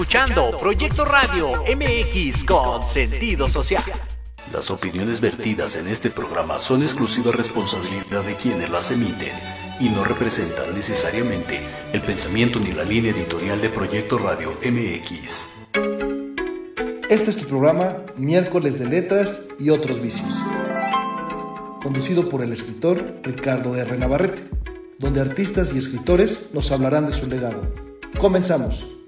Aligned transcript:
Escuchando 0.00 0.56
Proyecto 0.56 1.04
Radio 1.04 1.52
MX 1.76 2.44
con 2.44 2.82
sentido 2.82 3.46
social. 3.46 3.82
Las 4.50 4.70
opiniones 4.70 5.20
vertidas 5.20 5.76
en 5.76 5.88
este 5.88 6.10
programa 6.10 6.58
son 6.58 6.80
exclusiva 6.82 7.32
responsabilidad 7.32 8.22
de 8.24 8.34
quienes 8.34 8.70
las 8.70 8.90
emiten 8.92 9.34
y 9.78 9.90
no 9.90 10.02
representan 10.02 10.74
necesariamente 10.74 11.60
el 11.92 12.00
pensamiento 12.00 12.58
ni 12.58 12.72
la 12.72 12.84
línea 12.84 13.12
editorial 13.12 13.60
de 13.60 13.68
Proyecto 13.68 14.16
Radio 14.16 14.52
MX. 14.64 15.56
Este 17.10 17.30
es 17.30 17.36
tu 17.36 17.46
programa 17.46 17.98
Miércoles 18.16 18.78
de 18.78 18.86
Letras 18.86 19.48
y 19.58 19.68
otros 19.68 20.00
vicios, 20.00 20.32
conducido 21.82 22.26
por 22.30 22.42
el 22.42 22.52
escritor 22.52 23.20
Ricardo 23.22 23.76
R. 23.76 23.98
Navarrete, 23.98 24.44
donde 24.98 25.20
artistas 25.20 25.74
y 25.74 25.78
escritores 25.78 26.54
nos 26.54 26.72
hablarán 26.72 27.04
de 27.04 27.12
su 27.12 27.26
legado. 27.26 27.70
Comenzamos. 28.18 28.99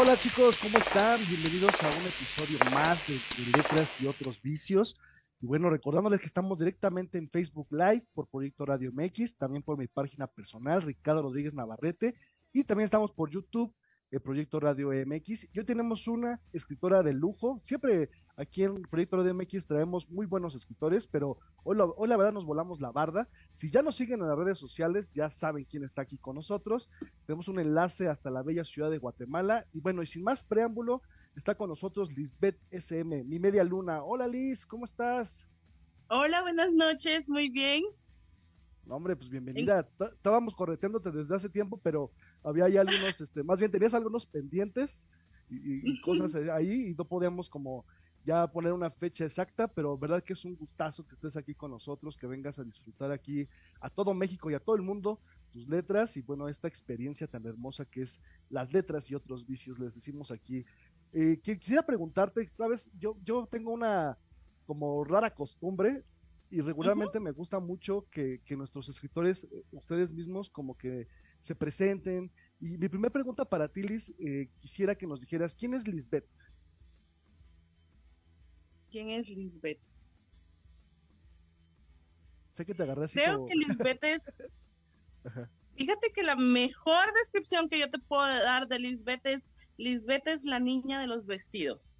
Hola, 0.00 0.16
chicos, 0.16 0.56
¿cómo 0.58 0.78
están? 0.78 1.18
Bienvenidos 1.28 1.74
a 1.82 1.88
un 1.88 2.06
episodio 2.06 2.56
más 2.72 3.04
de, 3.08 3.14
de 3.14 3.56
Letras 3.56 4.00
y 4.00 4.06
otros 4.06 4.40
vicios. 4.40 4.96
Y 5.40 5.46
bueno, 5.46 5.70
recordándoles 5.70 6.20
que 6.20 6.26
estamos 6.26 6.60
directamente 6.60 7.18
en 7.18 7.26
Facebook 7.26 7.66
Live 7.72 8.06
por 8.14 8.28
Proyecto 8.28 8.64
Radio 8.64 8.92
MX, 8.92 9.36
también 9.36 9.64
por 9.64 9.76
mi 9.76 9.88
página 9.88 10.28
personal, 10.28 10.82
Ricardo 10.82 11.22
Rodríguez 11.22 11.52
Navarrete, 11.52 12.14
y 12.52 12.62
también 12.62 12.84
estamos 12.84 13.10
por 13.10 13.28
YouTube, 13.28 13.74
el 14.10 14.20
Proyecto 14.20 14.58
Radio 14.60 14.90
MX. 14.90 15.48
Y 15.52 15.58
hoy 15.58 15.64
tenemos 15.64 16.08
una 16.08 16.40
escritora 16.52 17.02
de 17.02 17.12
lujo. 17.12 17.60
Siempre 17.62 18.10
aquí 18.36 18.64
en 18.64 18.82
Proyecto 18.82 19.16
Radio 19.16 19.34
MX 19.34 19.66
traemos 19.66 20.08
muy 20.08 20.26
buenos 20.26 20.54
escritores, 20.54 21.06
pero 21.06 21.38
hoy, 21.64 21.76
la 21.76 22.16
verdad 22.16 22.32
nos 22.32 22.46
volamos 22.46 22.80
la 22.80 22.90
barda. 22.90 23.28
Si 23.54 23.70
ya 23.70 23.82
nos 23.82 23.96
siguen 23.96 24.20
en 24.20 24.28
las 24.28 24.38
redes 24.38 24.58
sociales, 24.58 25.10
ya 25.14 25.28
saben 25.28 25.64
quién 25.64 25.84
está 25.84 26.02
aquí 26.02 26.16
con 26.18 26.36
nosotros. 26.36 26.88
Tenemos 27.26 27.48
un 27.48 27.60
enlace 27.60 28.08
hasta 28.08 28.30
la 28.30 28.42
bella 28.42 28.64
ciudad 28.64 28.90
de 28.90 28.98
Guatemala. 28.98 29.66
Y 29.72 29.80
bueno, 29.80 30.02
y 30.02 30.06
sin 30.06 30.22
más 30.22 30.42
preámbulo, 30.42 31.02
está 31.36 31.54
con 31.54 31.68
nosotros 31.68 32.16
Lisbeth 32.16 32.58
SM, 32.70 33.24
mi 33.24 33.38
media 33.38 33.64
luna. 33.64 34.02
Hola 34.02 34.26
Liz, 34.26 34.64
¿cómo 34.64 34.84
estás? 34.84 35.48
Hola, 36.08 36.40
buenas 36.40 36.72
noches, 36.72 37.28
muy 37.28 37.50
bien. 37.50 37.84
No, 38.86 38.96
hombre, 38.96 39.14
pues 39.14 39.28
bienvenida. 39.28 39.86
Estábamos 40.00 40.54
correteándote 40.54 41.10
desde 41.10 41.36
hace 41.36 41.50
tiempo, 41.50 41.78
pero 41.82 42.10
había 42.48 42.80
algunos, 42.80 43.20
este, 43.20 43.42
más 43.42 43.58
bien 43.58 43.70
tenías 43.70 43.94
algunos 43.94 44.26
pendientes 44.26 45.06
y, 45.50 46.00
cosas 46.00 46.34
ahí 46.50 46.90
y 46.90 46.94
no 46.94 47.04
podíamos 47.04 47.48
como 47.48 47.84
ya 48.24 48.46
poner 48.46 48.72
una 48.72 48.90
fecha 48.90 49.24
exacta, 49.24 49.68
pero 49.68 49.96
verdad 49.96 50.22
que 50.22 50.34
es 50.34 50.44
un 50.44 50.54
gustazo 50.56 51.06
que 51.06 51.14
estés 51.14 51.36
aquí 51.36 51.54
con 51.54 51.70
nosotros, 51.70 52.16
que 52.16 52.26
vengas 52.26 52.58
a 52.58 52.64
disfrutar 52.64 53.10
aquí 53.10 53.48
a 53.80 53.88
todo 53.88 54.12
México 54.12 54.50
y 54.50 54.54
a 54.54 54.60
todo 54.60 54.76
el 54.76 54.82
mundo 54.82 55.20
tus 55.52 55.66
letras 55.66 56.16
y 56.16 56.22
bueno, 56.22 56.48
esta 56.48 56.68
experiencia 56.68 57.26
tan 57.26 57.46
hermosa 57.46 57.86
que 57.86 58.02
es 58.02 58.20
las 58.50 58.70
letras 58.72 59.10
y 59.10 59.14
otros 59.14 59.46
vicios, 59.46 59.78
les 59.78 59.94
decimos 59.94 60.30
aquí. 60.30 60.64
Eh, 61.12 61.40
quisiera 61.42 61.86
preguntarte, 61.86 62.46
sabes, 62.48 62.90
yo, 62.98 63.16
yo 63.24 63.48
tengo 63.50 63.72
una 63.72 64.18
como 64.66 65.04
rara 65.04 65.34
costumbre 65.34 66.04
y 66.50 66.60
regularmente 66.60 67.20
me 67.20 67.30
gusta 67.30 67.60
mucho 67.60 68.06
que, 68.10 68.40
que 68.44 68.56
nuestros 68.56 68.88
escritores, 68.88 69.44
eh, 69.44 69.64
ustedes 69.72 70.12
mismos, 70.12 70.50
como 70.50 70.76
que 70.76 71.08
se 71.42 71.54
presenten. 71.54 72.30
Y 72.60 72.76
mi 72.76 72.88
primera 72.88 73.12
pregunta 73.12 73.44
para 73.44 73.68
ti, 73.68 73.82
Liz, 73.82 74.12
eh, 74.18 74.48
quisiera 74.60 74.94
que 74.96 75.06
nos 75.06 75.20
dijeras, 75.20 75.54
¿quién 75.54 75.74
es 75.74 75.86
Lisbeth? 75.86 76.26
¿Quién 78.90 79.10
es 79.10 79.28
Lisbeth? 79.28 79.78
Sé 82.54 82.66
que 82.66 82.74
te 82.74 82.82
agarré 82.82 83.04
así 83.04 83.18
Creo 83.18 83.36
como- 83.36 83.48
que 83.48 83.54
Lisbeth 83.54 84.04
es. 84.04 84.42
Ajá. 85.24 85.50
Fíjate 85.76 86.10
que 86.12 86.22
la 86.24 86.34
mejor 86.36 87.12
descripción 87.14 87.68
que 87.68 87.78
yo 87.78 87.90
te 87.90 87.98
puedo 88.00 88.22
dar 88.26 88.66
de 88.66 88.78
Lisbeth 88.80 89.24
es: 89.26 89.48
Lisbeth 89.76 90.26
es 90.26 90.44
la 90.44 90.58
niña 90.58 91.00
de 91.00 91.06
los 91.06 91.26
vestidos. 91.26 91.94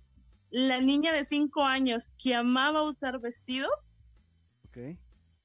La 0.50 0.81
niña 0.81 1.12
de 1.12 1.25
cinco 1.25 1.62
años 1.64 2.11
que 2.19 2.34
amaba 2.34 2.82
usar 2.88 3.20
vestidos 3.20 4.00
Ok, 4.64 4.79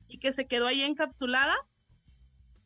y 0.08 0.18
que 0.18 0.32
se 0.32 0.48
quedó 0.48 0.66
ahí 0.68 0.82
encapsulada. 0.82 1.54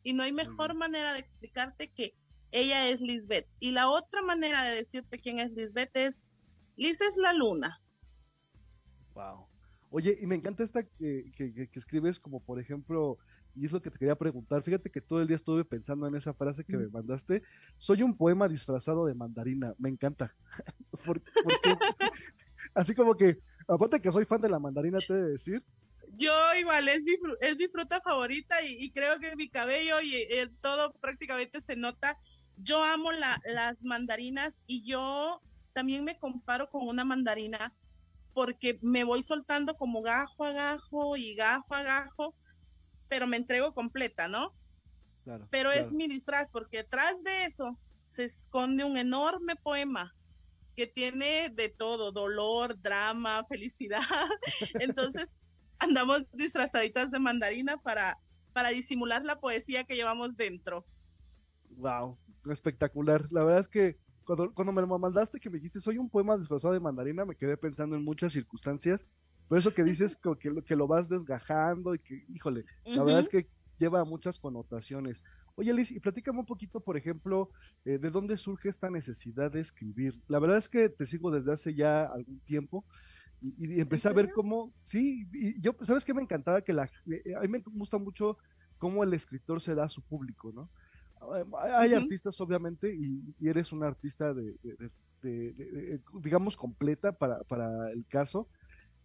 Y 0.02 0.12
no 0.14 0.22
hay 0.22 0.32
mejor 0.32 0.74
manera 0.74 1.12
de 1.12 1.18
explicarte 1.20 1.90
que 1.92 2.14
ella 2.50 2.88
es 2.88 3.00
Lisbeth. 3.00 3.46
Y 3.60 3.72
la 3.72 3.90
otra 3.90 4.22
manera 4.22 4.64
de 4.64 4.76
decirte 4.76 5.18
quién 5.18 5.38
es 5.38 5.50
Lisbeth 5.52 5.94
es: 5.96 6.24
Liz 6.76 7.00
es 7.00 7.16
la 7.16 7.32
luna. 7.32 7.80
wow. 9.14 9.46
Oye, 9.90 10.16
y 10.20 10.26
me 10.26 10.34
encanta 10.36 10.62
esta 10.64 10.82
que, 10.82 11.30
que- 11.34 11.52
que- 11.54 11.68
escribes 11.78 12.20
como, 12.20 12.40
por 12.40 12.60
ejemplo, 12.60 13.18
y 13.54 13.64
es 13.64 13.72
lo 13.72 13.80
que 13.80 13.90
te 13.90 13.98
quería 13.98 14.16
preguntar, 14.16 14.62
fíjate 14.62 14.90
que 14.90 15.00
todo 15.00 15.22
el 15.22 15.26
día 15.26 15.36
estuve 15.36 15.64
pensando 15.64 16.06
en 16.06 16.14
esa 16.14 16.34
frase 16.34 16.64
que 16.64 16.76
me 16.76 16.88
mandaste, 16.88 17.42
soy 17.78 18.02
un 18.02 18.16
poema 18.16 18.48
disfrazado 18.48 19.06
de 19.06 19.14
mandarina, 19.14 19.74
me 19.78 19.88
encanta. 19.88 20.34
Porque, 21.04 21.22
así 22.74 22.94
como 22.94 23.16
que, 23.16 23.38
aparte 23.66 24.00
que 24.00 24.12
soy 24.12 24.24
fan 24.26 24.40
de 24.42 24.50
la 24.50 24.58
mandarina, 24.58 25.00
te 25.02 25.14
he 25.14 25.16
de 25.16 25.30
decir, 25.32 25.64
Yo 26.18 26.32
igual, 26.58 26.88
es 26.88 27.02
mi, 27.04 27.12
es 27.40 27.56
mi 27.56 27.68
fruta 27.68 28.00
favorita 28.02 28.62
y, 28.62 28.76
y 28.84 28.92
creo 28.92 29.18
que 29.20 29.36
mi 29.36 29.48
cabello 29.50 30.00
y 30.02 30.26
todo 30.60 30.92
prácticamente 31.00 31.60
se 31.60 31.76
nota. 31.76 32.18
Yo 32.56 32.82
amo 32.82 33.12
la- 33.12 33.40
las 33.44 33.82
mandarinas 33.82 34.54
y 34.66 34.84
yo 34.88 35.40
también 35.72 36.04
me 36.04 36.18
comparo 36.18 36.68
con 36.70 36.88
una 36.88 37.04
mandarina 37.04 37.76
porque 38.32 38.78
me 38.82 39.04
voy 39.04 39.22
soltando 39.22 39.76
como 39.76 40.02
gajo 40.02 40.44
a 40.44 40.52
gajo 40.52 41.16
y 41.16 41.34
gajo 41.36 41.74
a 41.74 41.82
gajo, 41.82 42.36
pero 43.08 43.26
me 43.26 43.36
entrego 43.36 43.74
completa, 43.74 44.28
¿no? 44.28 44.56
claro. 45.24 45.48
Pero 45.50 45.72
es 45.72 45.92
mi 45.92 46.08
disfraz 46.08 46.50
porque 46.50 46.78
detrás 46.78 47.22
de 47.22 47.44
eso 47.46 47.80
se 48.06 48.24
esconde 48.24 48.84
un 48.84 48.98
enorme 48.98 49.56
poema 49.56 50.16
que 50.76 50.86
tiene 50.86 51.50
de 51.50 51.70
todo, 51.70 52.12
dolor, 52.12 52.80
drama, 52.80 53.44
felicidad. 53.48 54.02
Entonces 54.78 55.47
andamos 55.78 56.24
disfrazaditas 56.32 57.10
de 57.10 57.18
mandarina 57.20 57.78
para, 57.78 58.18
para 58.52 58.70
disimular 58.70 59.24
la 59.24 59.40
poesía 59.40 59.84
que 59.84 59.96
llevamos 59.96 60.36
dentro. 60.36 60.86
Wow, 61.70 62.18
espectacular. 62.50 63.26
La 63.30 63.44
verdad 63.44 63.60
es 63.60 63.68
que 63.68 63.98
cuando, 64.24 64.52
cuando 64.54 64.72
me 64.72 64.80
lo 64.82 64.98
mandaste, 64.98 65.38
que 65.40 65.50
me 65.50 65.58
dijiste, 65.58 65.80
soy 65.80 65.98
un 65.98 66.08
poema 66.10 66.36
disfrazado 66.36 66.74
de 66.74 66.80
mandarina, 66.80 67.24
me 67.24 67.36
quedé 67.36 67.56
pensando 67.56 67.96
en 67.96 68.04
muchas 68.04 68.32
circunstancias. 68.32 69.06
Por 69.46 69.58
eso 69.58 69.72
que 69.74 69.84
dices 69.84 70.16
que, 70.22 70.30
que, 70.38 70.50
lo- 70.50 70.64
que 70.64 70.76
lo 70.76 70.86
vas 70.86 71.08
desgajando 71.08 71.94
y 71.94 71.98
que, 72.00 72.24
híjole, 72.28 72.64
la 72.92 73.02
verdad 73.04 73.20
es 73.20 73.28
que 73.28 73.50
lleva 73.78 74.04
muchas 74.04 74.38
connotaciones. 74.38 75.22
Oye, 75.54 75.72
Liz, 75.72 75.90
y 75.90 76.00
platícame 76.00 76.40
un 76.40 76.46
poquito, 76.46 76.80
por 76.82 76.96
ejemplo, 76.96 77.50
eh, 77.84 77.98
de 77.98 78.10
dónde 78.10 78.36
surge 78.38 78.68
esta 78.68 78.90
necesidad 78.90 79.50
de 79.50 79.60
escribir. 79.60 80.22
La 80.26 80.38
verdad 80.38 80.58
es 80.58 80.68
que 80.68 80.88
te 80.88 81.06
sigo 81.06 81.30
desde 81.30 81.52
hace 81.52 81.74
ya 81.74 82.04
algún 82.04 82.40
tiempo 82.40 82.86
y, 83.40 83.76
y 83.76 83.80
empecé 83.80 84.08
a 84.08 84.12
ver 84.12 84.30
cómo, 84.30 84.74
sí, 84.82 85.28
y 85.32 85.60
yo, 85.60 85.76
¿sabes 85.82 86.04
qué 86.04 86.14
me 86.14 86.22
encantaba? 86.22 86.62
Que 86.62 86.72
la, 86.72 86.84
eh, 87.06 87.34
a 87.36 87.40
mí 87.42 87.48
me 87.48 87.60
gusta 87.66 87.98
mucho 87.98 88.36
cómo 88.78 89.04
el 89.04 89.14
escritor 89.14 89.60
se 89.60 89.74
da 89.74 89.84
a 89.84 89.88
su 89.88 90.02
público, 90.02 90.52
¿no? 90.52 90.70
Hay- 91.60 91.72
Hay 91.76 91.94
Ujú. 91.94 91.94
artistas, 91.94 92.40
obviamente, 92.40 92.94
y, 92.94 93.34
y 93.38 93.48
eres 93.48 93.72
una 93.72 93.88
artista 93.88 94.32
de, 94.34 94.56
de- 94.62 94.76
de- 94.78 94.92
de- 95.22 95.54
de- 95.54 96.02
digamos, 96.22 96.56
completa 96.56 97.12
para, 97.12 97.42
para 97.44 97.90
el 97.92 98.06
caso. 98.06 98.48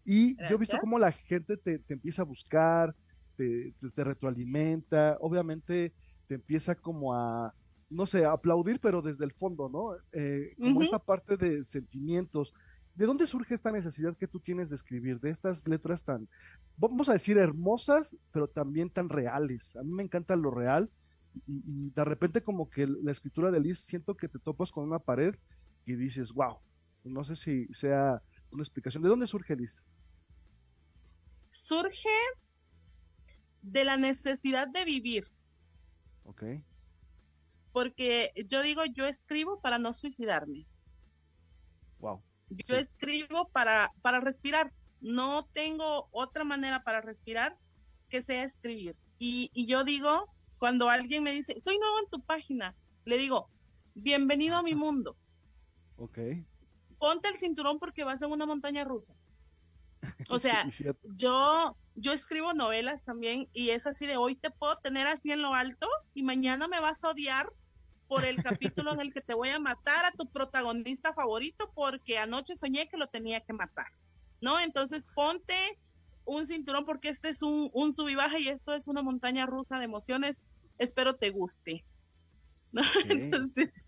Y 0.06 0.44
yo 0.45 0.56
he 0.56 0.59
visto 0.59 0.77
Gracias. 0.77 0.80
cómo 0.80 1.00
la 1.00 1.12
gente 1.12 1.57
te, 1.57 1.80
te 1.80 1.94
empieza 1.94 2.24
a 2.24 2.25
buscar, 2.25 2.95
te, 3.35 3.74
te- 3.80 3.91
te 3.91 4.03
retroalimenta, 4.03 5.18
obviamente 5.21 5.94
te 6.27 6.35
empieza 6.35 6.75
como 6.75 7.13
a, 7.15 7.56
no 7.89 8.06
sé, 8.06 8.25
a 8.25 8.31
aplaudir, 8.33 8.80
pero 8.81 9.01
desde 9.01 9.25
el 9.25 9.33
fondo, 9.33 9.69
¿no? 9.69 9.95
Eh, 10.12 10.56
como 10.59 10.81
Ujú. 10.81 10.83
esta 10.83 11.00
parte 11.00 11.38
de 11.38 11.63
sentimientos. 11.65 12.53
¿De 12.94 13.06
dónde 13.07 13.25
surge 13.28 13.56
esta 13.56 13.72
necesidad 13.72 14.16
que 14.18 14.28
tú 14.28 14.40
tienes 14.40 14.69
de 14.69 14.75
escribir, 14.75 15.19
de 15.19 15.31
estas 15.31 15.68
letras 15.68 16.04
tan, 16.04 16.30
vamos 16.78 17.10
a 17.10 17.13
decir, 17.13 17.38
hermosas, 17.38 18.16
pero 18.31 18.48
también 18.50 18.92
tan 18.92 19.10
reales? 19.10 19.75
A 19.75 19.84
mí 19.84 19.92
me 19.92 20.04
encanta 20.04 20.36
lo 20.36 20.51
real 20.51 20.92
y, 21.45 21.63
y 21.88 21.92
de 21.92 22.06
repente 22.06 22.44
como 22.44 22.69
que 22.69 22.86
la 22.88 23.12
escritura 23.12 23.50
de 23.51 23.60
Liz 23.60 23.80
siento 23.80 24.16
que 24.16 24.30
te 24.30 24.40
topas 24.40 24.72
con 24.72 24.84
una 24.86 25.00
pared 25.00 25.36
y 25.86 25.95
dices, 25.95 26.31
wow, 26.34 26.60
no 27.04 27.24
sé 27.24 27.36
si 27.36 27.68
sea 27.74 28.22
una 28.51 28.63
explicación. 28.63 29.01
¿De 29.04 29.10
dónde 29.10 29.28
surge 29.28 29.56
Liz? 29.56 29.84
Surge 31.51 32.10
de 33.63 33.84
la 33.84 33.98
necesidad 33.98 34.68
de 34.68 34.86
vivir, 34.86 35.24
Ok, 36.25 36.44
porque 37.74 38.31
yo 38.48 38.62
digo, 38.62 38.84
yo 38.86 39.06
escribo 39.06 39.60
para 39.60 39.78
no 39.80 39.94
suicidarme. 39.94 40.68
wow. 42.00 42.24
Yo 42.68 42.76
escribo 42.76 43.50
para, 43.50 43.92
para 44.02 44.20
respirar. 44.20 44.72
No 45.02 45.44
tengo 45.54 46.08
otra 46.12 46.44
manera 46.44 46.84
para 46.84 47.02
respirar 47.02 47.58
que 48.10 48.22
sea 48.22 48.44
escribir. 48.44 48.96
Y, 49.20 49.50
y 49.54 49.66
yo 49.66 49.84
digo, 49.84 50.30
cuando 50.58 50.90
alguien 50.90 51.24
me 51.24 51.32
dice, 51.32 51.60
soy 51.60 51.78
nuevo 51.78 52.00
en 52.00 52.10
tu 52.10 52.22
página, 52.22 52.76
le 53.06 53.18
digo, 53.18 53.50
bienvenido 53.96 54.58
a 54.58 54.64
mi 54.64 54.76
mundo. 54.76 55.18
Ok. 55.98 56.20
Ponte 56.98 57.30
el 57.30 57.38
cinturón 57.38 57.80
porque 57.80 58.04
vas 58.04 58.22
en 58.22 58.32
una 58.32 58.46
montaña 58.46 58.84
rusa. 58.84 59.16
O 60.30 60.40
sea, 60.40 60.70
yo, 61.16 61.78
yo 61.96 62.14
escribo 62.14 62.54
novelas 62.54 63.04
también 63.04 63.48
y 63.54 63.70
es 63.70 63.88
así 63.88 64.06
de 64.06 64.18
hoy 64.18 64.36
te 64.36 64.52
puedo 64.52 64.76
tener 64.76 65.08
así 65.08 65.32
en 65.32 65.42
lo 65.42 65.54
alto 65.54 65.88
y 66.14 66.24
mañana 66.24 66.68
me 66.68 66.80
vas 66.80 67.04
a 67.04 67.10
odiar 67.10 67.52
por 68.08 68.26
el 68.26 68.42
capítulo 68.44 68.94
en 68.94 69.02
el 69.02 69.14
que 69.14 69.22
te 69.22 69.34
voy 69.34 69.50
a 69.50 69.60
matar 69.60 70.06
a 70.06 70.12
tu 70.12 70.26
protagonista 70.28 71.14
favorito 71.14 71.72
porque 71.74 72.18
anoche 72.18 72.56
soñé 72.56 72.88
que 72.88 72.98
lo 72.98 73.08
tenía 73.08 73.40
que 73.40 73.54
matar. 73.54 73.88
¿No? 74.42 74.60
Entonces 74.60 75.08
ponte 75.16 75.56
un 76.26 76.46
cinturón 76.48 76.86
porque 76.86 77.10
este 77.10 77.30
es 77.30 77.42
un, 77.42 77.70
un 77.74 77.94
sub 77.94 78.10
y 78.10 78.16
baja 78.16 78.40
y 78.40 78.48
esto 78.48 78.74
es 78.74 78.88
una 78.88 79.02
montaña 79.02 79.46
rusa 79.46 79.78
de 79.78 79.86
emociones. 79.86 80.44
Espero 80.78 81.16
te 81.16 81.30
guste. 81.30 81.84
Entonces. 83.10 83.86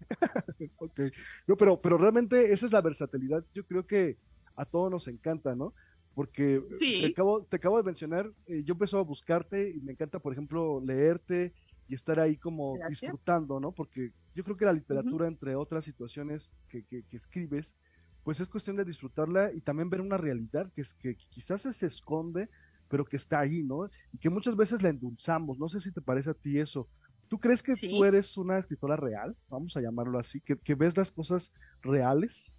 ok. 0.77 0.99
No, 1.47 1.57
pero, 1.57 1.81
pero 1.81 1.97
realmente 1.97 2.53
esa 2.53 2.65
es 2.65 2.71
la 2.71 2.81
versatilidad. 2.81 3.43
Yo 3.53 3.65
creo 3.65 3.85
que 3.85 4.17
a 4.55 4.65
todos 4.65 4.91
nos 4.91 5.07
encanta, 5.07 5.55
¿no? 5.55 5.73
Porque 6.13 6.61
te, 6.79 7.07
acabo, 7.07 7.43
te 7.43 7.57
acabo 7.57 7.77
de 7.77 7.83
mencionar, 7.83 8.31
eh, 8.47 8.63
yo 8.63 8.73
empecé 8.73 8.95
a 8.95 9.01
buscarte 9.01 9.69
y 9.69 9.81
me 9.81 9.91
encanta, 9.91 10.19
por 10.19 10.31
ejemplo, 10.31 10.81
leerte 10.85 11.53
y 11.87 11.95
estar 11.95 12.19
ahí 12.19 12.37
como 12.37 12.77
disfrutando, 12.89 13.59
¿no? 13.59 13.71
Porque 13.71 14.11
yo 14.33 14.43
creo 14.43 14.57
que 14.57 14.65
la 14.65 14.73
literatura, 14.73 15.27
entre 15.27 15.55
otras 15.55 15.85
situaciones 15.85 16.51
que, 16.67 16.83
que, 16.83 17.03
que, 17.03 17.17
escribes, 17.17 17.75
pues 18.23 18.39
es 18.39 18.47
cuestión 18.47 18.75
de 18.75 18.85
disfrutarla 18.85 19.53
y 19.53 19.61
también 19.61 19.89
ver 19.89 20.01
una 20.01 20.17
realidad 20.17 20.71
que, 20.73 20.81
es, 20.81 20.93
que 20.95 21.15
quizás 21.15 21.61
se 21.61 21.85
esconde, 21.85 22.49
pero 22.87 23.05
que 23.05 23.17
está 23.17 23.39
ahí, 23.39 23.63
¿no? 23.63 23.89
Y 24.11 24.17
que 24.17 24.29
muchas 24.29 24.55
veces 24.55 24.81
la 24.81 24.89
endulzamos. 24.89 25.59
No 25.59 25.69
sé 25.69 25.79
si 25.79 25.91
te 25.91 26.01
parece 26.01 26.31
a 26.31 26.33
ti 26.33 26.59
eso. 26.59 26.89
¿Tú 27.27 27.39
crees 27.39 27.63
que 27.63 27.73
tú 27.73 28.03
eres 28.05 28.37
una 28.37 28.59
escritora 28.59 28.95
real? 28.95 29.35
Vamos 29.49 29.75
a 29.75 29.81
llamarlo 29.81 30.19
así, 30.19 30.41
que, 30.41 30.75
ves 30.75 30.95
las 30.95 31.11
cosas 31.11 31.51
reales. 31.81 32.55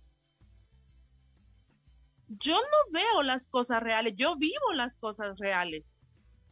Yo 2.28 2.54
no 2.54 2.92
veo 2.92 3.22
las 3.22 3.46
cosas 3.46 3.82
reales, 3.82 4.14
yo 4.16 4.36
vivo 4.36 4.72
las 4.74 4.98
cosas 4.98 5.38
reales. 5.38 6.00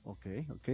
Ok, 0.04 0.26
ok. 0.50 0.68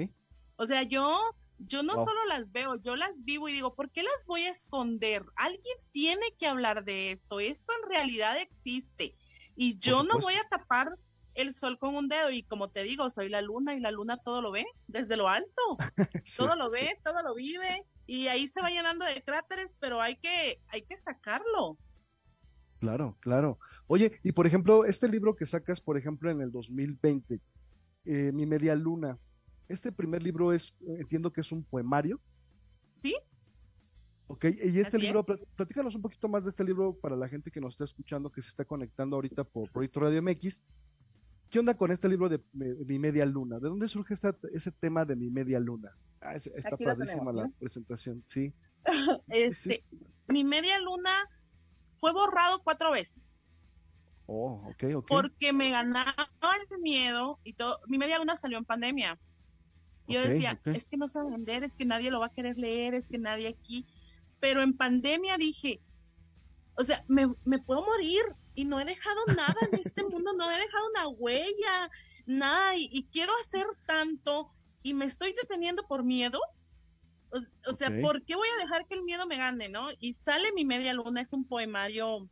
O 0.56 0.66
sea, 0.66 0.82
yo, 0.82 1.18
yo 1.66 1.82
no 1.82 1.92
solo 1.92 2.24
las 2.28 2.50
veo, 2.50 2.76
yo 2.76 2.96
las 2.96 3.24
vivo 3.24 3.48
y 3.48 3.52
digo, 3.52 3.74
¿por 3.74 3.90
qué 3.90 4.02
las 4.02 4.24
voy 4.26 4.42
a 4.42 4.50
esconder? 4.50 5.24
Alguien 5.36 5.76
tiene 5.90 6.34
que 6.38 6.46
hablar 6.46 6.84
de 6.84 7.12
esto, 7.12 7.40
esto 7.40 7.72
en 7.82 7.90
realidad 7.90 8.38
existe. 8.38 9.14
Y 9.56 9.78
yo 9.78 10.02
no 10.02 10.18
voy 10.18 10.34
a 10.34 10.48
tapar 10.48 10.96
el 11.34 11.52
sol 11.54 11.78
con 11.78 11.94
un 11.94 12.08
dedo 12.08 12.30
y 12.30 12.42
como 12.42 12.68
te 12.68 12.82
digo, 12.82 13.10
soy 13.10 13.28
la 13.28 13.42
luna 13.42 13.74
y 13.74 13.80
la 13.80 13.90
luna 13.90 14.16
todo 14.18 14.42
lo 14.42 14.50
ve 14.50 14.64
desde 14.88 15.16
lo 15.16 15.28
alto. 15.28 15.76
todo 16.36 16.56
lo 16.56 16.70
ve, 16.70 16.98
todo 17.04 17.22
lo 17.22 17.34
vive 17.34 17.84
y 18.06 18.28
ahí 18.28 18.48
se 18.48 18.62
va 18.62 18.70
llenando 18.70 19.04
de 19.04 19.22
cráteres, 19.22 19.76
pero 19.78 20.00
hay 20.00 20.16
que 20.16 20.60
hay 20.68 20.82
que 20.82 20.96
sacarlo. 20.96 21.78
Claro, 22.80 23.18
claro. 23.20 23.58
Oye, 23.86 24.18
y 24.22 24.32
por 24.32 24.46
ejemplo, 24.46 24.86
este 24.86 25.08
libro 25.08 25.36
que 25.36 25.46
sacas, 25.46 25.80
por 25.82 25.98
ejemplo, 25.98 26.30
en 26.30 26.40
el 26.40 26.50
2020, 26.50 27.40
eh, 28.06 28.32
Mi 28.32 28.46
Media 28.46 28.74
Luna, 28.74 29.18
este 29.70 29.92
primer 29.92 30.22
libro 30.22 30.52
es, 30.52 30.74
entiendo 30.98 31.32
que 31.32 31.40
es 31.40 31.52
un 31.52 31.62
poemario. 31.62 32.20
Sí. 32.94 33.16
Ok, 34.26 34.44
y 34.44 34.78
este 34.78 34.98
libro, 34.98 35.24
platícanos 35.56 35.94
un 35.94 36.02
poquito 36.02 36.28
más 36.28 36.44
de 36.44 36.50
este 36.50 36.64
libro 36.64 36.94
para 36.94 37.16
la 37.16 37.28
gente 37.28 37.50
que 37.50 37.60
nos 37.60 37.74
está 37.74 37.84
escuchando, 37.84 38.30
que 38.30 38.42
se 38.42 38.48
está 38.48 38.64
conectando 38.64 39.16
ahorita 39.16 39.44
por 39.44 39.70
Proyecto 39.70 40.00
Radio 40.00 40.22
MX. 40.22 40.62
¿Qué 41.50 41.58
onda 41.58 41.76
con 41.76 41.90
este 41.90 42.08
libro 42.08 42.28
de, 42.28 42.40
Mi 42.52 42.98
Media 42.98 43.26
Luna? 43.26 43.58
¿De 43.58 43.68
dónde 43.68 43.88
surge 43.88 44.14
ese 44.14 44.70
tema 44.72 45.04
de 45.04 45.16
Mi 45.16 45.30
Media 45.30 45.58
Luna? 45.58 45.96
Ah, 46.20 46.36
está 46.36 46.76
padrísima 46.76 47.32
la 47.32 47.48
presentación, 47.58 48.22
sí. 48.26 48.52
este, 49.28 49.84
Mi 50.28 50.44
Media 50.44 50.78
Luna 50.80 51.10
fue 51.96 52.12
borrado 52.12 52.60
cuatro 52.62 52.92
veces. 52.92 53.36
Oh, 54.26 54.62
ok, 54.70 54.94
ok. 54.94 55.08
Porque 55.08 55.52
me 55.52 55.70
ganaba 55.70 56.14
el 56.70 56.78
miedo 56.80 57.40
y 57.42 57.54
todo. 57.54 57.80
Mi 57.88 57.98
Media 57.98 58.18
Luna 58.18 58.36
salió 58.36 58.58
en 58.58 58.64
pandemia. 58.64 59.18
Yo 60.10 60.22
decía, 60.22 60.60
es 60.64 60.88
que 60.88 60.96
no 60.96 61.08
se 61.08 61.18
va 61.18 61.26
a 61.26 61.30
vender, 61.30 61.64
es 61.64 61.76
que 61.76 61.84
nadie 61.84 62.10
lo 62.10 62.20
va 62.20 62.26
a 62.26 62.32
querer 62.32 62.58
leer, 62.58 62.94
es 62.94 63.08
que 63.08 63.18
nadie 63.18 63.48
aquí. 63.48 63.86
Pero 64.40 64.62
en 64.62 64.76
pandemia 64.76 65.36
dije, 65.38 65.80
o 66.76 66.84
sea, 66.84 67.04
me, 67.08 67.32
me 67.44 67.58
puedo 67.58 67.84
morir, 67.84 68.22
y 68.54 68.64
no 68.64 68.80
he 68.80 68.84
dejado 68.84 69.20
nada 69.36 69.56
en 69.72 69.80
este 69.80 70.04
mundo, 70.04 70.32
no 70.34 70.50
he 70.50 70.58
dejado 70.58 70.88
una 70.90 71.08
huella, 71.08 71.90
nada, 72.26 72.76
y, 72.76 73.06
quiero 73.10 73.32
hacer 73.40 73.66
tanto 73.86 74.50
y 74.82 74.94
me 74.94 75.06
estoy 75.06 75.32
deteniendo 75.32 75.86
por 75.86 76.04
miedo. 76.04 76.38
O, 77.68 77.72
sea, 77.74 77.90
¿por 78.00 78.24
qué 78.24 78.34
voy 78.34 78.48
a 78.48 78.62
dejar 78.62 78.86
que 78.86 78.94
el 78.94 79.04
miedo 79.04 79.24
me 79.24 79.36
gane, 79.36 79.68
no? 79.68 79.88
Y 80.00 80.14
sale 80.14 80.52
mi 80.52 80.64
media 80.64 80.92
luna, 80.92 81.20
es 81.20 81.32
un 81.32 81.44
poemario 81.44 82.28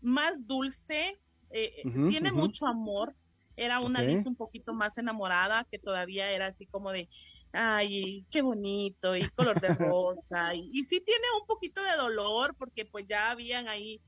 más 0.00 0.46
dulce, 0.46 1.20
eh, 1.50 1.82
tiene 2.08 2.32
mucho 2.32 2.66
amor. 2.66 3.14
Era 3.58 3.80
una 3.80 4.00
okay. 4.00 4.22
un 4.24 4.36
poquito 4.36 4.72
más 4.72 4.96
enamorada, 4.98 5.66
que 5.68 5.80
todavía 5.80 6.30
era 6.30 6.46
así 6.46 6.66
como 6.66 6.92
de, 6.92 7.08
ay, 7.52 8.24
qué 8.30 8.40
bonito, 8.40 9.16
y 9.16 9.28
color 9.30 9.60
de 9.60 9.68
rosa. 9.92 10.54
y, 10.54 10.70
y 10.72 10.84
sí 10.84 11.02
tiene 11.04 11.24
un 11.40 11.46
poquito 11.46 11.82
de 11.82 11.96
dolor, 11.96 12.54
porque 12.56 12.84
pues 12.84 13.06
ya 13.08 13.32
habían 13.32 13.66
ahí 13.66 14.00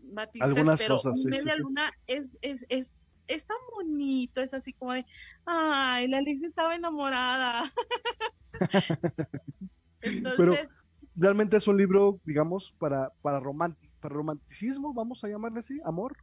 matices, 0.00 0.48
Algunas 0.48 0.80
pero 0.80 0.96
cosas, 0.96 1.22
media 1.26 1.56
luna 1.56 1.92
es, 2.06 2.38
es, 2.40 2.64
es, 2.70 2.96
es 3.28 3.46
tan 3.46 3.58
bonito, 3.74 4.40
es 4.40 4.54
así 4.54 4.72
como 4.72 4.94
de, 4.94 5.04
ay, 5.44 6.08
la 6.08 6.18
Alicia 6.18 6.48
estaba 6.48 6.74
enamorada. 6.74 7.70
Entonces, 10.00 10.38
pero 10.38 10.54
realmente 11.16 11.58
es 11.58 11.68
un 11.68 11.76
libro, 11.76 12.18
digamos, 12.24 12.74
para, 12.78 13.10
para, 13.20 13.42
para 14.00 14.14
romanticismo, 14.14 14.94
vamos 14.94 15.22
a 15.22 15.28
llamarle 15.28 15.60
así, 15.60 15.78
amor. 15.84 16.16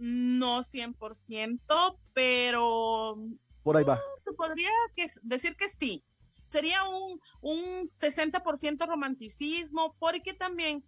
No 0.00 0.64
100%, 0.64 1.98
pero... 2.14 3.16
Por 3.62 3.76
ahí 3.76 3.84
va. 3.84 3.96
Mm, 3.96 4.18
se 4.18 4.32
podría 4.32 4.70
que, 4.96 5.06
decir 5.22 5.56
que 5.56 5.68
sí. 5.68 6.02
Sería 6.46 6.82
un, 6.88 7.20
un 7.42 7.86
60% 7.86 8.86
romanticismo, 8.86 9.94
porque 9.98 10.32
también 10.32 10.82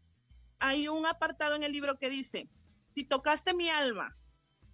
hay 0.59 0.89
un 0.89 1.05
apartado 1.05 1.55
en 1.55 1.63
el 1.63 1.73
libro 1.73 1.99
que 1.99 2.09
dice, 2.09 2.49
si 2.89 3.05
tocaste 3.05 3.55
mi 3.55 3.69
alma, 3.69 4.17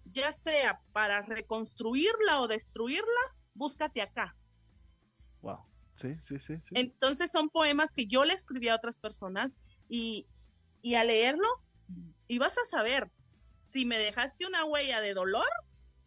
ya 0.05 0.31
sea 0.31 0.81
para 0.93 1.21
reconstruirla 1.21 2.39
o 2.39 2.47
destruirla, 2.47 3.35
búscate 3.53 4.01
acá. 4.01 4.37
Wow. 5.41 5.59
Sí, 5.97 6.15
sí, 6.25 6.39
sí, 6.39 6.55
sí. 6.57 6.69
Entonces 6.75 7.29
son 7.29 7.49
poemas 7.49 7.93
que 7.93 8.07
yo 8.07 8.23
le 8.23 8.33
escribí 8.33 8.69
a 8.69 8.75
otras 8.75 8.95
personas 8.95 9.57
y, 9.89 10.27
y 10.81 10.95
a 10.95 11.03
leerlo 11.03 11.45
ibas 12.27 12.57
a 12.57 12.65
saber 12.65 13.11
si 13.71 13.85
me 13.85 13.97
dejaste 13.97 14.45
una 14.45 14.65
huella 14.65 15.01
de 15.01 15.13
dolor 15.13 15.47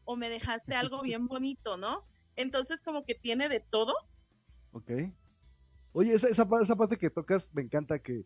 o 0.04 0.16
me 0.16 0.28
dejaste 0.28 0.75
algo 0.75 1.02
bien 1.02 1.26
bonito, 1.26 1.76
¿no? 1.76 2.07
Entonces 2.37 2.83
como 2.83 3.04
que 3.04 3.14
tiene 3.14 3.49
de 3.49 3.61
todo. 3.61 3.95
Ok. 4.73 4.90
Oye, 5.92 6.14
esa, 6.14 6.28
esa, 6.28 6.49
esa 6.62 6.76
parte 6.76 6.97
que 6.97 7.11
tocas 7.11 7.54
me 7.54 7.62
encanta 7.62 7.99
que 7.99 8.25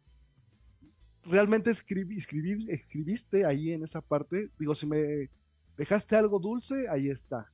realmente 1.26 1.70
escribí, 1.70 2.18
escribiste 2.68 3.44
ahí 3.44 3.72
en 3.72 3.82
esa 3.82 4.00
parte. 4.00 4.50
Digo, 4.58 4.74
si 4.74 4.86
me 4.86 5.30
dejaste 5.76 6.16
algo 6.16 6.38
dulce, 6.38 6.88
ahí 6.88 7.08
está. 7.08 7.50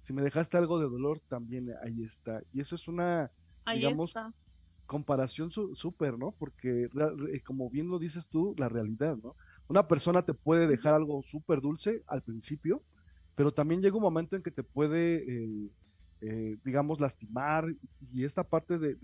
Si 0.00 0.12
me 0.12 0.22
dejaste 0.22 0.56
algo 0.56 0.78
de 0.78 0.86
dolor, 0.86 1.20
también 1.28 1.68
ahí 1.84 2.02
está. 2.02 2.42
Y 2.52 2.60
eso 2.60 2.74
es 2.74 2.88
una, 2.88 3.30
digamos, 3.74 4.14
comparación 4.86 5.50
súper, 5.50 6.18
¿no? 6.18 6.32
Porque, 6.32 6.88
como 7.44 7.68
bien 7.68 7.88
lo 7.88 7.98
dices 7.98 8.26
tú, 8.28 8.54
la 8.58 8.68
realidad, 8.68 9.18
¿no? 9.22 9.36
Una 9.70 9.88
persona 9.88 10.22
te 10.22 10.34
puede 10.34 10.66
dejar 10.66 10.92
algo 10.92 11.22
súper 11.22 11.62
dulce 11.62 12.02
al 12.06 12.22
principio, 12.22 12.82
pero 13.34 13.52
también 13.52 13.80
llega 13.80 13.96
un 13.96 14.02
momento 14.02 14.36
en 14.36 14.42
que 14.42 14.50
te 14.50 14.62
puede, 14.62 15.16
eh, 15.16 15.70
eh, 16.20 16.58
digamos, 16.64 17.00
lastimar. 17.00 17.64
Y 18.12 18.24
esta 18.24 18.44
parte 18.44 18.78
de 18.78 18.96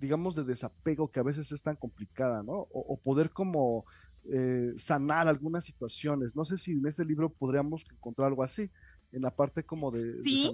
digamos, 0.00 0.34
de 0.34 0.44
desapego 0.44 1.10
que 1.10 1.20
a 1.20 1.22
veces 1.22 1.50
es 1.52 1.62
tan 1.62 1.76
complicada, 1.76 2.42
¿no? 2.42 2.66
O, 2.70 2.98
poder 2.98 3.30
como 3.30 3.84
eh, 4.30 4.72
sanar 4.76 5.28
algunas 5.28 5.64
situaciones. 5.64 6.34
No 6.36 6.44
sé 6.44 6.58
si 6.58 6.72
en 6.72 6.86
este 6.86 7.04
libro 7.04 7.30
podríamos 7.30 7.84
encontrar 7.90 8.28
algo 8.28 8.42
así, 8.42 8.70
en 9.12 9.22
la 9.22 9.30
parte 9.30 9.64
como 9.64 9.90
de, 9.90 10.00
sí. 10.22 10.50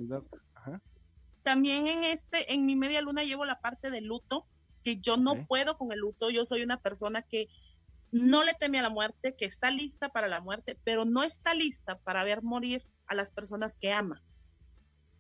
También 1.43 1.89
en 1.89 2.05
este, 2.05 2.53
en 2.53 2.67
mi 2.67 2.77
media 2.77 3.01
luna 3.01 3.25
llevo 3.25 3.45
la 3.45 3.61
parte 3.61 3.91
de 3.91 4.03
luto, 4.03 4.47
que 4.85 5.01
yo 5.01 5.17
no 5.17 5.47
puedo 5.47 5.77
con 5.79 5.91
el 5.93 5.99
luto, 5.99 6.31
yo 6.31 6.45
soy 6.45 6.63
una 6.63 6.79
persona 6.79 7.23
que 7.23 7.49
no 8.13 8.45
le 8.45 8.55
teme 8.55 8.79
a 8.79 8.83
la 8.83 8.91
muerte, 8.91 9.35
que 9.37 9.45
está 9.45 9.71
lista 9.71 10.09
para 10.09 10.29
la 10.29 10.41
muerte, 10.41 10.79
pero 10.85 11.05
no 11.05 11.23
está 11.23 11.55
lista 11.55 11.99
para 11.99 12.25
ver 12.25 12.43
morir 12.43 12.85
a 13.07 13.15
las 13.15 13.31
personas 13.31 13.77
que 13.77 13.93
ama. 13.93 14.23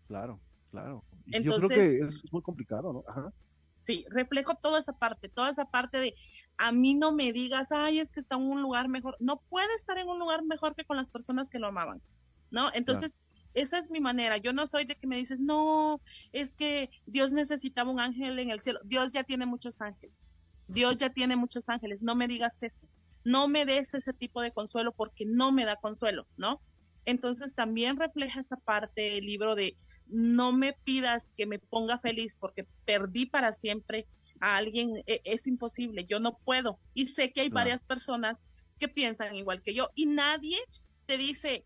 Claro, 0.09 0.40
claro. 0.70 1.04
yo 1.26 1.56
creo 1.56 1.68
que 1.68 1.99
es 1.99 2.23
muy 2.32 2.42
complicado, 2.42 2.92
¿no? 2.92 3.04
Ajá. 3.06 3.32
Sí, 3.80 4.04
reflejo 4.11 4.54
toda 4.56 4.78
esa 4.78 4.92
parte, 4.92 5.28
toda 5.28 5.50
esa 5.50 5.64
parte 5.64 5.99
de 5.99 6.14
a 6.59 6.70
mí 6.70 6.94
no 6.94 7.12
me 7.12 7.32
digas, 7.32 7.73
ay, 7.73 7.99
es 8.00 8.12
que 8.12 8.20
está 8.20 8.37
en 8.37 8.42
un 8.42 8.61
lugar 8.61 8.88
mejor. 8.88 9.16
No 9.20 9.40
puede 9.49 9.75
estar 9.75 9.97
en 9.99 10.09
un 10.09 10.18
lugar 10.18 10.44
mejor 10.44 10.75
que 10.75 10.85
con 10.85 10.97
las 10.97 11.11
personas 11.11 11.49
que 11.49 11.59
lo 11.59 11.68
amaban, 11.68 12.02
¿no? 12.50 12.70
Entonces, 12.75 13.18
esa 13.54 13.78
es 13.78 13.90
mi 13.90 14.00
manera. 14.00 14.37
Yo 14.37 14.52
no 14.52 14.66
soy 14.66 14.85
de 14.85 14.97
que 14.97 15.06
me 15.06 15.16
dices, 15.16 15.40
no, 15.40 16.00
es 16.32 16.54
que 16.54 16.90
Dios 17.06 17.32
necesitaba 17.32 17.90
un 17.90 18.00
ángel 18.00 18.38
en 18.38 18.50
el 18.50 18.61
cielo. 18.61 18.80
Dios 18.85 19.11
ya 19.12 19.25
tiene 19.25 19.47
muchos 19.47 19.80
ángeles. 19.80 20.37
Dios 20.73 20.97
ya 20.97 21.11
tiene 21.11 21.37
muchos 21.37 21.69
ángeles. 21.69 22.03
No 22.03 22.15
me 22.15 22.29
digas 22.29 22.62
eso. 22.62 22.87
No 23.25 23.49
me 23.49 23.65
des 23.65 23.95
ese 23.95 24.12
tipo 24.12 24.41
de 24.41 24.53
consuelo 24.53 24.93
porque 24.93 25.25
no 25.27 25.53
me 25.53 25.65
da 25.65 25.77
consuelo, 25.77 26.27
¿no? 26.37 26.61
Entonces 27.05 27.55
también 27.55 27.97
refleja 27.97 28.41
esa 28.41 28.57
parte 28.57 29.19
el 29.19 29.27
libro 29.27 29.55
de 29.55 29.77
no 30.07 30.53
me 30.53 30.75
pidas 30.85 31.33
que 31.37 31.47
me 31.47 31.59
ponga 31.59 31.99
feliz 31.99 32.37
porque 32.39 32.67
perdí 32.85 33.27
para 33.27 33.53
siempre 33.53 34.07
a 34.41 34.57
alguien. 34.57 35.03
E, 35.07 35.21
es 35.25 35.47
imposible, 35.47 36.07
yo 36.09 36.21
no 36.21 36.39
puedo. 36.45 36.79
Y 36.95 37.09
sé 37.09 37.33
que 37.33 37.43
hay 37.43 37.49
varias 37.49 37.85
personas 37.85 38.39
que 38.79 38.89
piensan 38.89 39.35
igual 39.35 39.62
que 39.62 39.75
yo 39.75 39.89
y 39.95 40.07
nadie 40.07 40.59
te 41.07 41.19
dice, 41.19 41.65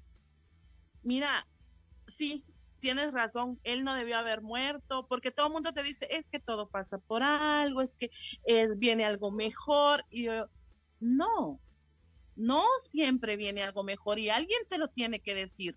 mira, 1.03 1.47
sí, 2.07 2.45
tienes 2.85 3.15
razón, 3.15 3.59
él 3.65 3.83
no 3.83 3.95
debió 3.95 4.19
haber 4.19 4.43
muerto, 4.43 5.07
porque 5.09 5.31
todo 5.31 5.47
el 5.47 5.55
mundo 5.55 5.73
te 5.73 5.83
dice, 5.83 6.07
es 6.11 6.29
que 6.29 6.39
todo 6.39 6.69
pasa 6.69 6.99
por 6.99 7.23
algo, 7.23 7.81
es 7.81 7.97
que 7.97 8.11
es, 8.45 8.79
viene 8.79 9.07
algo 9.07 9.31
mejor, 9.31 10.05
y 10.11 10.25
yo, 10.25 10.51
no, 11.01 11.59
no 12.37 12.63
siempre 12.83 13.39
viene 13.39 13.63
algo 13.63 13.85
mejor, 13.85 14.19
y 14.19 14.29
alguien 14.29 14.61
te 14.69 14.77
lo 14.77 14.89
tiene 14.89 15.21
que 15.21 15.35
decir. 15.35 15.75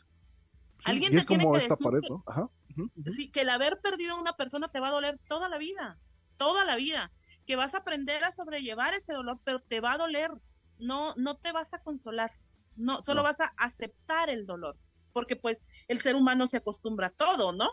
alguien 0.84 1.16
te 1.16 1.24
tiene 1.24 1.46
que 1.46 1.60
decir 1.60 1.78
que, 1.80 3.10
Sí, 3.10 3.32
que 3.32 3.42
el 3.42 3.50
haber 3.52 3.80
perdido 3.80 4.16
a 4.16 4.20
una 4.20 4.34
persona 4.34 4.68
te 4.68 4.82
va 4.82 4.90
a 4.90 4.92
doler 4.92 5.18
toda 5.30 5.48
la 5.48 5.58
vida, 5.58 5.98
toda 6.36 6.66
la 6.66 6.76
vida, 6.76 7.14
que 7.46 7.56
vas 7.56 7.74
a 7.74 7.78
aprender 7.78 8.22
a 8.26 8.34
sobrellevar 8.34 8.94
ese 8.94 9.14
dolor, 9.14 9.40
pero 9.46 9.60
te 9.60 9.80
va 9.80 9.94
a 9.94 9.98
doler, 9.98 10.32
no, 10.78 11.16
no 11.16 11.38
te 11.38 11.54
vas 11.54 11.74
a 11.74 11.80
consolar, 11.80 12.32
no, 12.76 13.02
solo 13.02 13.24
vas 13.24 13.40
a 13.40 13.54
aceptar 13.56 14.30
el 14.30 14.46
dolor 14.46 14.78
porque 15.18 15.36
pues 15.36 15.66
el 15.88 16.00
ser 16.00 16.16
humano 16.16 16.46
se 16.46 16.58
acostumbra 16.58 17.08
a 17.08 17.10
todo, 17.10 17.52
¿no? 17.52 17.72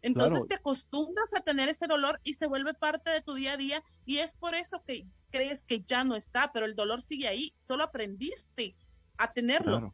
Entonces 0.00 0.48
te 0.48 0.54
acostumbras 0.54 1.34
a 1.36 1.42
tener 1.42 1.68
ese 1.68 1.86
dolor 1.86 2.18
y 2.24 2.32
se 2.32 2.46
vuelve 2.46 2.72
parte 2.72 3.10
de 3.10 3.20
tu 3.20 3.34
día 3.34 3.52
a 3.52 3.56
día 3.58 3.84
y 4.06 4.20
es 4.20 4.34
por 4.36 4.54
eso 4.54 4.82
que 4.86 5.06
crees 5.30 5.66
que 5.66 5.82
ya 5.82 6.02
no 6.02 6.16
está, 6.16 6.50
pero 6.50 6.64
el 6.64 6.74
dolor 6.74 7.02
sigue 7.02 7.28
ahí, 7.28 7.52
solo 7.58 7.84
aprendiste 7.84 8.74
a 9.18 9.30
tenerlo. 9.30 9.92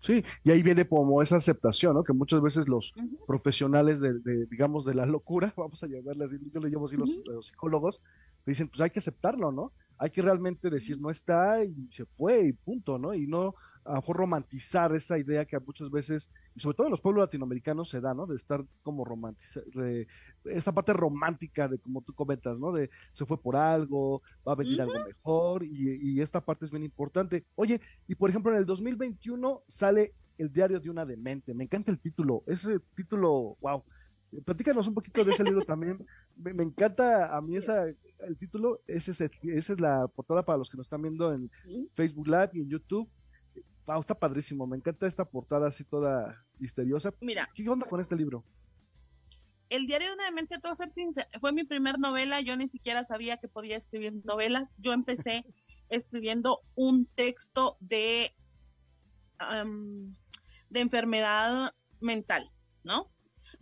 Sí, 0.00 0.22
y 0.44 0.50
ahí 0.50 0.62
viene 0.62 0.86
como 0.86 1.22
esa 1.22 1.36
aceptación, 1.36 1.94
¿no? 1.94 2.04
Que 2.04 2.12
muchas 2.12 2.42
veces 2.42 2.68
los 2.68 2.92
profesionales 3.26 3.98
de, 3.98 4.12
digamos, 4.50 4.84
de 4.84 4.94
la 4.94 5.06
locura, 5.06 5.54
vamos 5.56 5.82
a 5.82 5.86
llamarle 5.86 6.26
así, 6.26 6.36
yo 6.52 6.60
le 6.60 6.68
llamo 6.68 6.84
así 6.84 6.98
los, 6.98 7.20
los, 7.26 7.46
psicólogos, 7.46 8.02
dicen, 8.46 8.68
pues 8.68 8.80
hay 8.80 8.90
que 8.90 8.98
aceptarlo, 8.98 9.52
¿no? 9.52 9.72
Hay 9.98 10.10
que 10.10 10.22
realmente 10.22 10.68
decir, 10.68 11.00
no 11.00 11.10
está 11.10 11.62
y 11.64 11.88
se 11.90 12.06
fue 12.06 12.46
y 12.46 12.52
punto, 12.52 12.98
¿no? 12.98 13.14
Y 13.14 13.26
no, 13.26 13.54
a 13.84 13.94
mejor 13.94 14.16
romantizar 14.16 14.94
esa 14.94 15.18
idea 15.18 15.44
que 15.44 15.58
muchas 15.58 15.90
veces, 15.90 16.30
y 16.54 16.60
sobre 16.60 16.76
todo 16.76 16.86
en 16.86 16.92
los 16.92 17.00
pueblos 17.00 17.22
latinoamericanos 17.22 17.88
se 17.88 18.00
da, 18.00 18.14
¿no? 18.14 18.26
De 18.26 18.36
estar 18.36 18.64
como 18.82 19.04
romantizar, 19.04 19.64
esta 20.44 20.72
parte 20.72 20.92
romántica 20.92 21.68
de 21.68 21.78
como 21.78 22.02
tú 22.02 22.14
comentas, 22.14 22.58
¿no? 22.58 22.72
De 22.72 22.90
se 23.12 23.26
fue 23.26 23.40
por 23.40 23.56
algo, 23.56 24.22
va 24.46 24.52
a 24.52 24.56
venir 24.56 24.80
algo 24.80 25.04
mejor, 25.04 25.64
y, 25.64 26.20
esta 26.20 26.44
parte 26.44 26.64
es 26.64 26.70
bien 26.70 26.84
importante. 26.84 27.44
Oye, 27.56 27.80
y 28.06 28.14
por 28.14 28.30
ejemplo 28.30 28.52
en 28.52 28.58
el 28.58 28.66
2021 28.66 29.62
sale 29.66 30.14
el 30.38 30.52
diario 30.52 30.78
de 30.80 30.90
una 30.90 31.04
demente, 31.04 31.54
me 31.54 31.64
encanta 31.64 31.90
el 31.90 31.98
título, 31.98 32.44
ese 32.46 32.78
título, 32.94 33.56
wow. 33.60 33.82
Platícanos 34.44 34.86
un 34.86 34.94
poquito 34.94 35.24
de 35.24 35.32
ese 35.32 35.44
libro 35.44 35.62
también. 35.64 36.04
Me, 36.36 36.62
encanta 36.62 37.36
a 37.36 37.40
mí 37.40 37.56
esa, 37.56 37.86
el 37.86 38.38
título, 38.38 38.80
ese 38.86 39.10
es, 39.10 39.20
esa 39.20 39.72
es 39.72 39.80
la 39.80 40.08
portada 40.08 40.42
para 40.42 40.58
los 40.58 40.70
que 40.70 40.76
nos 40.76 40.86
están 40.86 41.02
viendo 41.02 41.32
en 41.32 41.50
Facebook 41.94 42.26
Live 42.26 42.50
y 42.54 42.60
en 42.60 42.68
YouTube 42.68 43.10
Wow, 43.86 44.00
está 44.00 44.14
padrísimo. 44.14 44.66
Me 44.66 44.76
encanta 44.76 45.06
esta 45.06 45.24
portada 45.24 45.68
así 45.68 45.84
toda 45.84 46.44
misteriosa. 46.58 47.12
Mira. 47.20 47.48
¿Qué 47.54 47.68
onda 47.68 47.86
con 47.86 48.00
este 48.00 48.14
libro? 48.14 48.44
El 49.68 49.86
diario 49.86 50.08
de 50.08 50.14
una 50.14 50.24
demente, 50.26 50.58
todo 50.58 50.74
ser 50.74 50.90
sincero, 50.90 51.26
fue 51.40 51.52
mi 51.52 51.64
primer 51.64 51.98
novela. 51.98 52.40
Yo 52.40 52.56
ni 52.56 52.68
siquiera 52.68 53.04
sabía 53.04 53.38
que 53.38 53.48
podía 53.48 53.76
escribir 53.76 54.12
novelas. 54.24 54.76
Yo 54.78 54.92
empecé 54.92 55.44
escribiendo 55.88 56.60
un 56.74 57.06
texto 57.06 57.76
de, 57.80 58.30
de 60.70 60.80
enfermedad 60.80 61.74
mental, 62.00 62.50
¿no? 62.84 63.11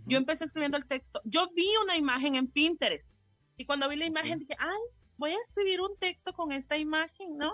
Yo 0.07 0.19
empecé 0.19 0.45
escribiendo 0.45 0.77
el 0.77 0.87
texto. 0.87 1.21
Yo 1.25 1.49
vi 1.55 1.69
una 1.83 1.97
imagen 1.97 2.35
en 2.35 2.49
Pinterest 2.49 3.15
y 3.57 3.65
cuando 3.65 3.89
vi 3.89 3.97
la 3.97 4.07
imagen 4.07 4.39
dije, 4.39 4.57
ay, 4.59 4.81
voy 5.17 5.33
a 5.33 5.41
escribir 5.47 5.81
un 5.81 5.97
texto 5.99 6.33
con 6.33 6.51
esta 6.51 6.79
imagen, 6.79 7.37
¿no? 7.37 7.53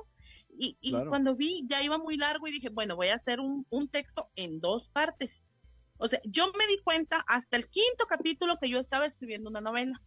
Y, 0.59 0.93
cuando 1.09 1.35
vi, 1.37 1.65
ya 1.69 1.83
iba 1.83 1.99
muy 1.99 2.17
largo 2.17 2.47
y 2.47 2.53
dije, 2.53 2.71
bueno, 2.71 2.97
voy 2.97 3.09
a 3.09 3.17
hacer 3.17 3.41
un, 3.41 3.88
texto 3.91 4.31
en 4.37 4.61
dos 4.61 4.88
partes. 4.88 5.53
O 5.99 6.09
sea, 6.09 6.21
yo 6.25 6.47
me 6.59 6.67
di 6.67 6.79
cuenta 6.83 7.25
hasta 7.26 7.57
el 7.57 7.69
quinto 7.69 8.07
capítulo 8.09 8.57
que 8.61 8.71
yo 8.71 8.79
estaba 8.79 9.05
escribiendo 9.05 9.50
una 9.50 9.61
novela. 9.61 10.03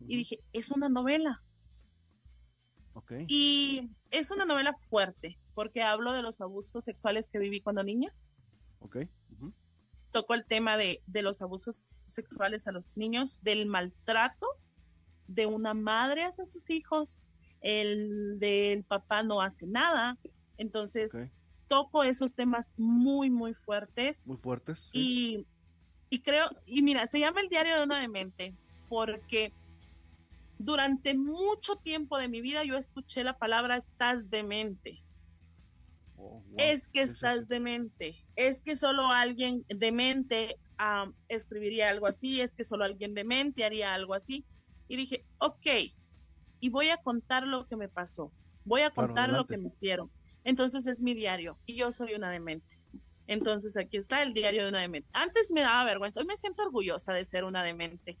Y 0.00 0.16
dije, 0.16 0.40
es 0.52 0.70
una 0.70 0.88
novela. 0.88 1.42
Y 3.28 3.90
es 4.10 4.30
una 4.30 4.44
novela 4.44 4.74
fuerte, 4.80 5.38
porque 5.54 5.82
hablo 5.82 6.12
de 6.12 6.22
los 6.22 6.40
abusos 6.40 6.84
sexuales 6.84 7.28
que 7.28 7.38
viví 7.38 7.60
cuando 7.60 7.82
niña. 7.82 8.12
Okay. 8.80 9.08
Toco 10.14 10.34
el 10.34 10.44
tema 10.44 10.76
de, 10.76 11.02
de 11.08 11.22
los 11.22 11.42
abusos 11.42 11.96
sexuales 12.06 12.68
a 12.68 12.72
los 12.72 12.96
niños, 12.96 13.40
del 13.42 13.66
maltrato 13.66 14.46
de 15.26 15.46
una 15.46 15.74
madre 15.74 16.22
hacia 16.22 16.46
sus 16.46 16.70
hijos, 16.70 17.22
el 17.60 18.38
del 18.38 18.84
papá 18.84 19.24
no 19.24 19.40
hace 19.40 19.66
nada. 19.66 20.16
Entonces, 20.56 21.32
toco 21.66 22.04
esos 22.04 22.36
temas 22.36 22.74
muy, 22.76 23.28
muy 23.28 23.54
fuertes. 23.54 24.24
Muy 24.24 24.36
fuertes. 24.36 24.88
Y, 24.92 25.46
y 26.10 26.20
creo, 26.20 26.44
y 26.64 26.82
mira, 26.82 27.08
se 27.08 27.18
llama 27.18 27.40
el 27.40 27.48
diario 27.48 27.76
de 27.76 27.82
una 27.82 27.98
demente, 27.98 28.54
porque 28.88 29.52
durante 30.58 31.14
mucho 31.14 31.74
tiempo 31.76 32.18
de 32.18 32.28
mi 32.28 32.40
vida 32.40 32.62
yo 32.62 32.76
escuché 32.76 33.24
la 33.24 33.36
palabra 33.36 33.76
estás 33.76 34.30
demente. 34.30 35.02
Oh, 36.26 36.42
es 36.56 36.88
que 36.88 37.02
estás 37.02 37.48
demente. 37.48 38.16
Es 38.34 38.62
que 38.62 38.76
solo 38.76 39.08
alguien 39.08 39.64
demente 39.68 40.56
escribiría 41.28 41.90
algo 41.90 42.06
así, 42.06 42.40
es 42.40 42.54
que 42.54 42.64
solo 42.64 42.84
alguien 42.84 43.14
demente 43.14 43.64
haría 43.64 43.94
algo 43.94 44.14
así. 44.14 44.44
Y 44.88 44.96
dije, 44.96 45.24
ok, 45.38 45.66
y 46.60 46.70
voy 46.70 46.88
a 46.88 46.96
contar 46.96 47.46
lo 47.46 47.66
que 47.66 47.76
me 47.76 47.88
pasó, 47.88 48.32
voy 48.64 48.80
a 48.80 48.90
contar 48.90 49.28
lo 49.30 49.46
que 49.46 49.58
me 49.58 49.68
hicieron. 49.68 50.10
Entonces 50.44 50.86
es 50.86 51.02
mi 51.02 51.14
diario 51.14 51.58
y 51.66 51.76
yo 51.76 51.92
soy 51.92 52.14
una 52.14 52.30
demente. 52.30 52.74
Entonces 53.26 53.76
aquí 53.76 53.96
está 53.96 54.22
el 54.22 54.32
diario 54.34 54.62
de 54.62 54.68
una 54.70 54.80
demente. 54.80 55.08
Antes 55.12 55.52
me 55.52 55.60
daba 55.60 55.84
vergüenza, 55.84 56.20
hoy 56.20 56.26
me 56.26 56.36
siento 56.36 56.62
orgullosa 56.62 57.12
de 57.12 57.24
ser 57.24 57.44
una 57.44 57.62
demente. 57.62 58.18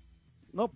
No, 0.52 0.72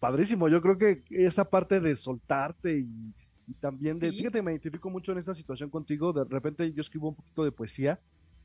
padrísimo, 0.00 0.48
yo 0.48 0.60
creo 0.60 0.78
que 0.78 1.04
esa 1.10 1.48
parte 1.48 1.80
de 1.80 1.96
soltarte 1.96 2.78
y, 2.78 3.14
también 3.60 3.98
de, 3.98 4.10
fíjate, 4.10 4.42
me 4.42 4.52
identifico 4.52 4.90
mucho 4.90 5.12
en 5.12 5.18
esta 5.18 5.34
situación 5.34 5.70
contigo, 5.70 6.12
de 6.12 6.24
repente 6.24 6.72
yo 6.72 6.80
escribo 6.80 7.08
un 7.08 7.16
poquito 7.16 7.44
de 7.44 7.52
poesía 7.52 8.00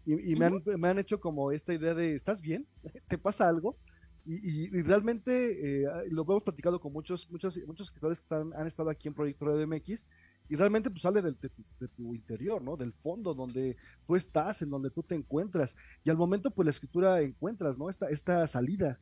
y, 0.05 0.35
me, 0.35 0.45
han, 0.45 0.63
me 0.77 0.87
han 0.87 0.99
hecho 0.99 1.19
como 1.19 1.51
esta 1.51 1.73
idea 1.73 1.93
de, 1.93 2.15
¿estás 2.15 2.39
bien? 2.39 2.65
¿Te 3.09 3.17
pasa 3.17 3.47
algo? 3.47 3.77
Y, 4.25 4.67
realmente 4.81 5.83
eh, 5.83 5.87
lo 6.09 6.23
hemos 6.23 6.43
platicado 6.43 6.81
con 6.81 6.91
muchos, 6.91 7.29
muchos, 7.31 7.57
muchos 7.65 7.87
escritores 7.87 8.19
que 8.19 8.35
han 8.35 8.67
estado 8.67 8.89
aquí 8.89 9.07
en 9.07 9.13
Proyecto 9.13 9.45
MX 9.45 10.03
y 10.49 10.55
realmente 10.55 10.89
pues 10.89 11.01
sale 11.01 11.21
del, 11.21 11.37
de, 11.39 11.87
tu, 11.87 12.13
interior, 12.13 12.61
¿no? 12.61 12.75
Del 12.77 12.93
fondo 12.93 13.33
donde 13.33 13.77
tú 14.05 14.15
estás, 14.15 14.61
en 14.61 14.69
donde 14.69 14.89
tú 14.89 15.03
te 15.03 15.15
encuentras. 15.15 15.75
Y 16.03 16.09
al 16.09 16.17
momento 16.17 16.51
pues 16.51 16.65
la 16.65 16.71
escritura 16.71 17.21
encuentras, 17.21 17.77
¿no? 17.77 17.89
Esta, 17.89 18.09
esta 18.09 18.47
salida. 18.47 18.99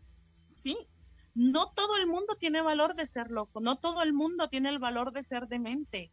Sí, 0.50 0.78
no 1.36 1.72
todo 1.76 1.98
el 1.98 2.08
mundo 2.08 2.36
tiene 2.40 2.62
valor 2.62 2.96
de 2.96 3.06
ser 3.06 3.30
loco, 3.30 3.60
no 3.60 3.76
todo 3.76 4.02
el 4.02 4.14
mundo 4.14 4.48
tiene 4.48 4.70
el 4.70 4.80
valor 4.80 5.12
de 5.12 5.24
ser 5.24 5.48
demente, 5.48 6.12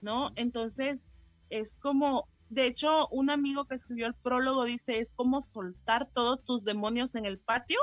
¿no? 0.00 0.32
Entonces 0.34 1.12
es 1.50 1.76
como, 1.76 2.26
de 2.48 2.66
hecho, 2.66 3.06
un 3.08 3.30
amigo 3.30 3.66
que 3.66 3.74
escribió 3.74 4.06
el 4.06 4.14
prólogo 4.14 4.64
dice, 4.64 4.98
es 4.98 5.12
como 5.12 5.42
soltar 5.42 6.08
todos 6.10 6.42
tus 6.42 6.64
demonios 6.64 7.14
en 7.14 7.26
el 7.26 7.38
patio 7.38 7.78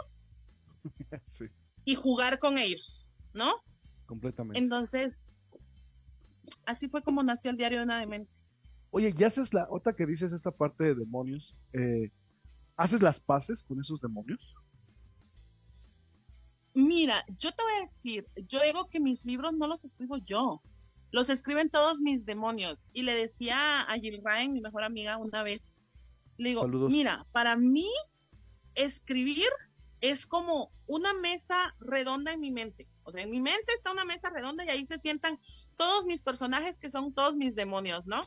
y 1.86 1.94
jugar 1.94 2.40
con 2.40 2.58
ellos, 2.58 3.14
¿no? 3.34 3.54
Completamente. 4.08 4.60
Entonces, 4.60 5.40
así 6.66 6.90
fue 6.90 7.04
como 7.04 7.22
nació 7.22 7.52
el 7.52 7.58
diario 7.58 7.78
de 7.78 7.84
una 7.84 8.00
demente. 8.00 8.36
Oye, 8.90 9.14
¿ya 9.14 9.28
haces 9.28 9.54
la 9.54 9.68
otra 9.70 9.94
que 9.94 10.08
dices 10.08 10.34
esta 10.34 10.50
parte 10.50 10.86
de 10.86 10.96
demonios? 10.96 11.56
Eh, 11.74 12.10
¿Haces 12.76 13.04
las 13.04 13.20
paces 13.20 13.62
con 13.62 13.80
esos 13.80 14.02
demonios? 14.02 14.56
Mira, 16.74 17.26
yo 17.38 17.52
te 17.52 17.64
voy 17.64 17.74
a 17.78 17.82
decir, 17.82 18.28
yo 18.48 18.62
digo 18.62 18.90
que 18.90 19.00
mis 19.00 19.26
libros 19.26 19.54
no 19.54 19.68
los 19.68 19.84
escribo 19.84 20.18
yo, 20.18 20.62
los 21.12 21.30
escriben 21.30 21.70
todos 21.70 22.02
mis 22.02 22.26
demonios. 22.26 22.90
Y 22.94 23.04
le 23.04 23.16
decía 23.16 23.82
a 23.82 23.94
Jill 23.96 24.22
Ryan, 24.24 24.54
mi 24.54 24.62
mejor 24.62 24.84
amiga, 24.84 25.18
una 25.18 25.44
vez, 25.44 25.78
le 26.38 26.50
digo, 26.50 26.68
mira, 26.68 27.26
para 27.32 27.56
mí 27.56 27.90
escribir 28.76 29.50
es 30.02 30.26
como 30.26 30.72
una 30.88 31.14
mesa 31.14 31.76
redonda 31.80 32.32
en 32.32 32.40
mi 32.40 32.52
mente. 32.52 32.88
O 33.04 33.12
sea, 33.12 33.24
en 33.24 33.32
mi 33.32 33.42
mente 33.42 33.74
está 33.74 33.92
una 33.92 34.06
mesa 34.06 34.30
redonda 34.30 34.64
y 34.64 34.70
ahí 34.70 34.86
se 34.86 35.00
sientan 35.00 35.40
todos 35.76 36.06
mis 36.06 36.22
personajes 36.22 36.78
que 36.78 36.90
son 36.90 37.14
todos 37.14 37.36
mis 37.36 37.56
demonios, 37.56 38.08
¿no? 38.08 38.22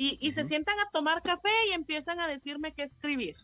Y, 0.00 0.30
se 0.30 0.44
sientan 0.44 0.78
a 0.78 0.88
tomar 0.92 1.22
café 1.22 1.50
y 1.68 1.72
empiezan 1.72 2.20
a 2.20 2.28
decirme 2.28 2.72
qué 2.72 2.84
escribir. 2.84 3.34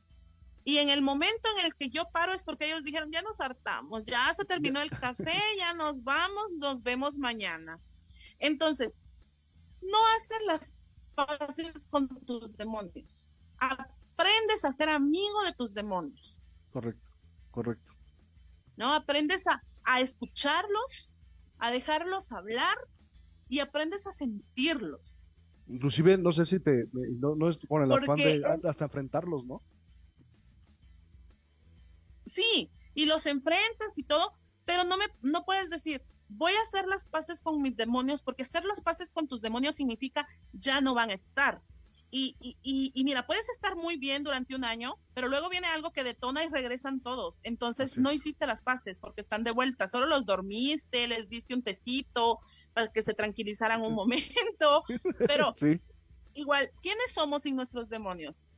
Y 0.64 0.78
en 0.78 0.88
el 0.88 1.02
momento 1.02 1.48
en 1.58 1.66
el 1.66 1.74
que 1.74 1.90
yo 1.90 2.04
paro 2.10 2.32
es 2.32 2.42
porque 2.42 2.66
ellos 2.66 2.82
dijeron, 2.82 3.12
ya 3.12 3.20
nos 3.20 3.38
hartamos, 3.40 4.02
ya 4.06 4.32
se 4.34 4.46
terminó 4.46 4.80
el 4.80 4.90
café, 4.90 5.38
ya 5.58 5.74
nos 5.74 6.02
vamos, 6.02 6.52
nos 6.56 6.82
vemos 6.82 7.18
mañana. 7.18 7.78
Entonces, 8.38 8.98
no 9.82 9.98
haces 10.16 10.38
las 10.46 10.74
paces 11.14 11.86
con 11.88 12.08
tus 12.24 12.56
demonios. 12.56 13.34
Aprendes 13.58 14.64
a 14.64 14.72
ser 14.72 14.88
amigo 14.88 15.44
de 15.44 15.52
tus 15.52 15.74
demonios. 15.74 16.40
Correcto, 16.72 17.10
correcto. 17.50 17.92
¿No? 18.76 18.94
Aprendes 18.94 19.46
a, 19.46 19.62
a 19.84 20.00
escucharlos, 20.00 21.12
a 21.58 21.70
dejarlos 21.70 22.32
hablar 22.32 22.76
y 23.48 23.60
aprendes 23.60 24.06
a 24.06 24.12
sentirlos. 24.12 25.20
Inclusive, 25.66 26.16
no 26.16 26.32
sé 26.32 26.46
si 26.46 26.58
te, 26.58 26.86
no, 26.92 27.34
no 27.36 27.50
es 27.50 27.58
con 27.68 27.82
el 27.82 27.92
afán 27.92 28.16
de 28.16 28.42
hasta 28.66 28.84
enfrentarlos, 28.84 29.44
¿no? 29.44 29.62
Sí, 32.26 32.70
y 32.94 33.06
los 33.06 33.26
enfrentas 33.26 33.98
y 33.98 34.04
todo, 34.04 34.32
pero 34.64 34.84
no 34.84 34.96
me, 34.96 35.04
no 35.22 35.44
puedes 35.44 35.70
decir, 35.70 36.02
voy 36.28 36.52
a 36.52 36.62
hacer 36.62 36.86
las 36.86 37.06
paces 37.06 37.42
con 37.42 37.60
mis 37.62 37.76
demonios, 37.76 38.22
porque 38.22 38.42
hacer 38.42 38.64
las 38.64 38.80
paces 38.80 39.12
con 39.12 39.28
tus 39.28 39.40
demonios 39.40 39.76
significa 39.76 40.26
ya 40.52 40.80
no 40.80 40.94
van 40.94 41.10
a 41.10 41.14
estar. 41.14 41.62
Y, 42.16 42.36
y, 42.40 42.92
y, 42.94 43.02
mira, 43.02 43.26
puedes 43.26 43.48
estar 43.48 43.74
muy 43.74 43.96
bien 43.96 44.22
durante 44.22 44.54
un 44.54 44.64
año, 44.64 45.00
pero 45.14 45.28
luego 45.28 45.48
viene 45.48 45.66
algo 45.66 45.90
que 45.90 46.04
detona 46.04 46.44
y 46.44 46.48
regresan 46.48 47.00
todos. 47.00 47.40
Entonces 47.42 47.98
no 47.98 48.12
hiciste 48.12 48.46
las 48.46 48.62
paces 48.62 48.98
porque 48.98 49.20
están 49.20 49.42
de 49.42 49.50
vuelta. 49.50 49.88
Solo 49.88 50.06
los 50.06 50.24
dormiste, 50.24 51.08
les 51.08 51.28
diste 51.28 51.56
un 51.56 51.64
tecito 51.64 52.38
para 52.72 52.92
que 52.92 53.02
se 53.02 53.14
tranquilizaran 53.14 53.82
un 53.82 53.94
momento. 53.96 54.84
Pero 55.26 55.56
igual, 56.34 56.70
¿quiénes 56.82 57.12
somos 57.12 57.42
sin 57.42 57.56
nuestros 57.56 57.88
demonios? 57.88 58.52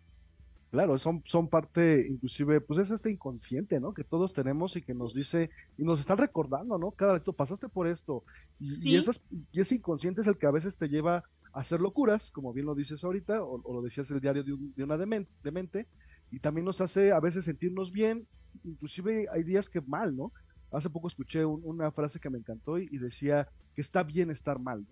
Claro, 0.70 0.98
son, 0.98 1.22
son 1.26 1.48
parte, 1.48 2.06
inclusive, 2.10 2.60
pues 2.60 2.80
es 2.80 2.90
este 2.90 3.10
inconsciente, 3.10 3.78
¿no? 3.80 3.94
Que 3.94 4.04
todos 4.04 4.32
tenemos 4.32 4.76
y 4.76 4.82
que 4.82 4.94
nos 4.94 5.14
dice, 5.14 5.50
y 5.78 5.84
nos 5.84 6.00
están 6.00 6.18
recordando, 6.18 6.76
¿no? 6.76 6.90
Cada 6.90 7.20
tú 7.20 7.32
pasaste 7.34 7.68
por 7.68 7.86
esto. 7.86 8.24
Y, 8.58 8.90
y, 8.90 8.96
esas, 8.96 9.22
y 9.52 9.60
ese 9.60 9.76
inconsciente 9.76 10.22
es 10.22 10.26
el 10.26 10.38
que 10.38 10.46
a 10.46 10.50
veces 10.50 10.76
te 10.76 10.88
lleva 10.88 11.24
a 11.52 11.60
hacer 11.60 11.80
locuras, 11.80 12.30
como 12.30 12.52
bien 12.52 12.66
lo 12.66 12.74
dices 12.74 13.04
ahorita, 13.04 13.42
o, 13.42 13.72
lo 13.72 13.80
decías 13.80 14.10
el 14.10 14.20
diario 14.20 14.42
de, 14.42 14.56
de 14.76 14.84
una 14.84 14.98
demente, 14.98 15.86
y 16.30 16.40
también 16.40 16.64
nos 16.64 16.80
hace 16.80 17.12
a 17.12 17.20
veces 17.20 17.44
sentirnos 17.44 17.92
bien, 17.92 18.26
inclusive 18.64 19.26
hay 19.32 19.44
días 19.44 19.68
que 19.68 19.80
mal, 19.80 20.16
¿no? 20.16 20.32
Hace 20.72 20.90
poco 20.90 21.08
escuché 21.08 21.44
una 21.44 21.90
frase 21.92 22.18
que 22.18 22.28
me 22.28 22.38
encantó 22.38 22.78
y, 22.78 22.98
decía 22.98 23.48
que 23.74 23.80
está 23.80 24.02
bien 24.02 24.30
estar 24.30 24.58
mal. 24.58 24.84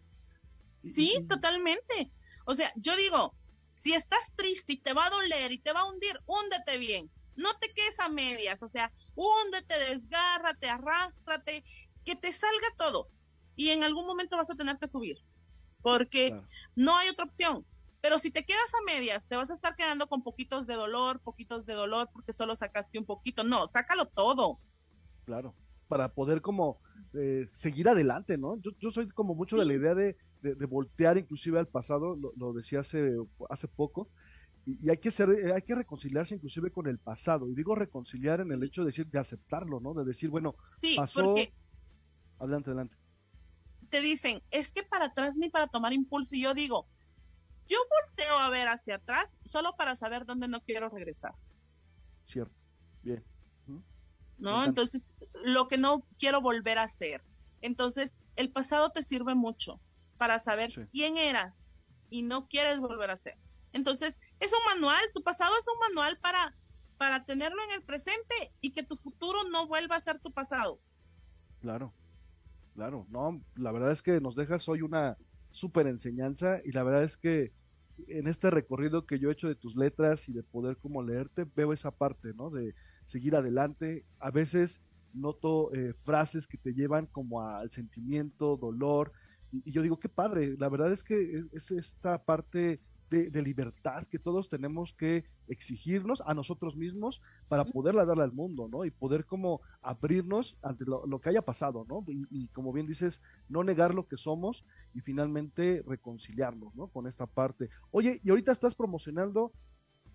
Sí, 0.85 1.15
totalmente. 1.29 2.13
O 2.47 2.55
sea, 2.55 2.71
yo 2.77 2.97
digo, 2.97 3.35
si 3.85 3.93
estás 3.93 4.33
triste 4.35 4.73
y 4.73 4.77
te 4.79 4.95
va 4.95 5.05
a 5.05 5.11
doler 5.11 5.53
y 5.53 5.59
te 5.59 5.75
va 5.75 5.81
a 5.81 5.85
hundir, 5.85 6.19
húndete 6.25 6.79
bien. 6.79 7.11
No 7.37 7.53
te 7.61 7.71
quedes 7.71 8.01
a 8.01 8.09
medias, 8.09 8.63
o 8.63 8.71
sea, 8.71 8.91
húndete, 9.15 9.75
desgárrate, 9.91 10.71
arrástrate, 10.71 11.63
que 12.03 12.17
te 12.17 12.33
salga 12.33 12.67
todo. 12.79 13.11
Y 13.57 13.69
en 13.71 13.85
algún 13.85 14.07
momento 14.07 14.39
vas 14.39 14.49
a 14.49 14.55
tener 14.55 14.79
que 14.79 14.89
subir, 14.89 15.19
porque 15.83 16.35
no 16.75 16.97
hay 16.97 17.11
otra 17.11 17.27
opción. 17.27 17.67
Pero 18.01 18.19
si 18.19 18.31
te 18.31 18.47
quedas 18.47 18.73
a 18.73 18.85
medias, 18.91 19.29
te 19.29 19.37
vas 19.37 19.51
a 19.51 19.55
estar 19.55 19.77
quedando 19.77 20.07
con 20.07 20.23
poquitos 20.23 20.67
de 20.67 20.77
dolor, 20.77 21.21
poquitos 21.21 21.67
de 21.67 21.75
dolor, 21.75 22.09
porque 22.11 22.33
solo 22.33 22.57
sacaste 22.57 22.99
un 22.99 23.05
poquito. 23.05 23.45
No, 23.45 23.69
sácalo 23.69 24.07
todo. 24.07 24.61
Claro, 25.27 25.55
para 25.89 26.15
poder 26.15 26.41
como 26.41 26.81
eh, 27.13 27.51
seguir 27.53 27.91
adelante, 27.91 28.39
¿no? 28.39 28.57
Yo, 28.63 28.71
yo 28.81 28.91
soy 28.91 29.11
como 29.11 29.35
mucho 29.35 29.59
de 29.59 29.67
la 29.67 29.75
idea 29.75 29.95
de 29.95 30.17
de, 30.53 30.67
voltear 30.67 31.17
inclusive 31.17 31.59
al 31.59 31.69
pasado, 31.69 32.17
lo, 32.37 32.53
decía 32.53 32.81
hace, 32.81 33.17
hace 33.49 33.67
poco, 33.67 34.11
y, 34.67 34.91
hay 34.91 34.99
que 34.99 35.11
ser, 35.11 35.53
hay 35.55 35.63
que 35.63 35.75
reconciliarse 35.75 36.35
inclusive 36.35 36.71
con 36.71 36.87
el 36.87 36.99
pasado. 36.99 37.49
Y 37.49 37.55
digo 37.55 37.75
reconciliar 37.75 38.41
en 38.41 38.53
el 38.53 38.63
hecho 38.63 38.83
de 38.83 38.87
decir, 38.87 39.07
de 39.07 39.19
aceptarlo, 39.19 39.81
¿no? 39.81 39.95
De 39.95 40.05
decir, 40.05 40.31
bueno, 40.31 40.55
pasó. 40.97 41.35
Adelante, 42.39 42.71
adelante. 42.71 42.97
Te 43.89 44.01
dicen, 44.01 44.43
es 44.51 44.73
que 44.73 44.83
para 44.83 45.07
atrás 45.07 45.37
ni 45.37 45.49
para 45.49 45.69
tomar 45.69 45.93
impulso. 45.93 46.35
Y 46.35 46.43
yo 46.43 46.53
digo, 46.55 46.87
yo 47.69 47.79
volteo 48.03 48.39
a 48.39 48.51
ver 48.51 48.69
hacia 48.69 48.97
atrás 48.97 49.39
solo 49.45 49.75
para 49.77 49.97
saber 49.97 50.27
dónde 50.27 50.49
no 50.49 50.61
quiero 50.63 50.89
regresar. 50.89 51.35
Cierto, 52.27 52.55
bien. 53.03 53.23
¿No? 54.37 54.65
Entonces, 54.65 55.15
lo 55.45 55.69
que 55.69 55.79
no 55.79 56.05
quiero 56.19 56.41
volver 56.41 56.79
a 56.79 56.85
hacer. 56.85 57.23
Entonces, 57.61 58.19
el 58.37 58.51
pasado 58.51 58.91
te 58.91 59.03
sirve 59.03 59.35
mucho 59.35 59.81
para 60.19 60.41
saber 60.41 60.73
quién 60.91 61.17
eras 61.17 61.71
y 62.11 62.23
no 62.23 62.49
quieres 62.49 62.81
volver 62.81 63.11
a 63.11 63.17
ser. 63.17 63.37
Entonces, 63.73 64.21
es 64.41 64.53
un 64.53 64.65
manual, 64.75 65.03
tu 65.13 65.23
pasado 65.23 65.53
es 65.59 65.67
un 65.67 65.79
manual 65.95 66.19
para, 66.21 66.57
para 66.97 67.25
tenerlo 67.25 67.61
en 67.69 67.75
el 67.75 67.83
presente 67.83 68.35
y 68.61 68.73
que 68.73 68.85
tu 68.85 68.97
futuro 68.97 69.41
no 69.51 69.67
vuelva 69.67 69.97
a 69.97 70.01
ser 70.01 70.21
tu 70.21 70.33
pasado. 70.33 70.81
Claro, 71.61 71.93
claro, 72.75 73.07
no, 73.11 73.43
la 73.57 73.73
verdad 73.73 73.91
es 73.91 74.03
que 74.03 74.21
nos 74.21 74.37
dejas 74.37 74.69
hoy 74.69 74.83
una 74.83 75.17
súper 75.51 75.87
enseñanza 75.87 76.61
y 76.65 76.73
la 76.73 76.83
verdad 76.83 77.05
es 77.05 77.17
que 77.17 77.53
en 78.09 78.27
este 78.27 78.51
recorrido 78.51 79.07
que 79.07 79.19
yo 79.19 79.29
he 79.29 79.33
hecho 79.33 79.49
de 79.49 79.55
tus 79.55 79.77
letras 79.77 80.29
y 80.29 80.33
de 80.33 80.43
poder 80.43 80.77
como 80.79 81.03
leerte, 81.03 81.47
veo 81.55 81.73
esa 81.73 81.91
parte, 81.91 82.33
¿no? 82.35 82.51
De 82.51 82.75
seguir 83.07 83.37
adelante. 83.37 84.05
A 84.19 84.31
veces 84.31 84.83
noto 85.13 85.73
eh, 85.73 85.95
frases 86.05 86.47
que 86.47 86.59
te 86.59 86.75
llevan 86.75 87.07
como 87.07 87.43
al 87.43 87.71
sentimiento, 87.71 88.57
dolor, 88.57 89.13
y, 89.65 89.71
yo 89.71 89.83
digo, 89.83 89.99
qué 89.99 90.09
padre, 90.09 90.57
la 90.59 90.69
verdad 90.69 90.93
es 90.93 91.03
que 91.03 91.45
es, 91.53 91.71
esta 91.71 92.25
parte 92.25 92.81
de, 93.11 93.43
libertad 93.43 94.07
que 94.09 94.19
todos 94.19 94.49
tenemos 94.49 94.93
que 94.93 95.25
exigirnos 95.47 96.21
a 96.27 96.35
nosotros 96.35 96.77
mismos 96.77 97.21
para 97.49 97.65
poderla 97.65 98.05
darle 98.05 98.25
al 98.25 98.33
mundo, 98.33 98.69
¿no? 98.69 98.85
Y 98.85 98.91
poder 98.91 99.25
como 99.25 99.61
abrirnos 99.83 100.57
ante 100.63 100.85
lo, 100.85 101.21
que 101.21 101.29
haya 101.29 101.43
pasado, 101.43 101.87
¿no? 101.89 102.05
Y, 102.09 102.49
como 102.49 102.73
bien 102.73 102.87
dices, 102.87 103.21
no 103.49 103.63
negar 103.63 103.95
lo 103.95 104.09
que 104.09 104.17
somos 104.17 104.65
y 104.95 105.01
finalmente 105.01 105.85
reconciliarnos, 105.87 106.75
¿no? 106.75 106.89
Con 106.89 107.07
esta 107.07 107.27
parte. 107.27 107.69
Oye, 107.93 108.21
y 108.25 108.31
ahorita 108.31 108.51
estás 108.51 108.75
promocionando 108.75 109.53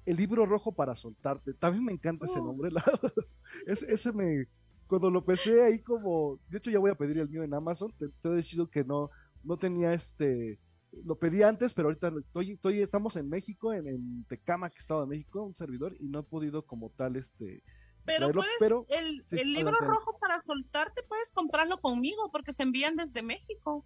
el 0.05 0.17
libro 0.17 0.45
rojo 0.45 0.73
para 0.73 0.95
soltarte. 0.95 1.53
También 1.53 1.85
me 1.85 1.93
encanta 1.93 2.25
ese 2.25 2.39
oh. 2.39 2.45
nombre. 2.45 2.71
ese, 3.67 4.11
me, 4.11 4.47
cuando 4.87 5.09
lo 5.09 5.23
pensé 5.23 5.63
ahí 5.63 5.79
como, 5.79 6.39
de 6.49 6.57
hecho 6.57 6.71
ya 6.71 6.79
voy 6.79 6.91
a 6.91 6.95
pedir 6.95 7.19
el 7.19 7.29
mío 7.29 7.43
en 7.43 7.53
Amazon, 7.53 7.93
te, 7.97 8.09
te 8.09 8.27
he 8.27 8.31
decidido 8.31 8.69
que 8.69 8.83
no, 8.83 9.11
no 9.43 9.57
tenía 9.57 9.93
este, 9.93 10.59
lo 11.03 11.17
pedí 11.17 11.43
antes, 11.43 11.73
pero 11.73 11.87
ahorita 11.87 12.11
estoy, 12.19 12.51
estoy 12.51 12.81
estamos 12.81 13.15
en 13.15 13.29
México, 13.29 13.73
en, 13.73 13.87
en 13.87 14.25
Tecama, 14.25 14.69
que 14.69 14.79
Estado 14.79 15.01
de 15.01 15.07
México, 15.07 15.43
un 15.43 15.55
servidor, 15.55 15.95
y 15.99 16.07
no 16.07 16.19
he 16.19 16.23
podido 16.23 16.65
como 16.65 16.89
tal 16.91 17.15
este 17.15 17.63
pero 18.05 18.31
puedes, 18.31 18.89
el, 18.89 19.25
el 19.29 19.53
libro 19.53 19.77
rojo 19.79 20.17
para 20.19 20.41
soltarte 20.41 21.03
puedes 21.03 21.31
comprarlo 21.31 21.79
conmigo 21.79 22.31
porque 22.31 22.53
se 22.53 22.63
envían 22.63 22.95
desde 22.95 23.21
México. 23.21 23.85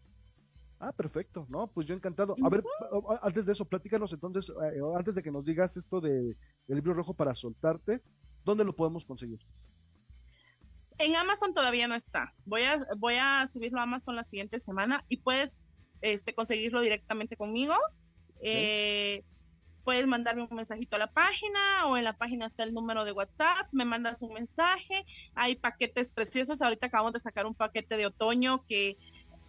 Ah, 0.80 0.92
perfecto, 0.92 1.46
no, 1.50 1.68
pues 1.68 1.88
yo 1.88 1.96
encantado. 1.96 2.36
A 2.44 2.50
ver, 2.50 2.63
antes 3.22 3.46
de 3.46 3.54
eso, 3.54 3.66
platícanos 3.66 4.12
entonces, 4.13 4.50
eh, 4.50 4.80
antes 4.98 5.16
de 5.16 5.24
que 5.24 5.32
nos 5.32 5.46
digas 5.46 5.78
esto 5.78 6.02
de, 6.02 6.38
del 6.68 6.76
libro 6.76 6.94
rojo 6.94 7.13
para 7.13 7.36
soltarte, 7.36 8.02
¿dónde 8.44 8.63
lo 8.63 8.76
podemos 8.76 9.06
conseguir? 9.06 9.39
En 11.04 11.18
Amazon 11.18 11.54
todavía 11.54 11.89
no 11.89 11.96
está. 11.96 12.34
Voy 12.46 12.62
a, 12.62 12.80
voy 12.96 13.16
a 13.16 13.46
subirlo 13.52 13.82
a 13.82 13.84
Amazon 13.84 14.16
la 14.16 14.24
siguiente 14.24 14.62
semana 14.62 15.04
y 15.10 15.18
puedes 15.18 15.62
este, 16.00 16.34
conseguirlo 16.34 16.80
directamente 16.80 17.36
conmigo. 17.36 17.74
Eh, 18.39 19.22
puedes 19.84 20.08
mandarme 20.08 20.48
un 20.50 20.56
mensajito 20.56 20.96
a 20.96 21.00
la 21.00 21.12
página 21.12 21.88
o 21.88 21.98
en 21.98 22.06
la 22.06 22.16
página 22.16 22.46
está 22.46 22.63
el 22.63 22.74
número 22.74 23.04
de 23.04 23.12
WhatsApp, 23.12 23.68
me 23.74 23.84
mandas 23.84 24.22
un 24.22 24.34
mensaje, 24.34 25.06
hay 25.36 25.58
paquetes 25.58 26.10
preciosos, 26.10 26.62
ahorita 26.62 26.88
acabamos 26.88 27.12
de 27.12 27.20
sacar 27.20 27.48
un 27.48 27.54
paquete 27.54 27.98
de 27.98 28.06
otoño 28.06 28.63
que, 28.66 28.96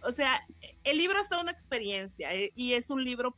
o 0.03 0.11
sea, 0.11 0.37
el 0.83 0.97
libro 0.97 1.21
es 1.21 1.29
toda 1.29 1.41
una 1.41 1.51
experiencia 1.51 2.33
eh, 2.33 2.51
y 2.53 2.73
es 2.73 2.89
un 2.89 3.01
libro 3.01 3.37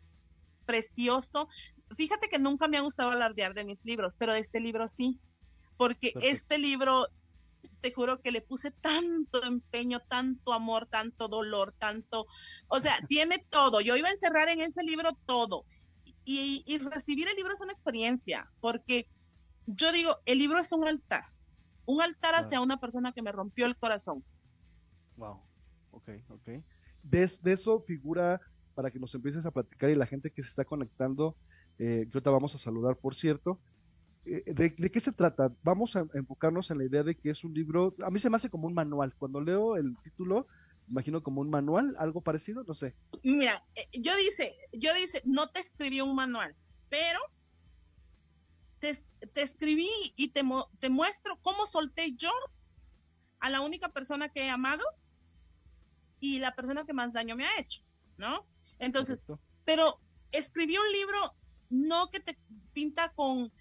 precioso. 0.66 1.50
Fíjate 1.96 2.30
que 2.30 2.40
nunca 2.40 2.68
me 2.68 2.78
ha 2.78 2.82
gustado 2.82 3.12
alardear 3.12 3.54
de 3.54 3.64
mis 3.64 3.86
libros, 3.86 4.16
pero 4.18 4.34
este 4.34 4.60
libro 4.60 4.88
sí, 4.88 5.20
porque 5.78 6.14
este 6.20 6.58
libro 6.58 7.10
te 7.82 7.92
juro 7.92 8.22
que 8.22 8.32
le 8.32 8.42
puse 8.42 8.72
tanto 8.72 9.44
empeño, 9.44 10.00
tanto 10.08 10.54
amor, 10.54 10.88
tanto 10.88 11.28
dolor, 11.28 11.74
tanto, 11.78 12.26
o 12.68 12.80
sea, 12.80 12.96
tiene 13.10 13.46
todo. 13.50 13.82
Yo 13.82 13.96
iba 13.96 14.10
a 14.10 14.12
encerrar 14.12 14.50
en 14.50 14.60
ese 14.60 14.84
libro 14.84 15.12
todo. 15.26 15.66
Y, 16.30 16.78
recibir 16.80 17.30
el 17.30 17.36
libro 17.36 17.54
es 17.54 17.62
una 17.62 17.72
experiencia, 17.72 18.52
porque 18.60 19.08
yo 19.66 19.94
digo, 19.94 20.18
el 20.26 20.40
libro 20.40 20.60
es 20.60 20.74
un 20.74 20.86
altar, 20.86 21.24
un 21.86 22.02
altar 22.02 22.36
hacia 22.36 22.60
una 22.60 22.78
persona 22.78 23.14
que 23.14 23.22
me 23.22 23.32
rompió 23.32 23.66
el 23.66 23.78
corazón. 23.78 24.26
Wow, 25.16 25.42
ok, 25.92 26.10
ok. 26.28 26.48
De, 27.02 27.32
de 27.42 27.54
eso 27.54 27.80
figura, 27.80 28.42
para 28.76 28.92
que 28.92 29.00
nos 29.00 29.16
empieces 29.16 29.46
a 29.46 29.52
platicar 29.52 29.90
y 29.90 29.96
la 29.96 30.06
gente 30.06 30.30
que 30.30 30.44
se 30.44 30.50
está 30.50 30.66
conectando, 30.66 31.38
eh, 31.80 32.08
yo 32.12 32.22
te 32.22 32.30
vamos 32.30 32.54
a 32.56 32.58
saludar, 32.58 32.98
por 32.98 33.16
cierto, 33.16 33.60
eh, 34.28 34.54
¿De, 34.54 34.92
qué 34.92 35.00
se 35.00 35.12
trata? 35.12 35.52
Vamos 35.64 35.96
a 35.96 36.06
enfocarnos 36.14 36.70
en 36.72 36.80
la 36.80 36.86
idea 36.86 37.04
de 37.04 37.16
que 37.16 37.30
es 37.30 37.44
un 37.44 37.54
libro, 37.54 37.96
a 38.04 38.10
mí 38.10 38.20
se 38.20 38.30
me 38.30 38.36
hace 38.36 38.50
como 38.50 38.68
un 38.68 38.74
manual. 38.74 39.14
Cuando 39.18 39.42
leo 39.42 39.78
el 39.78 39.96
título, 40.04 40.48
imagino 40.90 41.24
como 41.24 41.42
un 41.42 41.50
manual, 41.50 41.96
algo 41.98 42.22
parecido, 42.22 42.64
no 42.64 42.74
sé. 42.74 42.96
Mira, 43.24 43.58
eh, 43.76 43.88
yo 43.94 44.16
dice, 44.18 44.54
yo 44.74 44.94
dice, 44.94 45.22
no 45.26 45.50
te 45.50 45.60
escribí 45.60 46.02
un 46.02 46.16
manual, 46.16 46.56
pero 46.90 47.20
te, 48.80 48.94
te 49.34 49.42
escribí 49.42 49.90
y 50.16 50.30
te, 50.30 50.44
te 50.80 50.90
muestro 50.90 51.40
cómo 51.42 51.66
solté 51.66 52.14
yo 52.16 52.32
a 53.40 53.50
la 53.50 53.62
única 53.62 53.90
persona 53.90 54.30
que 54.30 54.46
he 54.46 54.50
amado 54.50 54.84
y 56.20 56.40
la 56.40 56.56
persona 56.56 56.86
que 56.86 56.94
más 56.94 57.14
daño 57.14 57.36
me 57.36 57.46
ha 57.46 57.60
hecho, 57.60 57.82
¿no? 58.18 58.46
Entonces, 58.80 59.26
pero 59.66 60.00
escribí 60.32 60.78
un 60.78 60.92
libro 60.92 61.36
no 61.70 62.10
que 62.10 62.20
te 62.20 62.38
pinta 62.74 63.12
con, 63.14 63.52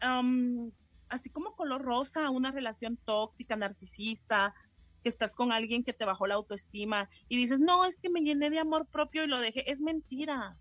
así 0.00 1.30
como 1.30 1.54
color 1.56 1.82
rosa, 1.82 2.30
una 2.30 2.50
relación 2.50 2.96
tóxica, 3.04 3.56
narcisista, 3.56 4.54
que 5.02 5.08
estás 5.08 5.34
con 5.34 5.52
alguien 5.52 5.84
que 5.84 5.92
te 5.92 6.04
bajó 6.04 6.26
la 6.26 6.34
autoestima 6.34 7.08
y 7.28 7.36
dices, 7.36 7.60
no, 7.60 7.84
es 7.84 8.00
que 8.00 8.10
me 8.10 8.22
llené 8.22 8.50
de 8.50 8.58
amor 8.58 8.86
propio 8.86 9.24
y 9.24 9.28
lo 9.28 9.38
dejé. 9.38 9.70
Es 9.70 9.80
mentira. 9.80 10.56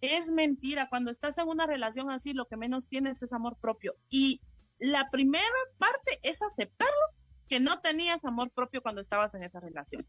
Es 0.00 0.30
mentira. 0.30 0.88
Cuando 0.88 1.10
estás 1.10 1.38
en 1.38 1.48
una 1.48 1.66
relación 1.66 2.10
así, 2.10 2.32
lo 2.32 2.46
que 2.46 2.56
menos 2.56 2.88
tienes 2.88 3.22
es 3.22 3.32
amor 3.32 3.56
propio. 3.60 3.94
Y 4.08 4.40
la 4.78 5.10
primera 5.10 5.44
parte 5.78 6.18
es 6.22 6.42
aceptarlo, 6.42 6.94
que 7.48 7.60
no 7.60 7.80
tenías 7.80 8.24
amor 8.24 8.50
propio 8.50 8.82
cuando 8.82 9.00
estabas 9.00 9.34
en 9.34 9.42
esa 9.42 9.60
relación. 9.60 10.06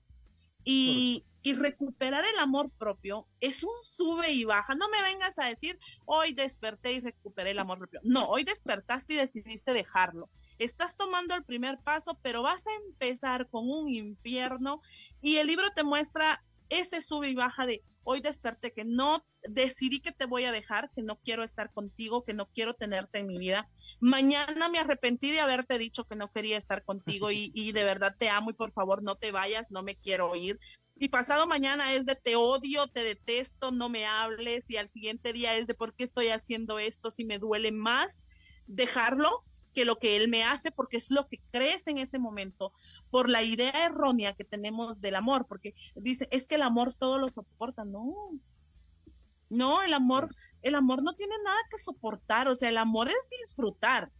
Y, 0.65 1.23
recuperar 1.57 2.25
el 2.25 2.39
amor 2.39 2.71
propio 2.71 3.27
es 3.39 3.63
un 3.63 3.75
sube 3.83 4.31
y 4.31 4.45
baja. 4.45 4.73
No 4.73 4.89
me 4.89 4.99
vengas 5.03 5.37
a 5.37 5.45
decir, 5.45 5.77
hoy 6.05 6.33
desperté 6.33 6.93
y 6.93 7.01
recuperé 7.01 7.51
el 7.51 7.59
amor 7.59 7.77
propio. 7.77 7.99
No, 8.03 8.25
hoy 8.25 8.43
despertaste 8.43 9.13
y 9.13 9.17
decidiste 9.17 9.71
dejarlo. 9.71 10.27
Estás 10.57 10.97
tomando 10.97 11.35
el 11.35 11.43
primer 11.43 11.77
paso, 11.81 12.17
pero 12.23 12.41
vas 12.41 12.65
a 12.65 12.73
empezar 12.87 13.47
con 13.49 13.69
un 13.69 13.89
infierno 13.89 14.81
y 15.21 15.37
el 15.37 15.45
libro 15.45 15.69
te 15.75 15.83
muestra 15.83 16.43
ese 16.69 17.01
sube 17.01 17.29
y 17.29 17.35
baja 17.35 17.65
de 17.65 17.81
hoy 18.03 18.21
desperté 18.21 18.71
que 18.71 18.85
no 18.85 19.25
decidí 19.43 19.99
que 19.99 20.11
te 20.11 20.25
voy 20.25 20.45
a 20.45 20.51
dejar, 20.51 20.91
que 20.95 21.03
no 21.03 21.17
quiero 21.17 21.43
estar 21.43 21.71
contigo, 21.71 22.23
que 22.23 22.33
no 22.33 22.47
quiero 22.47 22.73
tenerte 22.73 23.19
en 23.19 23.27
mi 23.27 23.37
vida. 23.37 23.69
Mañana 23.99 24.69
me 24.69 24.79
arrepentí 24.79 25.31
de 25.31 25.41
haberte 25.41 25.77
dicho 25.77 26.05
que 26.05 26.15
no 26.15 26.31
quería 26.31 26.57
estar 26.57 26.83
contigo 26.83 27.31
y, 27.31 27.51
y 27.53 27.71
de 27.71 27.83
verdad 27.83 28.15
te 28.17 28.29
amo 28.29 28.49
y 28.49 28.53
por 28.53 28.71
favor 28.71 29.03
no 29.03 29.15
te 29.15 29.31
vayas, 29.31 29.71
no 29.71 29.83
me 29.83 29.95
quiero 29.95 30.35
ir. 30.35 30.59
Y 30.97 31.09
pasado 31.09 31.45
mañana 31.45 31.93
es 31.93 32.05
de 32.05 32.15
te 32.15 32.35
odio, 32.37 32.87
te 32.87 33.03
detesto, 33.03 33.71
no 33.71 33.89
me 33.89 34.05
hables 34.05 34.69
y 34.69 34.77
al 34.77 34.89
siguiente 34.89 35.33
día 35.33 35.55
es 35.57 35.67
de 35.67 35.73
por 35.73 35.93
qué 35.93 36.05
estoy 36.05 36.29
haciendo 36.29 36.79
esto 36.79 37.11
si 37.11 37.25
me 37.25 37.37
duele 37.37 37.71
más 37.71 38.25
dejarlo 38.65 39.43
que 39.75 39.85
lo 39.85 39.97
que 39.97 40.15
él 40.15 40.29
me 40.29 40.43
hace, 40.43 40.71
porque 40.71 40.97
es 40.97 41.11
lo 41.11 41.27
que 41.27 41.39
crees 41.51 41.85
en 41.85 41.97
ese 41.97 42.17
momento, 42.17 42.71
por 43.11 43.29
la 43.29 43.43
idea 43.43 43.85
errónea 43.85 44.33
que 44.33 44.45
tenemos 44.45 45.01
del 45.01 45.15
amor, 45.15 45.45
porque 45.47 45.75
dice, 45.95 46.27
es 46.31 46.47
que 46.47 46.55
el 46.55 46.63
amor 46.63 46.95
todo 46.95 47.19
lo 47.19 47.27
soporta, 47.27 47.83
no. 47.85 48.31
No, 49.49 49.83
el 49.83 49.93
amor, 49.93 50.27
el 50.63 50.73
amor 50.73 51.03
no 51.03 51.13
tiene 51.13 51.35
nada 51.43 51.59
que 51.69 51.77
soportar, 51.77 52.47
o 52.47 52.55
sea, 52.55 52.69
el 52.69 52.77
amor 52.77 53.09
es 53.09 53.27
disfrutar. 53.41 54.11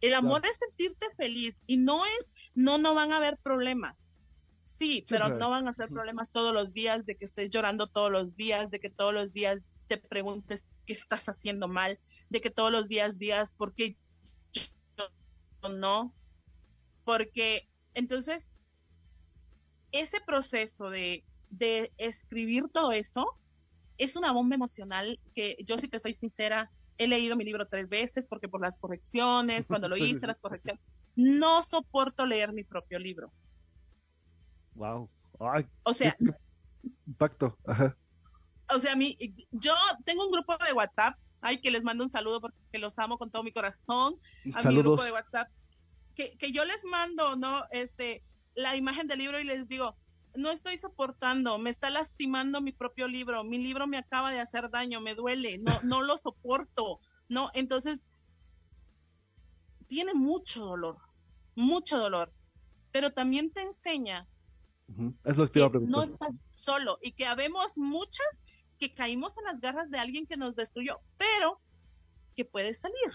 El 0.00 0.14
amor 0.14 0.46
es 0.46 0.58
sentirte 0.58 1.06
feliz 1.16 1.64
y 1.66 1.76
no 1.76 2.04
es, 2.04 2.32
no, 2.54 2.78
no 2.78 2.94
van 2.94 3.12
a 3.12 3.16
haber 3.16 3.36
problemas. 3.38 4.12
Sí, 4.66 5.04
pero 5.08 5.30
no 5.30 5.50
van 5.50 5.66
a 5.66 5.72
ser 5.72 5.88
problemas 5.88 6.30
todos 6.30 6.54
los 6.54 6.72
días, 6.72 7.04
de 7.04 7.16
que 7.16 7.24
estés 7.24 7.50
llorando 7.50 7.88
todos 7.88 8.12
los 8.12 8.36
días, 8.36 8.70
de 8.70 8.78
que 8.78 8.90
todos 8.90 9.12
los 9.12 9.32
días 9.32 9.64
te 9.88 9.96
preguntes 9.96 10.66
qué 10.86 10.92
estás 10.92 11.28
haciendo 11.28 11.66
mal, 11.66 11.98
de 12.28 12.40
que 12.40 12.50
todos 12.50 12.70
los 12.70 12.86
días 12.86 13.18
digas 13.18 13.50
por 13.50 13.74
qué 13.74 13.96
no, 15.62 16.14
porque 17.04 17.68
entonces 17.94 18.52
ese 19.92 20.20
proceso 20.20 20.90
de, 20.90 21.24
de 21.50 21.92
escribir 21.96 22.68
todo 22.68 22.92
eso 22.92 23.38
es 23.96 24.16
una 24.16 24.32
bomba 24.32 24.54
emocional 24.54 25.18
que 25.34 25.56
yo, 25.64 25.78
si 25.78 25.88
te 25.88 25.98
soy 25.98 26.14
sincera, 26.14 26.70
he 26.98 27.08
leído 27.08 27.36
mi 27.36 27.44
libro 27.44 27.66
tres 27.66 27.88
veces 27.88 28.26
porque 28.26 28.48
por 28.48 28.60
las 28.60 28.78
correcciones, 28.78 29.66
cuando 29.66 29.88
lo 29.88 29.96
hice, 29.96 30.26
las 30.26 30.40
correcciones, 30.40 30.82
no 31.16 31.62
soporto 31.62 32.26
leer 32.26 32.52
mi 32.52 32.64
propio 32.64 32.98
libro. 32.98 33.32
Wow. 34.74 35.10
o 35.82 35.94
sea, 35.94 36.16
impacto. 37.06 37.58
O 38.70 38.78
sea, 38.78 38.94
mi, 38.96 39.16
yo 39.50 39.74
tengo 40.04 40.26
un 40.26 40.32
grupo 40.32 40.56
de 40.64 40.72
WhatsApp 40.72 41.16
Ay, 41.40 41.60
que 41.60 41.70
les 41.70 41.84
mando 41.84 42.04
un 42.04 42.10
saludo 42.10 42.40
porque 42.40 42.78
los 42.78 42.98
amo 42.98 43.18
con 43.18 43.30
todo 43.30 43.42
mi 43.42 43.52
corazón. 43.52 44.16
A 44.54 44.68
mi 44.68 44.78
grupo 44.78 45.02
de 45.04 45.12
WhatsApp. 45.12 45.48
Que, 46.14 46.36
que 46.36 46.50
yo 46.50 46.64
les 46.64 46.84
mando, 46.84 47.36
¿no? 47.36 47.64
Este, 47.70 48.24
la 48.54 48.74
imagen 48.74 49.06
del 49.06 49.20
libro 49.20 49.40
y 49.40 49.44
les 49.44 49.68
digo, 49.68 49.96
no 50.34 50.50
estoy 50.50 50.76
soportando, 50.78 51.58
me 51.58 51.70
está 51.70 51.90
lastimando 51.90 52.60
mi 52.60 52.72
propio 52.72 53.08
libro, 53.08 53.44
mi 53.44 53.58
libro 53.58 53.86
me 53.86 53.98
acaba 53.98 54.32
de 54.32 54.40
hacer 54.40 54.70
daño, 54.70 55.00
me 55.00 55.14
duele, 55.14 55.58
no, 55.58 55.72
no 55.84 56.02
lo 56.02 56.18
soporto, 56.18 57.00
¿no? 57.28 57.50
Entonces, 57.54 58.08
tiene 59.86 60.14
mucho 60.14 60.64
dolor, 60.64 60.98
mucho 61.54 61.98
dolor, 61.98 62.32
pero 62.92 63.12
también 63.12 63.50
te 63.52 63.62
enseña 63.62 64.26
que, 65.50 65.80
no 65.80 66.02
estás 66.02 66.44
solo 66.50 66.98
y 67.02 67.12
que 67.12 67.26
habemos 67.26 67.76
muchas 67.76 68.44
que 68.78 68.94
caímos 68.94 69.36
en 69.38 69.44
las 69.44 69.60
garras 69.60 69.90
de 69.90 69.98
alguien 69.98 70.26
que 70.26 70.36
nos 70.36 70.54
destruyó, 70.54 71.00
pero 71.16 71.60
que 72.36 72.44
puedes 72.44 72.80
salir, 72.80 73.12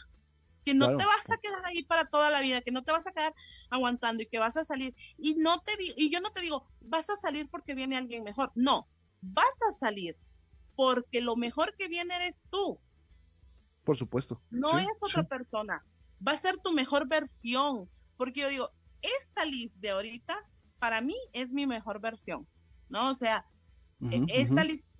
que 0.65 0.73
no 0.73 0.97
te 0.97 1.06
vas 1.06 1.32
a 1.32 1.38
quedar 1.38 1.65
ahí 1.65 1.84
para 1.84 2.06
toda 2.06 2.30
la 2.30 2.41
vida, 2.41 2.62
que 2.62 2.71
no 2.71 2.84
te 2.84 2.91
vas 2.91 3.08
a 3.08 3.12
quedar 3.12 3.34
aguantando 3.69 4.23
y 4.23 4.28
que 4.28 4.39
vas 4.39 4.58
a 4.58 4.63
salir. 4.63 4.95
Y 5.17 5.36
no 5.36 5.60
te 5.62 5.73
y 5.80 6.12
yo 6.12 6.21
no 6.21 6.32
te 6.32 6.41
digo, 6.41 6.67
vas 6.82 7.10
a 7.10 7.15
salir 7.15 7.49
porque 7.49 7.76
viene 7.76 7.97
alguien 7.97 8.23
mejor. 8.23 8.52
No, 8.56 8.88
vas 9.21 9.62
a 9.67 9.71
salir 9.71 10.17
porque 10.76 11.21
lo 11.21 11.36
mejor 11.36 11.76
que 11.78 11.88
viene 11.88 12.15
eres 12.15 12.43
tú. 12.49 12.80
Por 13.84 13.97
supuesto. 13.97 14.41
No 14.49 14.78
es 14.78 15.02
otra 15.02 15.23
persona. 15.23 15.86
Va 16.26 16.34
a 16.34 16.38
ser 16.38 16.58
tu 16.58 16.71
mejor 16.73 17.08
versión. 17.08 17.89
Porque 18.17 18.41
yo 18.41 18.49
digo, 18.49 18.71
esta 19.02 19.45
Liz 19.45 19.80
de 19.82 19.91
ahorita, 19.91 20.38
para 20.80 21.02
mí 21.02 21.15
es 21.34 21.52
mi 21.52 21.67
mejor 21.67 21.99
versión. 21.99 22.47
¿No? 22.89 23.10
O 23.10 23.15
sea, 23.15 23.45
e, 24.10 24.26
esta 24.30 24.63
Liz 24.63 24.92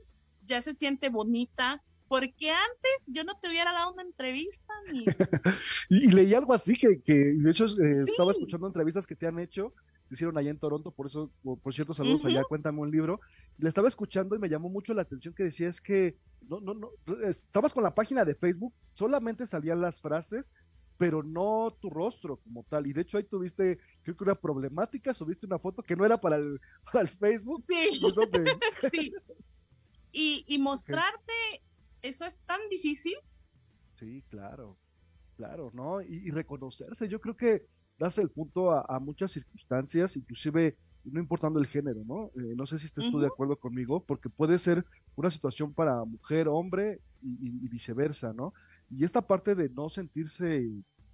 ya 0.46 0.62
se 0.62 0.74
siente 0.74 1.10
bonita, 1.10 1.82
porque 2.08 2.52
antes 2.52 3.06
yo 3.08 3.24
no 3.24 3.34
te 3.42 3.50
hubiera 3.50 3.74
dado 3.74 3.94
una 3.94 4.04
entrevista 4.04 4.74
ni... 4.92 5.06
y, 5.90 6.12
leí 6.12 6.34
algo 6.34 6.54
así 6.54 6.76
que, 6.76 7.02
que 7.02 7.14
de 7.14 7.52
hecho 7.52 7.66
eh, 7.66 8.04
estaba 8.08 8.32
escuchando 8.32 8.68
entrevistas 8.68 9.08
que 9.08 9.16
te 9.16 9.26
han 9.26 9.40
hecho, 9.40 9.74
que 10.08 10.16
hicieron 10.16 10.38
allá 10.38 10.52
en 10.52 10.60
Toronto, 10.60 10.92
por 10.92 11.08
eso, 11.08 11.32
por, 11.42 11.74
cierto, 11.74 11.94
saludos 11.94 12.24
allá, 12.26 12.44
cuéntame 12.44 12.82
un 12.82 12.92
libro. 12.92 13.20
Le 13.58 13.70
estaba 13.70 13.88
escuchando 13.88 14.36
y 14.36 14.40
me 14.40 14.50
llamó 14.50 14.70
mucho 14.70 14.94
la 14.94 15.02
atención 15.02 15.34
que 15.34 15.44
decía 15.44 15.70
es 15.70 15.82
que 15.82 16.18
no, 16.48 16.60
no, 16.60 16.74
no, 16.76 16.92
estabas 17.24 17.74
con 17.74 17.84
la 17.84 17.96
página 17.96 18.26
de 18.26 18.36
Facebook, 18.36 18.74
solamente 18.94 19.48
salían 19.48 19.82
las 19.82 20.00
frases, 20.00 20.52
pero 20.98 21.24
no 21.24 21.76
tu 21.82 21.90
rostro 21.90 22.38
como 22.38 22.64
tal. 22.70 22.86
Y 22.86 22.94
de 22.94 23.02
hecho 23.02 23.18
ahí 23.18 23.24
tuviste, 23.24 23.80
creo 24.04 24.16
que 24.16 24.24
una 24.24 24.36
problemática, 24.36 25.14
subiste 25.14 25.48
una 25.48 25.58
foto 25.58 25.82
que 25.82 25.96
no 25.96 26.06
era 26.06 26.20
para 26.20 26.36
el, 26.36 26.60
para 26.92 27.02
el 27.02 27.10
Facebook. 27.10 27.64
Sí. 27.64 28.00
sí 28.92 29.14
y, 30.14 30.58
mostrarte, 30.60 31.34
eso 32.02 32.26
es 32.26 32.40
tan 32.46 32.60
difícil. 32.70 33.16
Sí, 34.00 34.24
claro, 34.30 34.78
claro, 35.36 35.72
¿no? 35.74 36.02
Y, 36.02 36.30
reconocerse, 36.30 37.08
yo 37.08 37.20
creo 37.20 37.36
que 37.36 37.66
das 37.98 38.18
el 38.20 38.30
punto 38.30 38.72
a, 38.72 39.00
muchas 39.00 39.32
circunstancias, 39.32 40.16
inclusive 40.16 40.78
no 41.04 41.20
importando 41.20 41.60
el 41.60 41.68
género, 41.68 42.04
¿no? 42.06 42.28
Eh, 42.42 42.54
no 42.56 42.66
sé 42.66 42.80
si 42.80 42.86
estés 42.86 43.12
tú 43.12 43.20
de 43.20 43.28
acuerdo 43.28 43.58
conmigo, 43.58 44.04
porque 44.06 44.30
puede 44.30 44.58
ser 44.58 44.86
una 45.16 45.30
situación 45.30 45.74
para 45.74 46.04
mujer, 46.06 46.48
hombre 46.48 47.02
y, 47.22 47.68
viceversa, 47.68 48.34
¿no? 48.34 48.54
Y 48.90 49.04
esta 49.04 49.26
parte 49.26 49.56
de 49.56 49.70
no 49.70 49.90
sentirse 49.90 50.66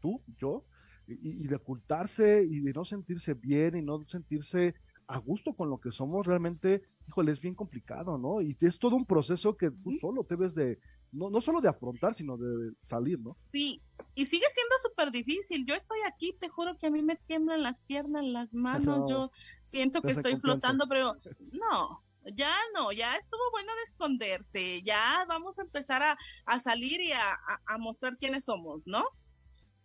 tú, 0.01 0.21
yo, 0.37 0.65
y, 1.07 1.47
de 1.47 1.55
ocultarse 1.55 2.45
y 2.47 2.59
de 2.59 2.73
no 2.73 2.85
sentirse 2.85 3.33
bien 3.33 3.77
y 3.77 3.81
no 3.81 4.05
sentirse 4.07 4.75
a 5.09 5.17
gusto 5.17 5.53
con 5.53 5.71
lo 5.71 5.79
que 5.79 5.91
somos, 5.91 6.27
realmente, 6.27 6.83
híjole, 7.07 7.31
es 7.31 7.41
bien 7.41 7.55
complicado, 7.55 8.19
¿no? 8.19 8.41
Y 8.41 8.55
es 8.61 8.77
todo 8.77 8.95
un 8.95 9.07
proceso 9.07 9.57
que 9.57 9.71
tú 9.71 9.91
solo 9.99 10.23
debes 10.29 10.53
de, 10.53 10.79
no, 11.11 11.31
no 11.31 11.41
solo 11.41 11.61
de 11.61 11.67
afrontar, 11.67 12.13
sino 12.13 12.37
de 12.37 12.73
salir, 12.83 13.19
¿no? 13.19 13.33
Sí, 13.35 13.81
y 14.13 14.27
sigue 14.27 14.45
siendo 14.51 14.75
súper 14.83 15.11
difícil. 15.11 15.65
Yo 15.65 15.73
estoy 15.73 15.97
aquí, 16.07 16.35
te 16.39 16.47
juro 16.47 16.77
que 16.77 16.85
a 16.85 16.91
mí 16.91 17.01
me 17.01 17.15
tiemblan 17.15 17.63
las 17.63 17.81
piernas, 17.81 18.23
las 18.23 18.53
manos, 19.03 19.09
yo 19.09 19.31
siento 19.63 20.03
que 20.03 20.11
estoy 20.11 20.37
flotando, 20.37 20.85
pero 20.87 21.15
no, 21.53 22.03
ya 22.35 22.53
no, 22.75 22.91
ya 22.91 23.15
estuvo 23.15 23.41
bueno 23.51 23.73
de 23.77 23.81
esconderse, 23.81 24.83
ya 24.83 25.25
vamos 25.27 25.57
a 25.57 25.63
empezar 25.63 26.03
a, 26.45 26.59
salir 26.59 27.01
y 27.01 27.13
a, 27.13 27.39
a, 27.65 27.77
mostrar 27.79 28.15
quiénes 28.17 28.43
somos, 28.43 28.85
¿no? 28.85 29.03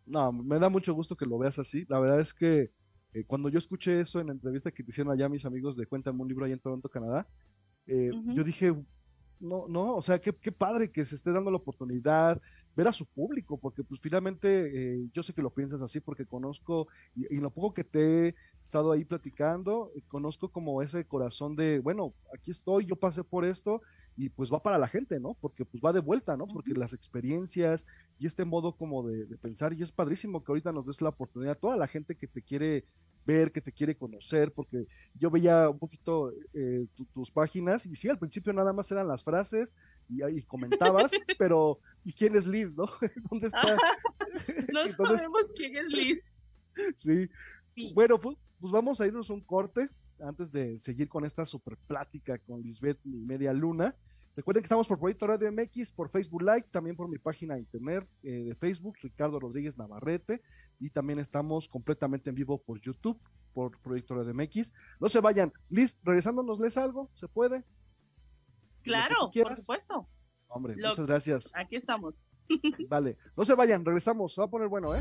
No, 0.05 0.33
me 0.33 0.59
da 0.59 0.69
mucho 0.69 0.93
gusto 0.93 1.17
que 1.17 1.25
lo 1.25 1.39
veas 1.39 1.59
así. 1.59 1.87
La 1.89 1.99
verdad 1.99 2.21
es 2.21 2.35
que 2.35 2.71
eh, 3.15 3.25
cuando 3.25 3.49
yo 3.49 3.59
escuché 3.59 4.01
eso 4.01 4.21
en 4.21 4.27
la 4.27 4.33
entrevista 4.33 4.73
que 4.73 4.83
te 4.83 4.91
hicieron 4.91 5.13
allá 5.13 5.29
mis 5.29 5.45
amigos 5.45 5.77
de 5.77 5.87
Cuéntame 5.87 6.21
un 6.21 6.29
libro 6.29 6.45
allá 6.45 6.55
en 6.55 6.61
Toronto, 6.61 6.89
Canadá, 6.89 7.27
eh, 7.87 8.11
yo 8.35 8.43
dije, 8.43 8.75
no, 9.39 9.67
no, 9.69 9.95
o 9.95 10.03
sea, 10.03 10.21
qué, 10.21 10.33
qué, 10.33 10.51
padre 10.51 10.91
que 10.91 11.05
se 11.05 11.15
esté 11.15 11.31
dando 11.31 11.51
la 11.51 11.59
oportunidad, 11.59 12.41
ver 12.75 12.89
a 12.89 12.93
su 12.93 13.07
público, 13.07 13.57
porque 13.57 13.85
pues 13.85 14.01
finalmente 14.01 14.49
eh, 14.99 15.09
yo 15.13 15.23
sé 15.23 15.33
que 15.33 15.43
lo 15.43 15.51
piensas 15.51 15.81
así 15.81 16.01
porque 16.01 16.27
conozco, 16.27 16.89
y, 17.15 17.37
lo 17.37 17.51
poco 17.51 17.73
que 17.73 17.85
te 17.85 18.29
he 18.29 18.35
estado 18.65 18.91
ahí 18.91 19.05
platicando, 19.05 19.93
conozco 20.09 20.49
como 20.49 20.83
ese 20.83 21.05
corazón 21.05 21.55
de, 21.55 21.79
bueno, 21.79 22.15
aquí 22.37 22.51
estoy, 22.51 22.87
yo 22.87 22.97
pasé 22.97 23.23
por 23.23 23.45
esto, 23.45 23.81
y 24.17 24.29
pues 24.29 24.53
va 24.53 24.63
para 24.63 24.79
la 24.79 24.89
gente, 24.89 25.19
¿no? 25.19 25.35
Porque 25.41 25.65
pues 25.65 25.83
va 25.83 25.93
de 25.93 26.01
vuelta, 26.01 26.37
¿no? 26.37 26.47
Porque 26.47 26.73
las 26.73 26.93
experiencias 26.93 27.87
y 28.19 28.27
este 28.27 28.45
modo 28.45 28.77
como 28.77 29.07
de, 29.07 29.27
pensar, 29.39 29.73
y 29.73 29.83
es 29.83 29.91
padrísimo 29.91 30.45
que 30.45 30.53
ahorita 30.53 30.73
nos 30.73 30.87
des 30.87 31.03
la 31.03 31.09
oportunidad, 31.09 31.59
toda 31.59 31.77
la 31.77 31.89
gente 31.89 32.15
que 32.15 32.29
te 32.29 32.43
quiere 32.43 32.85
ver, 33.27 33.53
que 33.53 33.61
te 33.61 33.73
quiere 33.73 33.97
conocer, 33.97 34.53
porque 34.53 34.87
yo 35.15 35.31
veía 35.31 35.69
un 35.69 35.79
poquito 35.79 36.33
eh, 36.53 36.87
tus 37.15 37.31
páginas 37.31 37.87
y 37.87 37.97
sí, 37.97 38.09
al 38.09 38.19
principio 38.19 38.53
nada 38.53 38.73
más 38.73 38.91
eran 38.93 39.09
las 39.09 39.25
frases 39.25 39.73
y, 40.09 40.43
comentabas, 40.43 41.11
pero 41.39 41.79
¿y 42.05 42.13
quién 42.13 42.37
es 42.37 42.47
Liz, 42.47 42.77
no? 42.77 42.87
¿Dónde 43.31 43.47
está? 43.47 43.77
no 44.73 44.91
sabemos 44.91 45.53
quién 45.57 45.77
es 45.77 45.89
Liz. 45.89 46.35
Sí. 46.97 47.29
Bueno, 47.95 48.21
pues, 48.21 48.37
pues 48.61 48.73
vamos 48.73 49.01
a 49.01 49.07
irnos 49.07 49.31
un 49.31 49.41
corte 49.41 49.89
antes 50.21 50.53
de 50.53 50.79
seguir 50.79 51.09
con 51.09 51.25
esta 51.25 51.47
super 51.47 51.77
plática 51.87 52.39
con 52.39 52.63
Lisbeth 52.63 52.99
y 53.05 53.17
Media 53.17 53.53
Luna. 53.53 53.95
Recuerden 54.37 54.63
que 54.63 54.67
estamos 54.67 54.89
por 54.89 54.99
Proyecto 54.99 55.27
Radio 55.27 55.51
MX, 55.53 55.93
por 55.93 56.11
Facebook 56.11 56.43
Live, 56.43 56.67
también 56.73 56.97
por 56.97 57.09
mi 57.09 57.19
página 57.19 57.55
de 57.55 57.61
internet 57.61 58.09
eh, 58.25 58.45
de 58.45 58.55
Facebook, 58.57 58.97
Ricardo 59.01 59.39
Rodríguez 59.39 59.79
Navarrete, 59.79 60.43
y 60.81 60.91
también 60.91 61.21
estamos 61.21 61.69
completamente 61.69 62.31
en 62.31 62.37
vivo 62.37 62.59
por 62.59 62.81
YouTube, 62.81 63.21
por 63.53 63.79
Proyecto 63.81 64.15
Radio 64.15 64.35
MX. 64.35 64.73
No 64.99 65.09
se 65.09 65.21
vayan. 65.21 65.53
Liz, 65.69 65.99
regresándonos, 66.03 66.59
¿les 66.59 66.77
algo? 66.77 67.11
¿Se 67.15 67.29
puede? 67.29 67.65
Claro, 68.83 69.31
por 69.33 69.57
supuesto. 69.57 70.09
Hombre, 70.49 70.75
muchas 70.75 71.07
gracias. 71.07 71.51
Aquí 71.55 71.77
estamos. 71.77 72.19
Vale, 72.89 73.17
no 73.37 73.45
se 73.45 73.55
vayan, 73.55 73.85
regresamos. 73.85 74.35
Se 74.35 74.41
va 74.41 74.47
a 74.47 74.51
poner 74.51 74.69
bueno, 74.69 74.95
¿eh? 74.95 75.01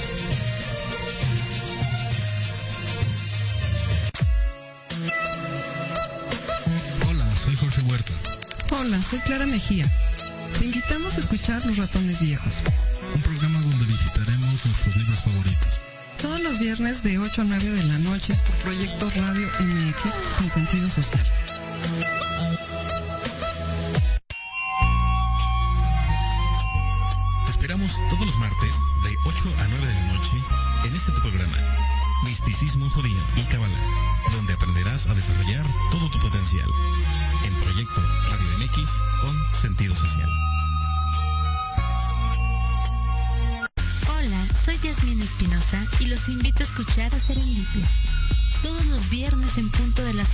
Hola, 8.81 8.99
soy 8.99 9.19
Clara 9.19 9.45
Mejía. 9.45 9.85
Te 10.57 10.65
invitamos 10.65 11.15
a 11.15 11.19
escuchar 11.19 11.63
Los 11.67 11.77
Ratones 11.77 12.19
Viejos. 12.19 12.55
Un 13.13 13.21
programa 13.21 13.61
donde 13.61 13.85
visitaremos 13.85 14.65
nuestros 14.65 14.95
libros 14.95 15.19
favoritos. 15.19 15.79
Todos 16.19 16.41
los 16.41 16.57
viernes 16.57 17.03
de 17.03 17.19
8 17.19 17.41
a 17.41 17.45
9 17.45 17.63
de 17.63 17.83
la 17.83 17.99
noche 17.99 18.33
por 18.33 18.55
Proyecto 18.55 19.11
Radio 19.11 19.47
MX 19.59 20.15
con 20.35 20.49
sentido 20.49 20.89
social. 20.89 21.23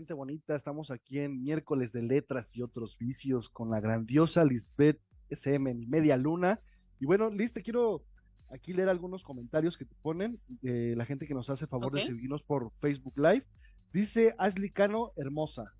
Gente 0.00 0.14
bonita. 0.14 0.56
Estamos 0.56 0.90
aquí 0.90 1.18
en 1.18 1.42
miércoles 1.42 1.92
de 1.92 2.00
letras 2.00 2.56
y 2.56 2.62
otros 2.62 2.96
vicios 2.96 3.50
con 3.50 3.68
la 3.68 3.80
grandiosa 3.80 4.46
Lisbeth 4.46 4.98
SM 5.28 5.70
en 5.70 5.90
Media 5.90 6.16
Luna. 6.16 6.58
Y 6.98 7.04
bueno, 7.04 7.28
Liz, 7.28 7.52
te 7.52 7.62
quiero 7.62 8.02
aquí 8.48 8.72
leer 8.72 8.88
algunos 8.88 9.22
comentarios 9.22 9.76
que 9.76 9.84
te 9.84 9.94
ponen 10.00 10.40
de 10.62 10.96
la 10.96 11.04
gente 11.04 11.26
que 11.26 11.34
nos 11.34 11.50
hace 11.50 11.66
favor 11.66 11.92
de 11.92 12.02
seguirnos 12.02 12.42
por 12.42 12.72
Facebook 12.80 13.12
Live. 13.18 13.44
Dice 13.92 14.34
Ashley 14.38 14.70
Cano, 14.70 15.12
hermosa. 15.16 15.70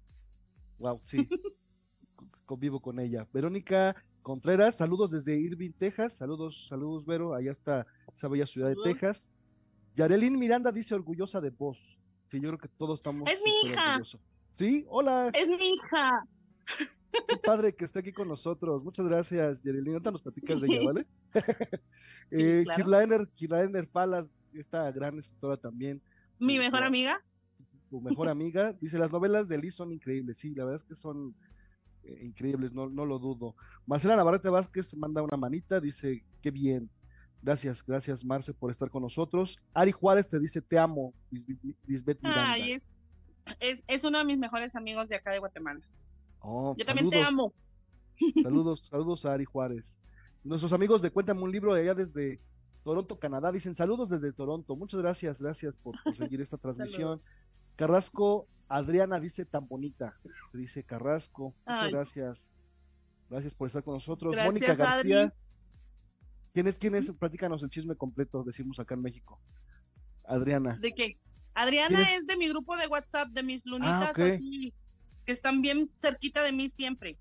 Wow, 0.76 1.00
sí. 1.02 1.26
Convivo 2.44 2.78
con 2.78 3.00
ella. 3.00 3.26
Verónica 3.32 3.96
Contreras, 4.20 4.76
saludos 4.76 5.12
desde 5.12 5.40
Irving, 5.40 5.72
Texas. 5.72 6.12
Saludos, 6.12 6.66
saludos, 6.68 7.06
Vero. 7.06 7.32
Allá 7.32 7.52
está 7.52 7.86
esa 8.14 8.28
bella 8.28 8.44
ciudad 8.44 8.68
de 8.68 8.76
Texas. 8.84 9.30
Yarelín 9.94 10.38
Miranda 10.38 10.70
dice 10.72 10.94
orgullosa 10.94 11.40
de 11.40 11.48
vos. 11.48 11.99
Sí, 12.30 12.40
yo 12.40 12.48
creo 12.48 12.58
que 12.58 12.68
todos 12.68 13.00
estamos. 13.00 13.28
Es 13.28 13.40
mi 13.42 13.50
hija. 13.64 14.00
Sí, 14.54 14.84
hola. 14.88 15.30
Es 15.34 15.48
mi 15.48 15.74
hija. 15.74 16.24
Qué 17.28 17.36
padre 17.38 17.74
que 17.74 17.84
esté 17.84 17.98
aquí 17.98 18.12
con 18.12 18.28
nosotros. 18.28 18.84
Muchas 18.84 19.06
gracias, 19.06 19.62
Yerilina. 19.62 19.94
Ahorita 19.94 20.12
nos 20.12 20.22
platicas 20.22 20.60
de 20.60 20.68
ella, 20.68 20.80
¿vale? 20.86 21.06
eh, 22.30 22.62
claro. 22.64 23.88
Falas, 23.92 24.28
esta 24.52 24.90
gran 24.92 25.18
escritora 25.18 25.56
también. 25.56 26.00
Mi 26.38 26.58
mejor 26.58 26.84
amiga. 26.84 27.20
Tu 27.90 28.00
mejor 28.00 28.28
amiga. 28.28 28.72
Dice, 28.74 28.98
las 28.98 29.10
novelas 29.10 29.48
de 29.48 29.58
Liz 29.58 29.74
son 29.74 29.92
increíbles. 29.92 30.38
Sí, 30.38 30.54
la 30.54 30.64
verdad 30.64 30.80
es 30.82 30.86
que 30.86 30.94
son 30.94 31.34
eh, 32.04 32.18
increíbles, 32.22 32.72
no, 32.72 32.88
no 32.88 33.04
lo 33.04 33.18
dudo. 33.18 33.56
Marcela 33.86 34.14
Navarrete 34.14 34.48
Vázquez 34.48 34.96
manda 34.96 35.22
una 35.22 35.36
manita, 35.36 35.80
dice, 35.80 36.24
qué 36.42 36.52
bien. 36.52 36.88
Gracias, 37.42 37.84
gracias 37.84 38.24
Marce 38.24 38.52
por 38.52 38.70
estar 38.70 38.90
con 38.90 39.02
nosotros. 39.02 39.58
Ari 39.72 39.92
Juárez 39.92 40.28
te 40.28 40.38
dice 40.38 40.60
te 40.60 40.78
amo, 40.78 41.14
Lisbeth 41.86 42.20
Miranda. 42.22 42.52
Ay, 42.52 42.72
es, 42.72 43.84
es, 43.86 44.04
uno 44.04 44.18
de 44.18 44.24
mis 44.24 44.38
mejores 44.38 44.76
amigos 44.76 45.08
de 45.08 45.16
acá 45.16 45.30
de 45.30 45.38
Guatemala. 45.38 45.80
Oh, 46.40 46.74
Yo 46.76 46.84
también 46.84 47.10
te 47.10 47.22
amo. 47.22 47.52
Saludos, 48.42 48.86
saludos 48.90 49.24
a 49.24 49.32
Ari 49.32 49.46
Juárez. 49.46 49.98
Nuestros 50.44 50.72
amigos 50.74 51.00
de 51.00 51.10
Cuéntame 51.10 51.42
un 51.42 51.52
libro 51.52 51.74
de 51.74 51.82
allá 51.82 51.94
desde 51.94 52.40
Toronto, 52.84 53.18
Canadá, 53.18 53.50
dicen 53.52 53.74
saludos 53.74 54.10
desde 54.10 54.32
Toronto. 54.32 54.76
Muchas 54.76 55.00
gracias, 55.00 55.40
gracias 55.40 55.74
por, 55.76 55.94
seguir 56.16 56.40
esta 56.40 56.58
transmisión. 56.58 57.22
Carrasco, 57.76 58.46
Adriana 58.68 59.18
dice 59.18 59.46
tan 59.46 59.66
bonita, 59.66 60.18
dice 60.52 60.82
Carrasco. 60.82 61.54
Muchas 61.66 61.90
gracias. 61.90 62.50
Gracias 63.30 63.54
por 63.54 63.68
estar 63.68 63.82
con 63.82 63.94
nosotros. 63.94 64.36
Mónica 64.36 64.74
García. 64.74 65.32
¿Quién 66.52 66.66
es? 66.66 66.76
¿Quién 66.76 66.94
es? 66.94 67.10
Platícanos 67.12 67.62
el 67.62 67.70
chisme 67.70 67.94
completo, 67.96 68.42
decimos 68.42 68.78
acá 68.78 68.94
en 68.94 69.02
México. 69.02 69.40
Adriana. 70.24 70.78
¿De 70.80 70.92
qué? 70.92 71.16
Adriana 71.54 72.02
es? 72.02 72.26
de 72.26 72.36
mi 72.36 72.48
grupo 72.48 72.76
de 72.76 72.86
WhatsApp, 72.86 73.28
de 73.30 73.42
mis 73.42 73.66
lunitas, 73.66 74.14
ah, 74.18 74.34
así, 74.34 74.72
que 75.26 75.32
están 75.32 75.62
bien 75.62 75.88
cerquita 75.88 76.42
de 76.42 76.52
mí 76.52 76.68
siempre. 76.68 77.18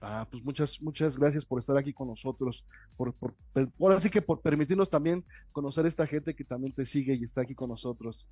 Ah, 0.00 0.26
pues 0.30 0.44
muchas, 0.44 0.80
muchas 0.80 1.18
gracias 1.18 1.44
por 1.44 1.58
estar 1.58 1.76
aquí 1.76 1.92
con 1.92 2.08
nosotros, 2.08 2.64
por, 2.96 3.12
por, 3.14 3.34
por, 3.52 4.10
que 4.10 4.22
por 4.22 4.40
permitirnos 4.40 4.88
también 4.88 5.24
conocer 5.52 5.84
a 5.84 5.88
esta 5.88 6.06
gente 6.06 6.34
que 6.34 6.44
también 6.44 6.72
te 6.72 6.86
sigue 6.86 7.14
y 7.14 7.24
está 7.24 7.42
aquí 7.42 7.54
con 7.54 7.68
nosotros. 7.68 8.26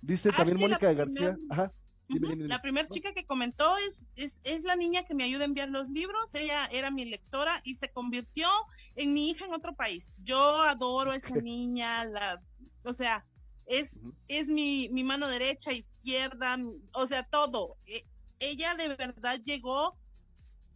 Dice 0.00 0.30
también 0.30 0.58
Mónica 0.58 0.92
García, 0.92 1.36
ajá, 1.50 1.72
La 2.18 2.60
primera 2.60 2.88
chica 2.88 3.12
que 3.12 3.24
comentó 3.24 3.76
es, 3.78 4.06
es, 4.16 4.40
es 4.44 4.62
la 4.62 4.76
niña 4.76 5.04
que 5.04 5.14
me 5.14 5.24
ayuda 5.24 5.42
a 5.42 5.46
enviar 5.46 5.68
los 5.68 5.88
libros. 5.88 6.34
Ella 6.34 6.66
era 6.72 6.90
mi 6.90 7.04
lectora 7.04 7.60
y 7.64 7.76
se 7.76 7.90
convirtió 7.90 8.48
en 8.96 9.12
mi 9.12 9.30
hija 9.30 9.44
en 9.44 9.54
otro 9.54 9.74
país. 9.74 10.20
Yo 10.24 10.62
adoro 10.62 11.12
a 11.12 11.16
esa 11.16 11.34
niña, 11.36 12.04
la, 12.04 12.42
o 12.84 12.94
sea, 12.94 13.24
es, 13.66 14.18
es 14.26 14.48
mi, 14.48 14.88
mi 14.88 15.04
mano 15.04 15.28
derecha, 15.28 15.72
izquierda, 15.72 16.58
o 16.92 17.06
sea, 17.06 17.22
todo. 17.22 17.76
E, 17.86 18.04
ella 18.40 18.74
de 18.74 18.88
verdad 18.88 19.40
llegó 19.44 19.96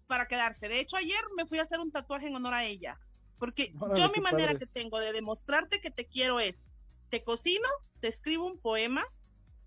para 0.07 0.29
quedarse. 0.29 0.69
De 0.69 0.81
hecho, 0.81 0.97
ayer 0.97 1.21
me 1.37 1.47
fui 1.47 1.59
a 1.59 1.63
hacer 1.63 1.81
un 1.81 1.91
tatuaje 1.91 2.29
en 2.29 2.37
honor 2.37 2.55
a 2.55 2.65
ella. 2.65 2.99
Porque 3.39 3.75
yo 3.97 4.11
mi 4.15 4.23
manera 4.23 4.55
que 4.55 4.67
tengo 4.67 5.01
de 5.01 5.13
demostrarte 5.13 5.81
que 5.81 5.91
te 5.91 6.07
quiero 6.07 6.39
es, 6.39 6.67
te 7.11 7.25
cocino, 7.25 7.69
te 8.01 8.09
escribo 8.09 8.47
un 8.47 8.59
poema 8.59 9.05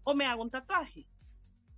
o 0.03 0.15
me 0.15 0.25
hago 0.25 0.41
un 0.41 0.49
tatuaje. 0.49 1.05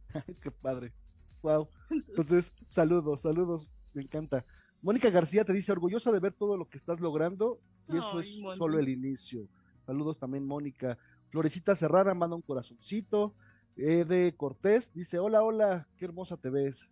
Qué 0.41 0.51
padre. 0.51 0.93
Wow. 1.41 1.69
Entonces, 1.89 2.53
saludos, 2.69 3.21
saludos. 3.21 3.69
Me 3.93 4.03
encanta. 4.03 4.45
Mónica 4.81 5.09
García 5.09 5.43
te 5.43 5.53
dice 5.53 5.71
orgullosa 5.71 6.11
de 6.11 6.19
ver 6.19 6.33
todo 6.33 6.57
lo 6.57 6.67
que 6.69 6.77
estás 6.77 6.99
logrando 6.99 7.59
y 7.87 7.97
eso 7.97 8.19
es 8.19 8.39
solo 8.57 8.79
el 8.79 8.89
inicio. 8.89 9.47
Saludos 9.85 10.19
también, 10.19 10.45
Mónica. 10.45 10.97
Florecita 11.29 11.75
Serrana 11.75 12.13
manda 12.13 12.35
un 12.35 12.41
corazoncito. 12.41 13.35
Ede 13.75 14.35
Cortés 14.35 14.93
dice, 14.93 15.19
hola, 15.19 15.41
hola, 15.43 15.87
qué 15.97 16.05
hermosa 16.05 16.37
te 16.37 16.49
ves. 16.49 16.89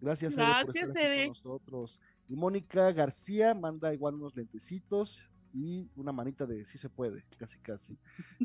Gracias, 0.00 0.36
Gracias 0.36 0.64
por 0.66 0.76
estar 0.76 1.18
con 1.18 1.28
nosotros. 1.28 2.00
Y 2.28 2.34
Mónica 2.34 2.90
García 2.92 3.54
manda 3.54 3.94
igual 3.94 4.14
unos 4.14 4.34
lentecitos 4.34 5.20
y 5.54 5.88
una 5.96 6.12
manita 6.12 6.46
de 6.46 6.64
sí 6.66 6.78
se 6.78 6.88
puede, 6.88 7.24
casi 7.36 7.58
casi. 7.58 7.98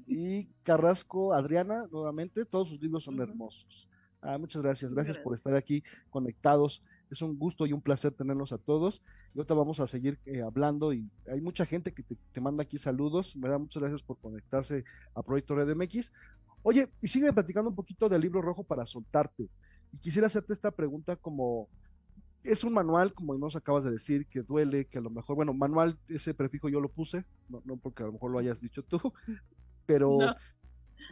Y 0.06 0.46
Carrasco 0.64 1.34
Adriana, 1.34 1.88
nuevamente, 1.92 2.46
todos 2.46 2.70
sus 2.70 2.82
libros 2.82 3.04
son 3.04 3.20
hermosos. 3.20 3.88
Ah, 4.22 4.38
muchas 4.38 4.62
gracias, 4.62 4.94
gracias 4.94 5.18
por 5.18 5.34
estar 5.36 5.56
aquí 5.56 5.84
conectados. 6.10 6.84
Es 7.10 7.22
un 7.22 7.38
gusto 7.38 7.66
y 7.66 7.74
un 7.74 7.82
placer 7.82 8.14
tenerlos 8.14 8.52
a 8.52 8.58
todos. 8.58 9.02
Y 9.34 9.40
ahorita 9.40 9.54
vamos 9.54 9.80
a 9.80 9.88
seguir 9.88 10.20
eh, 10.26 10.42
hablando 10.42 10.92
y 10.92 11.10
hay 11.32 11.40
mucha 11.40 11.66
gente 11.66 11.94
que 11.94 12.04
te, 12.04 12.42
manda 12.42 12.64
aquí 12.64 12.78
saludos. 12.78 13.34
¿verdad? 13.38 13.60
Muchas 13.60 13.82
gracias 13.82 14.02
por 14.02 14.18
conectarse 14.18 14.84
a 15.14 15.24
Proyecto 15.24 15.56
Red 15.56 15.76
MX. 15.76 16.12
Oye, 16.64 16.90
y 17.02 17.08
sigue 17.08 17.32
platicando 17.32 17.70
un 17.70 17.76
poquito 17.76 18.10
del 18.10 18.22
libro 18.22 18.42
rojo 18.42 18.64
para 18.64 18.86
soltarte. 18.86 19.50
Y 19.94 19.98
quisiera 20.00 20.28
hacerte 20.28 20.54
esta 20.54 20.72
pregunta 20.72 21.16
como, 21.16 21.70
es 22.48 22.64
un 22.64 22.74
manual, 22.74 23.14
como 23.14 23.38
nos 23.38 23.56
acabas 23.56 23.84
de 23.84 23.92
decir, 23.92 24.26
que 24.28 24.42
duele, 24.42 24.86
que 24.86 24.98
a 24.98 25.02
lo 25.02 25.10
mejor, 25.10 25.36
bueno, 25.36 25.54
manual, 25.54 25.98
ese 26.08 26.34
prefijo 26.34 26.70
yo 26.70 26.80
lo 26.80 26.90
puse, 26.90 27.26
no, 27.50 27.62
no 27.66 27.78
porque 27.78 28.04
a 28.04 28.06
lo 28.08 28.14
mejor 28.14 28.32
lo 28.32 28.40
hayas 28.40 28.60
dicho 28.60 28.84
tú, 28.84 29.00
pero 29.86 30.18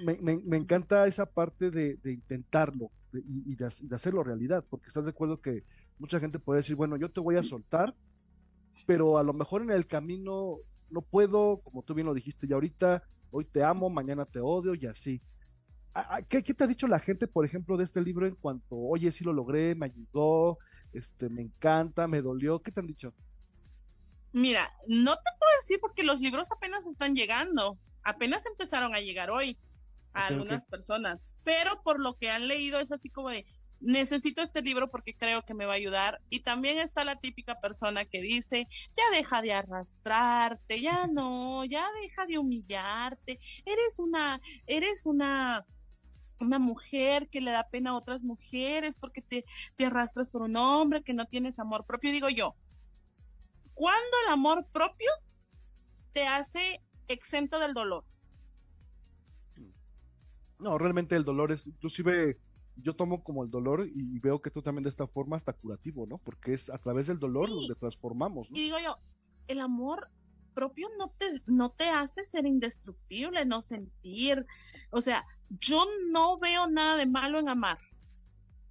me, 0.03 0.17
me, 0.21 0.57
encanta 0.57 1.07
esa 1.07 1.25
parte 1.25 1.71
de, 1.71 1.95
de 1.97 2.13
intentarlo 2.13 2.91
y, 3.13 3.55
de, 3.55 3.69
y, 3.81 3.87
de, 3.87 3.95
hacerlo 3.95 4.23
realidad, 4.23 4.63
porque 4.69 4.87
estás 4.87 5.03
de 5.03 5.11
acuerdo 5.11 5.41
que 5.41 5.63
mucha 5.99 6.19
gente 6.19 6.39
puede 6.39 6.59
decir, 6.59 6.75
bueno, 6.75 6.97
yo 6.97 7.09
te 7.09 7.19
voy 7.19 7.37
a 7.37 7.43
soltar, 7.43 7.95
pero 8.85 9.17
a 9.17 9.23
lo 9.23 9.33
mejor 9.33 9.61
en 9.61 9.71
el 9.71 9.87
camino 9.87 10.57
no 10.89 11.01
puedo, 11.01 11.61
como 11.63 11.83
tú 11.83 11.93
bien 11.93 12.07
lo 12.07 12.13
dijiste 12.13 12.47
ya 12.47 12.55
ahorita, 12.55 13.03
hoy 13.31 13.45
te 13.45 13.63
amo, 13.63 13.89
mañana 13.89 14.25
te 14.25 14.39
odio 14.39 14.75
y 14.75 14.85
así. 14.85 15.21
¿Qué, 16.27 16.41
te 16.41 16.63
ha 16.63 16.67
dicho 16.67 16.87
la 16.87 16.99
gente, 16.99 17.25
por 17.27 17.45
ejemplo, 17.45 17.77
de 17.77 17.85
este 17.85 18.01
libro 18.01 18.27
en 18.27 18.35
cuanto, 18.35 18.75
oye, 18.75 19.11
sí 19.11 19.23
lo 19.23 19.31
logré, 19.31 19.75
me 19.75 19.85
ayudó, 19.85 20.57
este, 20.95 21.29
me 21.29 21.41
encanta, 21.41 22.07
me 22.07 22.21
dolió? 22.21 22.61
¿Qué 22.61 22.71
te 22.71 22.79
han 22.79 22.87
dicho? 22.87 23.13
Mira, 24.31 24.69
no 24.87 25.15
te 25.15 25.29
puedo 25.39 25.51
decir 25.61 25.79
porque 25.79 26.03
los 26.03 26.19
libros 26.19 26.51
apenas 26.51 26.85
están 26.87 27.15
llegando, 27.15 27.77
apenas 28.03 28.45
empezaron 28.45 28.95
a 28.95 28.99
llegar 28.99 29.29
hoy 29.29 29.57
a 30.13 30.27
algunas 30.27 30.65
personas, 30.65 31.25
pero 31.43 31.81
por 31.83 31.99
lo 31.99 32.15
que 32.15 32.29
han 32.29 32.47
leído 32.47 32.79
es 32.79 32.91
así 32.91 33.09
como 33.09 33.29
de, 33.29 33.45
necesito 33.79 34.41
este 34.41 34.61
libro 34.61 34.89
porque 34.89 35.15
creo 35.15 35.43
que 35.43 35.53
me 35.53 35.65
va 35.65 35.73
a 35.73 35.77
ayudar. 35.77 36.21
Y 36.29 36.41
también 36.41 36.79
está 36.79 37.03
la 37.03 37.15
típica 37.15 37.59
persona 37.59 38.05
que 38.05 38.21
dice, 38.21 38.67
ya 38.95 39.03
deja 39.11 39.41
de 39.41 39.53
arrastrarte, 39.53 40.81
ya 40.81 41.07
no, 41.07 41.65
ya 41.65 41.87
deja 42.01 42.25
de 42.25 42.37
humillarte, 42.37 43.39
eres 43.65 43.99
una, 43.99 44.41
eres 44.67 45.05
una 45.05 45.65
una 46.39 46.59
mujer 46.59 47.29
que 47.29 47.41
le 47.41 47.51
da 47.51 47.67
pena 47.69 47.91
a 47.91 47.95
otras 47.95 48.23
mujeres 48.23 48.97
porque 48.97 49.21
te, 49.21 49.45
te 49.75 49.85
arrastras 49.85 50.29
por 50.29 50.41
un 50.41 50.55
hombre 50.55 51.03
que 51.03 51.13
no 51.13 51.25
tienes 51.25 51.59
amor 51.59 51.85
propio. 51.85 52.11
Digo 52.11 52.29
yo, 52.29 52.55
¿cuándo 53.73 54.17
el 54.25 54.33
amor 54.33 54.65
propio 54.71 55.09
te 56.13 56.27
hace 56.27 56.81
exento 57.07 57.59
del 57.59 57.73
dolor? 57.73 58.03
No, 60.59 60.77
realmente 60.77 61.15
el 61.15 61.25
dolor 61.25 61.51
es, 61.51 61.67
inclusive 61.67 62.39
yo 62.77 62.95
tomo 62.95 63.23
como 63.23 63.43
el 63.43 63.51
dolor 63.51 63.87
y 63.87 64.19
veo 64.19 64.41
que 64.41 64.51
tú 64.51 64.61
también 64.61 64.83
de 64.83 64.89
esta 64.89 65.07
forma 65.07 65.37
está 65.37 65.53
curativo, 65.53 66.05
¿no? 66.07 66.17
Porque 66.17 66.53
es 66.53 66.69
a 66.69 66.77
través 66.77 67.07
del 67.07 67.19
dolor 67.19 67.49
donde 67.49 67.75
transformamos. 67.75 68.47
Y 68.51 68.63
digo 68.63 68.77
yo, 68.83 68.97
el 69.47 69.59
amor 69.59 70.09
propio 70.55 70.89
no 70.97 71.09
te, 71.09 71.43
no 71.45 71.69
te 71.69 71.89
hace 71.89 72.25
ser 72.25 72.47
indestructible, 72.47 73.45
no 73.45 73.61
sentir. 73.61 74.45
O 74.89 75.01
sea, 75.01 75.23
yo 75.49 75.85
no 76.09 76.39
veo 76.39 76.67
nada 76.67 76.95
de 76.95 77.05
malo 77.05 77.39
en 77.39 77.49
amar. 77.49 77.77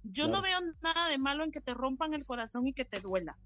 Yo 0.03 0.27
no 0.27 0.41
veo 0.41 0.59
nada 0.81 1.07
de 1.09 1.17
malo 1.17 1.43
en 1.43 1.51
que 1.51 1.61
te 1.61 1.73
rompan 1.73 2.13
el 2.13 2.25
corazón 2.25 2.67
y 2.67 2.73
que 2.73 2.85
te 2.85 2.99
duela, 2.99 3.37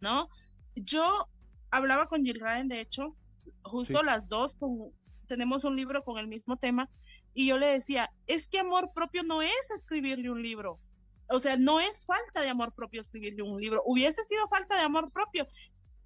¿no? 0.00 0.28
Yo 0.74 1.28
hablaba 1.70 2.06
con 2.06 2.24
Jill 2.24 2.40
Ryan, 2.40 2.68
de 2.68 2.80
hecho, 2.80 3.16
justo 3.62 4.02
las 4.02 4.28
dos 4.28 4.54
con, 4.54 4.92
tenemos 5.26 5.64
un 5.64 5.76
libro 5.76 6.04
con 6.04 6.18
el 6.18 6.26
mismo 6.26 6.56
tema 6.56 6.88
y 7.34 7.46
yo 7.46 7.58
le 7.58 7.66
decía, 7.66 8.10
es 8.26 8.46
que 8.48 8.60
amor 8.60 8.92
propio 8.94 9.22
no 9.24 9.42
es 9.42 9.70
escribirle 9.74 10.30
un 10.30 10.42
libro. 10.42 10.80
O 11.28 11.40
sea, 11.40 11.56
no 11.56 11.80
es 11.80 12.06
falta 12.06 12.40
de 12.40 12.48
amor 12.48 12.72
propio 12.72 13.00
escribirle 13.00 13.42
un 13.42 13.60
libro. 13.60 13.82
Hubiese 13.84 14.24
sido 14.24 14.48
falta 14.48 14.76
de 14.76 14.82
amor 14.82 15.12
propio 15.12 15.46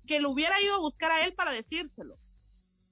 que 0.06 0.20
lo 0.20 0.30
hubiera 0.30 0.60
ido 0.60 0.74
a 0.74 0.78
buscar 0.78 1.10
a 1.10 1.24
él 1.24 1.34
para 1.34 1.52
decírselo. 1.52 2.18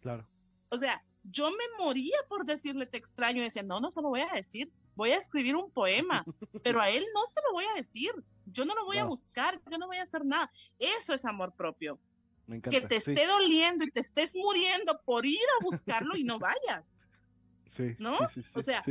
Claro. 0.01 0.29
O 0.71 0.79
sea, 0.79 1.03
yo 1.25 1.51
me 1.51 1.65
moría 1.79 2.17
por 2.29 2.45
decirle 2.45 2.87
te 2.87 2.99
extraño 2.99 3.41
y 3.41 3.45
decía, 3.45 3.63
no, 3.63 3.81
no 3.81 3.91
se 3.91 4.03
lo 4.03 4.09
voy 4.09 4.21
a 4.21 4.35
decir. 4.35 4.71
Voy 4.95 5.13
a 5.13 5.19
escribir 5.19 5.55
un 5.55 5.71
poema, 5.71 6.25
pero 6.65 6.81
a 6.81 6.91
él 6.91 7.07
no 7.15 7.27
se 7.27 7.41
lo 7.47 7.53
voy 7.53 7.65
a 7.65 7.75
decir. 7.75 8.11
Yo 8.47 8.65
no 8.65 8.75
lo 8.75 8.85
voy 8.85 8.99
a 8.99 9.05
buscar, 9.05 9.61
yo 9.71 9.79
no 9.79 9.87
voy 9.87 9.99
a 9.99 10.03
hacer 10.03 10.25
nada. 10.25 10.51
Eso 10.79 11.15
es 11.15 11.25
amor 11.25 11.53
propio. 11.55 12.01
Me 12.47 12.57
encanta, 12.57 12.81
que 12.81 12.87
te 12.87 12.97
esté 12.97 13.27
doliendo 13.27 13.85
y 13.85 13.91
te 13.91 14.01
estés 14.01 14.35
muriendo 14.35 15.01
por 15.05 15.27
ir 15.27 15.39
a 15.61 15.65
buscarlo 15.65 16.17
y 16.17 16.25
no 16.25 16.39
vayas. 16.39 17.01
Sí. 17.69 17.95
¿No? 17.99 18.17
Sí, 18.31 18.41
o 18.55 18.63
sea, 18.63 18.83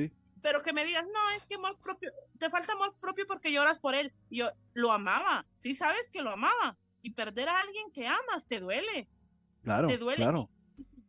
pero 0.44 0.62
que 0.62 0.72
me 0.72 0.86
digas, 0.86 1.04
no, 1.04 1.30
es 1.36 1.48
que 1.48 1.56
amor 1.56 1.80
propio, 1.80 2.12
te 2.38 2.48
falta 2.50 2.74
amor 2.74 2.96
propio 3.00 3.26
porque 3.28 3.52
lloras 3.52 3.80
por 3.80 3.96
él. 3.96 4.14
yo 4.30 4.52
lo 4.74 4.92
amaba, 4.92 5.48
sí 5.56 5.74
sabes 5.74 6.12
que 6.12 6.22
lo 6.22 6.30
amaba. 6.30 6.78
Y 7.02 7.12
perder 7.12 7.50
a 7.50 7.60
alguien 7.60 7.92
que 7.92 8.08
amas 8.08 8.48
te 8.48 8.60
duele. 8.60 9.08
Claro. 9.64 9.88
Te 9.88 9.98
duele. 9.98 10.24
Claro. 10.24 10.50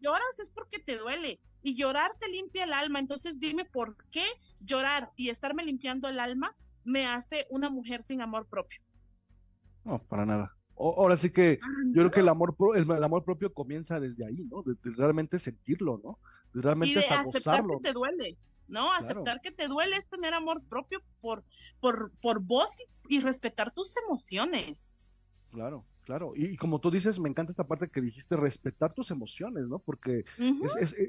lloras 0.01 0.39
es 0.39 0.51
porque 0.51 0.79
te 0.79 0.97
duele. 0.97 1.41
Y 1.63 1.75
llorar 1.75 2.13
te 2.21 2.29
limpia 2.29 2.65
el 2.65 2.73
alma. 2.73 2.99
Entonces 2.99 3.41
dime 3.41 3.65
por 3.65 3.97
qué 4.11 4.25
llorar 4.61 5.11
y 5.17 5.31
estarme 5.31 5.65
limpiando 5.65 6.09
el 6.09 6.21
alma 6.21 6.55
me 6.89 7.07
hace 7.07 7.47
una 7.51 7.69
mujer 7.69 8.03
sin 8.03 8.23
amor 8.23 8.47
propio. 8.47 8.81
No, 9.85 10.03
para 10.05 10.27
nada. 10.27 10.57
ahora 10.77 11.17
sí 11.17 11.31
que 11.31 11.59
yo 11.87 12.03
creo 12.03 12.11
que 12.11 12.21
el 12.21 12.29
amor, 12.29 12.57
el 12.75 13.05
amor 13.05 13.25
propio 13.25 13.53
comienza 13.53 14.01
desde 14.01 14.27
ahí, 14.27 14.45
¿no? 14.51 14.63
De, 14.63 14.75
realmente 14.97 15.39
sentirlo, 15.39 16.01
¿no? 16.03 16.19
De 16.53 16.63
realmente 16.63 16.93
y 16.93 16.95
de 16.95 17.07
aceptar 17.07 17.63
que 17.67 17.83
te 17.83 17.93
duele, 17.93 18.39
¿no? 18.67 18.93
Aceptar 18.93 19.41
que 19.41 19.51
te 19.51 19.69
duele 19.69 19.97
es 19.97 20.09
tener 20.09 20.35
amor 20.35 20.63
propio 20.69 21.01
por, 21.21 21.45
por, 21.81 22.11
por 22.21 22.41
vos 22.41 22.77
y, 23.09 23.21
respetar 23.21 23.73
tus 23.73 23.97
emociones. 23.97 24.95
Claro, 25.51 25.85
claro. 26.05 26.33
Y, 26.37 26.57
como 26.57 26.81
tú 26.81 26.91
dices, 26.91 27.19
me 27.19 27.29
encanta 27.29 27.53
esta 27.53 27.67
parte 27.67 27.89
que 27.89 28.01
dijiste, 28.01 28.37
respetar 28.37 28.93
tus 28.93 29.11
emociones, 29.11 29.67
¿no? 29.69 29.79
Porque 29.79 30.25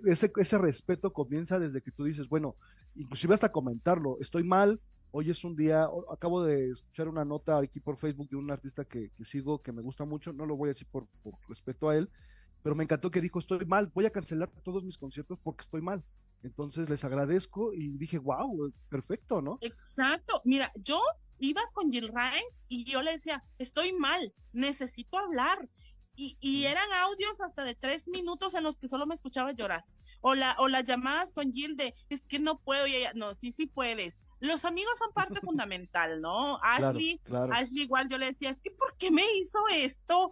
ese, 0.05 0.31
ese 0.35 0.57
respeto 0.57 1.11
comienza 1.13 1.59
desde 1.59 1.81
que 1.81 1.91
tú 1.91 2.05
dices, 2.05 2.29
bueno, 2.29 2.55
inclusive 2.95 3.33
hasta 3.33 3.51
comentarlo, 3.51 4.17
estoy 4.19 4.43
mal, 4.43 4.79
hoy 5.11 5.29
es 5.29 5.43
un 5.43 5.55
día, 5.55 5.87
acabo 6.11 6.43
de 6.43 6.71
escuchar 6.71 7.07
una 7.07 7.25
nota 7.25 7.57
aquí 7.57 7.79
por 7.79 7.97
Facebook 7.97 8.29
de 8.29 8.37
un 8.37 8.51
artista 8.51 8.85
que, 8.85 9.11
sigo, 9.25 9.61
que 9.61 9.71
me 9.71 9.81
gusta 9.81 10.05
mucho, 10.05 10.33
no 10.33 10.45
lo 10.45 10.55
voy 10.55 10.69
a 10.69 10.73
decir 10.73 10.87
por, 10.91 11.07
respeto 11.47 11.89
a 11.89 11.97
él, 11.97 12.09
pero 12.61 12.75
me 12.75 12.83
encantó 12.83 13.09
que 13.09 13.21
dijo, 13.21 13.39
estoy 13.39 13.65
mal, 13.65 13.91
voy 13.93 14.05
a 14.05 14.11
cancelar 14.11 14.49
todos 14.63 14.83
mis 14.83 14.97
conciertos 14.97 15.39
porque 15.41 15.61
estoy 15.61 15.81
mal. 15.81 16.03
Entonces 16.41 16.89
les 16.89 17.03
agradezco 17.03 17.73
y 17.73 17.97
dije, 17.97 18.17
wow, 18.17 18.71
perfecto, 18.89 19.41
¿no? 19.41 19.57
Exacto. 19.61 20.41
Mira, 20.45 20.71
yo 20.75 21.01
iba 21.39 21.61
con 21.73 21.91
Jill 21.91 22.09
Ryan 22.09 22.43
y 22.67 22.83
yo 22.85 23.01
le 23.01 23.11
decía, 23.11 23.43
estoy 23.57 23.93
mal, 23.93 24.33
necesito 24.53 25.17
hablar. 25.17 25.69
Y, 26.15 26.37
y, 26.41 26.65
eran 26.65 26.91
audios 27.01 27.39
hasta 27.39 27.63
de 27.63 27.75
tres 27.75 28.09
minutos 28.09 28.53
en 28.53 28.65
los 28.65 28.77
que 28.77 28.89
solo 28.89 29.05
me 29.05 29.15
escuchaba 29.15 29.53
llorar. 29.53 29.85
O, 30.19 30.35
la, 30.35 30.57
o 30.59 30.67
las 30.67 30.83
llamadas 30.83 31.33
con 31.33 31.53
Jill 31.53 31.77
de, 31.77 31.95
es 32.09 32.27
que 32.27 32.39
no 32.39 32.59
puedo, 32.59 32.85
y 32.87 32.95
ella, 32.95 33.13
no, 33.15 33.33
sí, 33.33 33.53
sí 33.53 33.67
puedes 33.67 34.21
los 34.39 34.65
amigos 34.65 34.97
son 34.97 35.11
parte 35.13 35.39
fundamental, 35.43 36.21
¿no? 36.21 36.59
Ashley, 36.63 37.21
Ashley 37.51 37.83
igual 37.83 38.07
yo 38.09 38.17
le 38.17 38.27
decía, 38.27 38.49
es 38.49 38.61
que 38.61 38.71
¿por 38.71 38.95
qué 38.97 39.11
me 39.11 39.23
hizo 39.35 39.59
esto? 39.73 40.31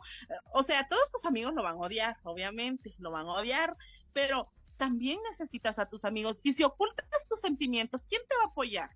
O 0.54 0.64
sea, 0.64 0.88
todos 0.88 1.10
tus 1.12 1.26
amigos 1.26 1.54
lo 1.54 1.64
van 1.64 1.76
a 1.76 1.80
odiar, 1.80 2.18
obviamente, 2.24 2.96
lo 3.00 3.12
van 3.12 3.28
a 3.28 3.34
odiar, 3.34 3.76
pero 4.14 4.52
también 4.78 5.20
necesitas 5.30 5.80
a 5.80 5.88
tus 5.88 6.06
amigos 6.06 6.40
y 6.44 6.54
si 6.54 6.64
ocultas 6.64 7.28
tus 7.28 7.40
sentimientos, 7.40 8.06
¿quién 8.06 8.22
te 8.28 8.36
va 8.38 8.44
a 8.44 8.48
apoyar? 8.48 8.92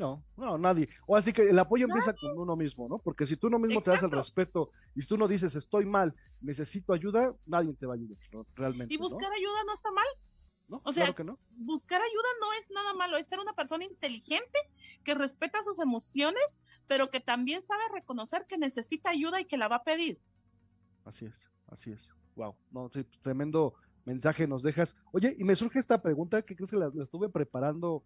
No, 0.00 0.24
no, 0.34 0.56
nadie. 0.56 0.88
O 1.06 1.14
así 1.14 1.30
que 1.30 1.50
el 1.50 1.58
apoyo 1.58 1.84
empieza 1.84 2.14
con 2.14 2.38
uno 2.38 2.56
mismo, 2.56 2.88
¿no? 2.88 2.98
Porque 3.00 3.26
si 3.26 3.36
tú 3.36 3.50
no 3.50 3.58
mismo 3.58 3.82
te 3.82 3.90
das 3.90 4.02
el 4.02 4.10
respeto 4.10 4.70
y 4.94 5.02
si 5.02 5.06
tú 5.06 5.18
no 5.18 5.28
dices 5.28 5.54
estoy 5.54 5.84
mal, 5.84 6.14
necesito 6.40 6.94
ayuda, 6.94 7.34
nadie 7.44 7.74
te 7.74 7.84
va 7.84 7.92
a 7.92 7.96
ayudar, 7.96 8.16
realmente. 8.54 8.94
Y 8.94 8.96
buscar 8.96 9.30
ayuda 9.30 9.64
no 9.66 9.74
está 9.74 9.92
mal. 9.92 10.06
¿No? 10.68 10.80
O 10.84 10.92
sea, 10.92 11.02
claro 11.02 11.16
que 11.16 11.24
no. 11.24 11.38
buscar 11.50 12.00
ayuda 12.00 12.28
no 12.40 12.52
es 12.54 12.70
nada 12.70 12.94
malo, 12.94 13.18
es 13.18 13.26
ser 13.26 13.40
una 13.40 13.52
persona 13.52 13.84
inteligente 13.84 14.58
que 15.04 15.14
respeta 15.14 15.62
sus 15.64 15.80
emociones, 15.80 16.62
pero 16.86 17.10
que 17.10 17.20
también 17.20 17.60
sabe 17.60 17.82
reconocer 17.92 18.46
que 18.48 18.56
necesita 18.56 19.10
ayuda 19.10 19.38
y 19.40 19.44
que 19.44 19.58
la 19.58 19.68
va 19.68 19.76
a 19.76 19.84
pedir. 19.84 20.18
Así 21.04 21.26
es, 21.26 21.44
así 21.66 21.90
es. 21.90 22.08
Wow, 22.36 22.56
no, 22.70 22.88
sí, 22.88 23.02
pues, 23.02 23.20
tremendo 23.20 23.74
mensaje 24.06 24.46
nos 24.46 24.62
dejas. 24.62 24.96
Oye, 25.12 25.36
y 25.38 25.44
me 25.44 25.56
surge 25.56 25.78
esta 25.78 26.00
pregunta 26.00 26.40
que 26.40 26.56
crees 26.56 26.70
que 26.70 26.78
la, 26.78 26.90
la 26.94 27.02
estuve 27.02 27.28
preparando 27.28 28.02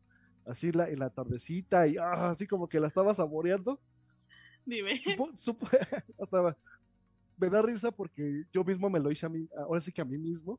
así 0.47 0.72
la, 0.72 0.88
en 0.88 0.99
la 0.99 1.11
tardecita 1.11 1.86
y 1.86 1.97
ah, 1.97 2.30
así 2.30 2.47
como 2.47 2.68
que 2.68 2.80
la 2.80 2.88
estaba 2.88 3.14
saboreando. 3.14 3.80
Dime. 4.66 5.01
Supo, 5.03 5.30
supo, 5.36 5.66
hasta 6.20 6.57
me 7.36 7.51
da 7.51 7.62
risa 7.62 7.90
porque 7.90 8.45
yo 8.53 8.64
mismo 8.64 8.88
me 8.88 9.01
lo 9.01 9.11
hice 9.11 9.26
a 9.26 9.28
mí, 9.28 9.49
ahora 9.57 9.80
sí 9.80 9.92
que 9.92 10.01
a 10.01 10.05
mí 10.05 10.18
mismo. 10.18 10.59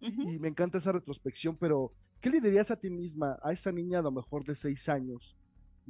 Y 0.00 0.38
me 0.38 0.46
encanta 0.46 0.78
esa 0.78 0.92
retrospección, 0.92 1.56
pero 1.56 1.92
¿qué 2.20 2.30
le 2.30 2.40
dirías 2.40 2.70
a 2.70 2.76
ti 2.76 2.88
misma, 2.88 3.36
a 3.42 3.52
esa 3.52 3.72
niña 3.72 3.98
a 3.98 4.02
lo 4.02 4.12
mejor 4.12 4.44
de 4.44 4.54
seis 4.54 4.88
años? 4.88 5.36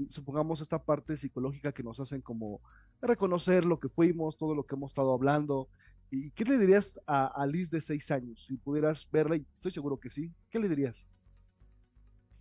Supongamos 0.09 0.63
esta 0.63 0.83
parte 0.83 1.15
psicológica 1.19 1.73
que 1.73 1.83
nos 1.83 2.01
hacen 2.01 2.23
como 2.23 2.63
reconocer 3.03 3.67
lo 3.67 3.79
que 3.79 3.91
fuimos, 3.91 4.39
todo 4.39 4.55
lo 4.55 4.65
que 4.65 4.77
hemos 4.77 4.93
estado 4.93 5.13
hablando. 5.13 5.69
¿Y 6.11 6.31
qué 6.31 6.47
le 6.47 6.57
dirías 6.57 6.99
a, 7.07 7.27
a 7.27 7.47
Liz 7.47 7.71
de 7.71 7.83
seis 7.83 8.11
años? 8.11 8.47
Si 8.47 8.57
pudieras 8.57 9.07
verla, 9.11 9.37
y 9.37 9.45
estoy 9.55 9.73
seguro 9.73 10.01
que 10.01 10.09
sí, 10.09 10.33
¿qué 10.49 10.59
le 10.59 10.71
dirías? 10.71 11.07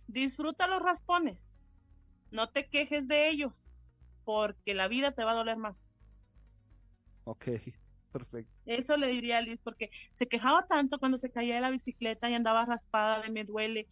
Disfruta 0.08 0.66
los 0.66 0.82
raspones. 0.82 1.54
No 2.30 2.48
te 2.48 2.66
quejes 2.66 3.08
de 3.08 3.28
ellos, 3.28 3.70
porque 4.24 4.74
la 4.74 4.88
vida 4.88 5.12
te 5.12 5.22
va 5.22 5.32
a 5.32 5.36
doler 5.36 5.58
más. 5.58 5.90
Ok, 7.24 7.44
perfecto. 8.12 8.52
Eso 8.64 8.96
le 8.96 9.08
diría 9.08 9.38
a 9.38 9.40
Liz, 9.42 9.60
porque 9.62 9.90
se 10.12 10.26
quejaba 10.26 10.66
tanto 10.66 10.98
cuando 10.98 11.18
se 11.18 11.30
caía 11.30 11.54
de 11.54 11.60
la 11.60 11.70
bicicleta 11.70 12.28
y 12.28 12.34
andaba 12.34 12.64
raspada 12.64 13.20
de 13.20 13.30
me 13.30 13.44
duele. 13.44 13.86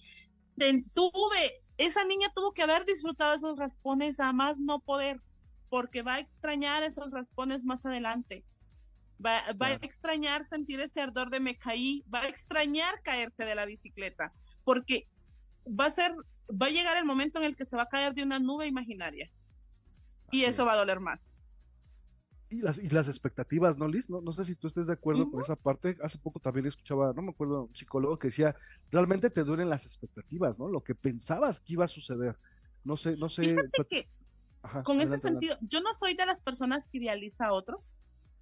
Tuve, 0.94 1.62
esa 1.76 2.04
niña 2.04 2.32
tuvo 2.34 2.52
que 2.52 2.62
haber 2.62 2.86
disfrutado 2.86 3.34
esos 3.34 3.58
raspones 3.58 4.18
a 4.18 4.32
más 4.32 4.58
no 4.58 4.80
poder, 4.80 5.20
porque 5.68 6.00
va 6.00 6.14
a 6.14 6.20
extrañar 6.20 6.82
esos 6.82 7.10
raspones 7.10 7.62
más 7.62 7.84
adelante. 7.84 8.42
Va, 9.24 9.42
va 9.60 9.68
a 9.68 9.72
extrañar 9.74 10.44
sentir 10.44 10.80
ese 10.80 11.00
ardor 11.00 11.30
de 11.30 11.40
me 11.40 11.56
caí, 11.56 12.04
va 12.12 12.20
a 12.20 12.28
extrañar 12.28 13.02
caerse 13.02 13.44
de 13.44 13.54
la 13.54 13.66
bicicleta, 13.66 14.32
porque 14.64 15.08
va 15.66 15.86
a 15.86 15.90
ser, 15.90 16.14
va 16.50 16.66
a 16.66 16.70
llegar 16.70 16.96
el 16.96 17.04
momento 17.04 17.38
en 17.38 17.44
el 17.44 17.56
que 17.56 17.64
se 17.64 17.76
va 17.76 17.82
a 17.84 17.88
caer 17.88 18.14
de 18.14 18.22
una 18.22 18.38
nube 18.38 18.66
imaginaria. 18.66 19.30
Y 20.30 20.44
eso 20.44 20.62
es. 20.62 20.68
va 20.68 20.72
a 20.72 20.76
doler 20.76 21.00
más. 21.00 21.36
Y 22.48 22.60
las, 22.60 22.78
y 22.78 22.88
las 22.90 23.08
expectativas, 23.08 23.76
¿no, 23.76 23.88
Liz? 23.88 24.08
No, 24.08 24.20
no 24.20 24.32
sé 24.32 24.44
si 24.44 24.54
tú 24.54 24.68
estés 24.68 24.86
de 24.86 24.92
acuerdo 24.92 25.28
con 25.30 25.40
esa 25.40 25.56
parte. 25.56 25.96
Hace 26.02 26.18
poco 26.18 26.38
también 26.38 26.66
escuchaba, 26.66 27.12
no 27.12 27.22
me 27.22 27.30
acuerdo, 27.30 27.64
un 27.64 27.74
psicólogo 27.74 28.18
que 28.18 28.28
decía, 28.28 28.54
realmente 28.90 29.30
te 29.30 29.42
duelen 29.42 29.68
las 29.68 29.84
expectativas, 29.84 30.58
¿no? 30.58 30.68
Lo 30.68 30.84
que 30.84 30.94
pensabas 30.94 31.58
que 31.58 31.72
iba 31.72 31.84
a 31.84 31.88
suceder. 31.88 32.38
No 32.84 32.96
sé, 32.96 33.16
no 33.16 33.28
sé. 33.28 33.42
Fíjate 33.42 33.84
que 33.88 34.08
Ajá, 34.62 34.84
con 34.84 35.00
ese 35.00 35.14
adelante. 35.16 35.28
sentido, 35.28 35.58
yo 35.62 35.80
no 35.80 35.92
soy 35.94 36.14
de 36.14 36.24
las 36.26 36.40
personas 36.40 36.86
que 36.88 36.98
idealiza 36.98 37.46
a 37.46 37.52
otros. 37.52 37.90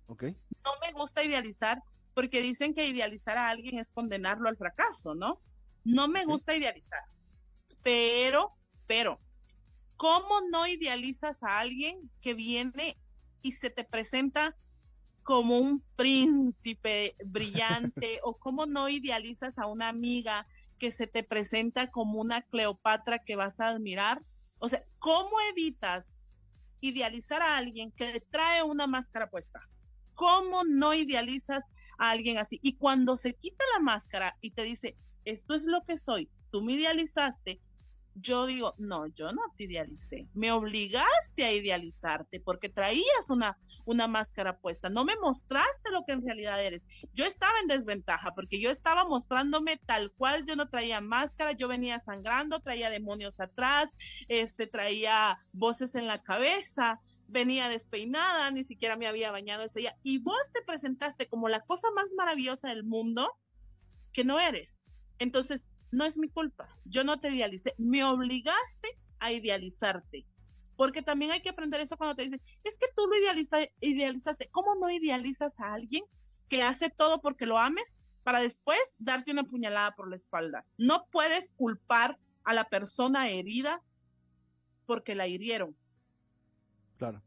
Ok, 0.06 0.24
No 0.64 0.72
me 0.82 0.92
gusta 0.92 1.24
idealizar 1.24 1.82
porque 2.12 2.42
dicen 2.42 2.74
que 2.74 2.86
idealizar 2.86 3.38
a 3.38 3.48
alguien 3.48 3.78
es 3.78 3.90
condenarlo 3.90 4.48
al 4.50 4.56
fracaso, 4.58 5.14
¿no? 5.14 5.40
No 5.84 6.08
me 6.08 6.24
gusta 6.24 6.56
idealizar. 6.56 7.02
Pero, 7.82 8.52
pero, 8.86 9.20
¿cómo 9.96 10.40
no 10.50 10.66
idealizas 10.66 11.42
a 11.42 11.58
alguien 11.58 12.10
que 12.20 12.34
viene 12.34 12.96
y 13.42 13.52
se 13.52 13.70
te 13.70 13.84
presenta 13.84 14.56
como 15.22 15.58
un 15.58 15.82
príncipe 15.96 17.14
brillante? 17.24 18.20
¿O 18.24 18.38
cómo 18.38 18.66
no 18.66 18.88
idealizas 18.88 19.58
a 19.58 19.66
una 19.66 19.88
amiga 19.88 20.46
que 20.78 20.90
se 20.90 21.06
te 21.06 21.22
presenta 21.22 21.90
como 21.90 22.20
una 22.20 22.42
Cleopatra 22.42 23.18
que 23.18 23.36
vas 23.36 23.60
a 23.60 23.68
admirar? 23.68 24.22
O 24.58 24.68
sea, 24.68 24.82
¿cómo 24.98 25.38
evitas 25.50 26.14
idealizar 26.80 27.42
a 27.42 27.56
alguien 27.58 27.92
que 27.92 28.20
trae 28.30 28.62
una 28.62 28.86
máscara 28.86 29.28
puesta? 29.28 29.60
¿Cómo 30.14 30.64
no 30.64 30.94
idealizas 30.94 31.64
a 31.98 32.10
alguien 32.10 32.38
así? 32.38 32.58
Y 32.62 32.76
cuando 32.76 33.16
se 33.16 33.34
quita 33.34 33.64
la 33.74 33.80
máscara 33.80 34.36
y 34.40 34.52
te 34.52 34.62
dice, 34.62 34.96
esto 35.24 35.54
es 35.54 35.66
lo 35.66 35.82
que 35.84 35.98
soy, 35.98 36.28
tú 36.50 36.62
me 36.62 36.74
idealizaste, 36.74 37.60
yo 38.16 38.46
digo, 38.46 38.74
no, 38.78 39.06
yo 39.08 39.32
no 39.32 39.42
te 39.56 39.64
idealicé, 39.64 40.28
me 40.34 40.52
obligaste 40.52 41.44
a 41.44 41.52
idealizarte 41.52 42.40
porque 42.40 42.68
traías 42.68 43.28
una, 43.28 43.58
una 43.84 44.06
máscara 44.06 44.58
puesta, 44.58 44.88
no 44.88 45.04
me 45.04 45.16
mostraste 45.16 45.90
lo 45.90 46.04
que 46.04 46.12
en 46.12 46.24
realidad 46.24 46.64
eres. 46.64 46.82
Yo 47.12 47.24
estaba 47.24 47.58
en 47.60 47.68
desventaja 47.68 48.32
porque 48.34 48.60
yo 48.60 48.70
estaba 48.70 49.04
mostrándome 49.04 49.78
tal 49.84 50.12
cual, 50.12 50.46
yo 50.46 50.54
no 50.54 50.68
traía 50.68 51.00
máscara, 51.00 51.52
yo 51.52 51.66
venía 51.66 51.98
sangrando, 51.98 52.60
traía 52.60 52.90
demonios 52.90 53.40
atrás, 53.40 53.96
este, 54.28 54.66
traía 54.66 55.38
voces 55.52 55.96
en 55.96 56.06
la 56.06 56.18
cabeza, 56.18 57.00
venía 57.26 57.68
despeinada, 57.68 58.50
ni 58.50 58.62
siquiera 58.62 58.96
me 58.96 59.08
había 59.08 59.32
bañado 59.32 59.64
ese 59.64 59.80
día, 59.80 59.96
y 60.04 60.18
vos 60.18 60.52
te 60.52 60.62
presentaste 60.62 61.26
como 61.26 61.48
la 61.48 61.60
cosa 61.60 61.90
más 61.96 62.12
maravillosa 62.16 62.68
del 62.68 62.84
mundo 62.84 63.36
que 64.12 64.24
no 64.24 64.38
eres. 64.38 64.83
Entonces, 65.18 65.70
no 65.90 66.04
es 66.04 66.18
mi 66.18 66.28
culpa, 66.28 66.68
yo 66.84 67.04
no 67.04 67.20
te 67.20 67.30
idealicé, 67.30 67.74
me 67.78 68.04
obligaste 68.04 68.98
a 69.20 69.32
idealizarte. 69.32 70.26
Porque 70.76 71.02
también 71.02 71.30
hay 71.30 71.40
que 71.40 71.50
aprender 71.50 71.80
eso 71.80 71.96
cuando 71.96 72.16
te 72.16 72.24
dicen, 72.24 72.42
es 72.64 72.76
que 72.76 72.86
tú 72.96 73.06
lo 73.06 73.16
idealiza, 73.16 73.58
idealizaste. 73.80 74.48
¿Cómo 74.50 74.74
no 74.74 74.90
idealizas 74.90 75.60
a 75.60 75.72
alguien 75.72 76.04
que 76.48 76.62
hace 76.62 76.90
todo 76.90 77.20
porque 77.20 77.46
lo 77.46 77.58
ames 77.58 78.02
para 78.24 78.40
después 78.40 78.78
darte 78.98 79.30
una 79.30 79.44
puñalada 79.44 79.94
por 79.94 80.10
la 80.10 80.16
espalda? 80.16 80.64
No 80.76 81.06
puedes 81.12 81.52
culpar 81.52 82.18
a 82.42 82.54
la 82.54 82.64
persona 82.64 83.28
herida 83.28 83.82
porque 84.86 85.14
la 85.14 85.28
hirieron. 85.28 85.76
claro, 86.98 87.22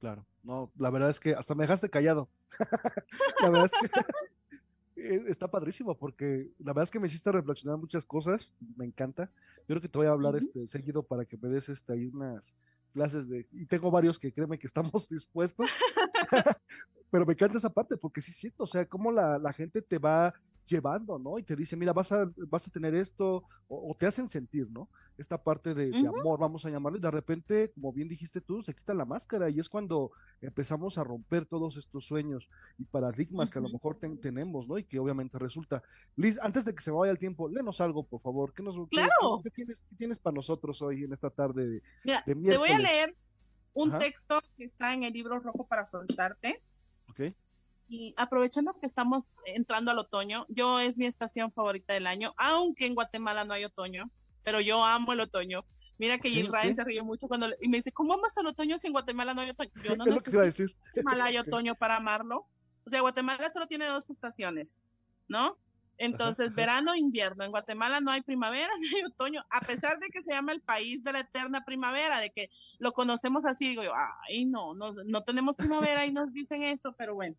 claro. 0.00 0.26
No, 0.42 0.72
la 0.76 0.90
verdad 0.90 1.10
es 1.10 1.20
que 1.20 1.34
hasta 1.34 1.54
me 1.54 1.64
dejaste 1.64 1.88
callado. 1.88 2.28
la 3.40 3.48
verdad 3.48 3.66
es 3.66 3.72
que 3.80 4.02
está 4.96 5.50
padrísimo 5.50 5.96
porque 5.96 6.50
la 6.58 6.72
verdad 6.72 6.84
es 6.84 6.90
que 6.90 7.00
me 7.00 7.06
hiciste 7.06 7.32
reflexionar 7.32 7.78
muchas 7.78 8.04
cosas, 8.04 8.52
me 8.76 8.84
encanta. 8.84 9.30
Yo 9.60 9.66
creo 9.68 9.80
que 9.80 9.88
te 9.88 9.98
voy 9.98 10.06
a 10.06 10.10
hablar 10.10 10.36
este 10.36 10.66
seguido 10.66 11.02
para 11.02 11.24
que 11.24 11.36
me 11.36 11.48
des 11.48 11.68
este, 11.68 11.92
ahí 11.92 12.06
unas 12.06 12.52
clases 12.92 13.28
de, 13.28 13.46
y 13.52 13.66
tengo 13.66 13.90
varios 13.90 14.18
que 14.18 14.32
créeme 14.32 14.58
que 14.58 14.66
estamos 14.66 15.08
dispuestos, 15.08 15.70
pero 17.10 17.26
me 17.26 17.32
encanta 17.32 17.58
esa 17.58 17.70
parte 17.70 17.96
porque 17.96 18.20
sí 18.20 18.30
es 18.30 18.36
cierto, 18.36 18.64
o 18.64 18.66
sea, 18.66 18.86
cómo 18.86 19.10
la, 19.10 19.38
la 19.38 19.52
gente 19.52 19.82
te 19.82 19.98
va 19.98 20.34
llevando, 20.72 21.18
¿no? 21.18 21.38
Y 21.38 21.42
te 21.44 21.54
dice, 21.54 21.76
mira, 21.76 21.92
vas 21.92 22.10
a, 22.10 22.28
vas 22.48 22.66
a 22.66 22.70
tener 22.70 22.94
esto, 22.94 23.44
o, 23.68 23.90
o 23.92 23.94
te 23.94 24.06
hacen 24.06 24.28
sentir, 24.28 24.68
¿no? 24.70 24.88
Esta 25.18 25.40
parte 25.42 25.74
de, 25.74 25.90
amor, 26.06 26.40
vamos 26.40 26.64
a 26.64 26.70
llamarlo, 26.70 26.98
y 26.98 27.02
de 27.02 27.10
repente, 27.10 27.70
como 27.74 27.92
bien 27.92 28.08
dijiste 28.08 28.40
tú, 28.40 28.62
se 28.62 28.74
quita 28.74 28.94
la 28.94 29.04
máscara 29.04 29.50
y 29.50 29.60
es 29.60 29.68
cuando 29.68 30.10
empezamos 30.40 30.96
a 30.98 31.04
romper 31.04 31.46
todos 31.46 31.76
estos 31.76 32.06
sueños 32.06 32.48
y 32.78 32.84
paradigmas 32.84 33.50
que 33.50 33.58
a 33.58 33.62
lo 33.62 33.68
mejor 33.68 33.98
ten- 33.98 34.18
tenemos, 34.18 34.66
¿no? 34.66 34.78
Y 34.78 34.84
que 34.84 34.98
obviamente 34.98 35.38
resulta. 35.38 35.82
Liz, 36.16 36.38
antes 36.42 36.64
de 36.64 36.74
que 36.74 36.82
se 36.82 36.90
me 36.90 36.96
vaya 36.98 37.12
el 37.12 37.18
tiempo, 37.18 37.48
léenos 37.48 37.80
algo, 37.80 38.04
por 38.04 38.20
favor. 38.22 38.52
¿Qué, 38.54 38.62
nos, 38.62 38.74
Claro. 38.88 39.10
qué, 39.42 39.50
qué 39.50 39.50
tienes, 39.50 39.76
qué 39.90 39.96
tienes 39.96 40.18
para 40.18 40.34
nosotros 40.34 40.80
hoy 40.82 41.04
en 41.04 41.12
esta 41.12 41.30
tarde? 41.30 41.68
de- 41.68 41.82
Mira, 42.04 42.22
de 42.26 42.34
te 42.34 42.56
voy 42.58 42.70
a 42.70 42.78
leer 42.78 43.14
un 43.74 43.90
Ajá. 43.90 43.98
texto 43.98 44.40
que 44.56 44.64
está 44.64 44.94
en 44.94 45.02
el 45.04 45.12
libro 45.12 45.38
rojo 45.38 45.66
para 45.66 45.84
soltarte. 45.86 46.62
¿Ok? 47.08 47.20
Y 47.88 48.14
aprovechando 48.16 48.78
que 48.78 48.86
estamos 48.86 49.36
entrando 49.44 49.90
al 49.90 49.98
otoño, 49.98 50.46
yo 50.48 50.80
es 50.80 50.96
mi 50.96 51.06
estación 51.06 51.52
favorita 51.52 51.92
del 51.92 52.06
año, 52.06 52.34
aunque 52.38 52.86
en 52.86 52.94
Guatemala 52.94 53.44
no 53.44 53.52
hay 53.54 53.64
otoño, 53.64 54.10
pero 54.42 54.60
yo 54.60 54.82
amo 54.84 55.12
el 55.12 55.20
otoño. 55.20 55.64
Mira 55.98 56.18
que 56.18 56.28
Israel 56.28 56.70
ok. 56.70 56.74
se 56.76 56.84
rió 56.84 57.04
mucho 57.04 57.28
cuando 57.28 57.48
le- 57.48 57.56
y 57.60 57.68
me 57.68 57.76
dice, 57.78 57.92
¿cómo 57.92 58.14
amas 58.14 58.36
el 58.38 58.46
otoño 58.46 58.78
si 58.78 58.86
en 58.86 58.92
Guatemala 58.94 59.34
no 59.34 59.42
hay 59.42 59.50
otoño? 59.50 59.70
Yo 59.74 59.94
no 59.96 60.04
iba 60.06 60.14
a 60.14 60.16
necesito 60.16 60.40
decir. 60.40 60.76
Guatemala 60.94 61.24
hay 61.26 61.36
otoño 61.38 61.74
para 61.74 61.96
amarlo. 61.96 62.46
O 62.84 62.90
sea, 62.90 63.00
Guatemala 63.02 63.50
solo 63.52 63.66
tiene 63.66 63.84
dos 63.86 64.10
estaciones, 64.10 64.82
¿no? 65.28 65.58
Entonces, 65.98 66.46
ajá. 66.48 66.56
verano, 66.56 66.96
invierno. 66.96 67.44
En 67.44 67.50
Guatemala 67.52 68.00
no 68.00 68.10
hay 68.10 68.22
primavera 68.22 68.72
ni 68.80 68.88
hay 68.88 69.04
otoño, 69.04 69.44
a 69.50 69.60
pesar 69.60 69.98
de 69.98 70.08
que 70.08 70.22
se 70.22 70.32
llama 70.32 70.52
el 70.52 70.62
país 70.62 71.04
de 71.04 71.12
la 71.12 71.20
eterna 71.20 71.62
primavera, 71.64 72.18
de 72.18 72.30
que 72.30 72.48
lo 72.78 72.92
conocemos 72.92 73.44
así, 73.44 73.68
digo 73.68 73.84
yo, 73.84 73.92
ay, 74.28 74.46
no, 74.46 74.74
no, 74.74 74.92
no 74.92 75.22
tenemos 75.22 75.56
primavera 75.56 76.06
y 76.06 76.12
nos 76.12 76.32
dicen 76.32 76.62
eso, 76.62 76.94
pero 76.96 77.14
bueno. 77.14 77.36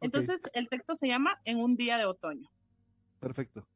Entonces, 0.00 0.40
el 0.54 0.68
texto 0.68 0.94
se 0.94 1.08
llama 1.08 1.40
En 1.44 1.58
un 1.58 1.76
día 1.76 1.98
de 1.98 2.06
otoño. 2.06 2.50
Perfecto. 3.20 3.66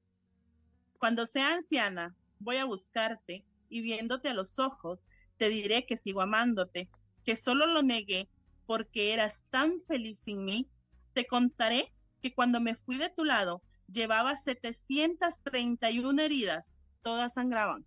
Cuando 0.99 1.27
sea 1.27 1.55
anciana, 1.55 2.15
voy 2.39 2.57
a 2.57 2.67
buscarte 2.67 3.45
y 3.69 3.81
viéndote 3.81 4.29
a 4.29 4.35
los 4.35 4.59
ojos, 4.59 5.03
te 5.39 5.49
diré 5.49 5.87
que 5.87 5.97
sigo 5.97 6.21
amándote, 6.21 6.91
que 7.25 7.37
solo 7.37 7.67
lo 7.67 7.83
negué 7.83 8.29
porque 8.67 9.15
eras 9.15 9.45
tan 9.51 9.81
feliz 9.81 10.19
sin 10.19 10.45
mí. 10.45 10.69
Te 11.15 11.27
contaré 11.27 11.93
que 12.21 12.35
cuando 12.35 12.61
me 12.61 12.77
fui 12.77 12.99
de 12.99 13.09
tu 13.09 13.25
lado, 13.25 13.63
llevaba 13.91 14.37
731 14.37 16.23
heridas, 16.23 16.79
todas 17.03 17.35
sangraban. 17.35 17.85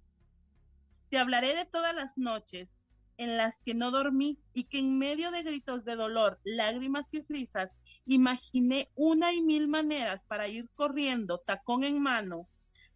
Te 1.10 1.20
hablaré 1.20 1.56
de 1.56 1.66
todas 1.66 1.94
las 1.94 2.18
noches 2.18 2.74
en 3.18 3.38
las 3.38 3.62
que 3.62 3.76
no 3.76 3.92
dormí 3.92 4.40
y 4.54 4.66
que 4.66 4.80
en 4.80 4.98
medio 4.98 5.32
de 5.32 5.44
gritos 5.44 5.86
de 5.86 5.96
dolor, 5.96 6.40
lágrimas 6.44 7.14
y 7.14 7.24
risas, 7.30 7.72
imaginé 8.06 8.90
una 8.96 9.34
y 9.34 9.42
mil 9.42 9.68
maneras 9.68 10.24
para 10.26 10.48
ir 10.48 10.70
corriendo, 10.76 11.40
tacón 11.40 11.84
en 11.84 12.02
mano, 12.02 12.48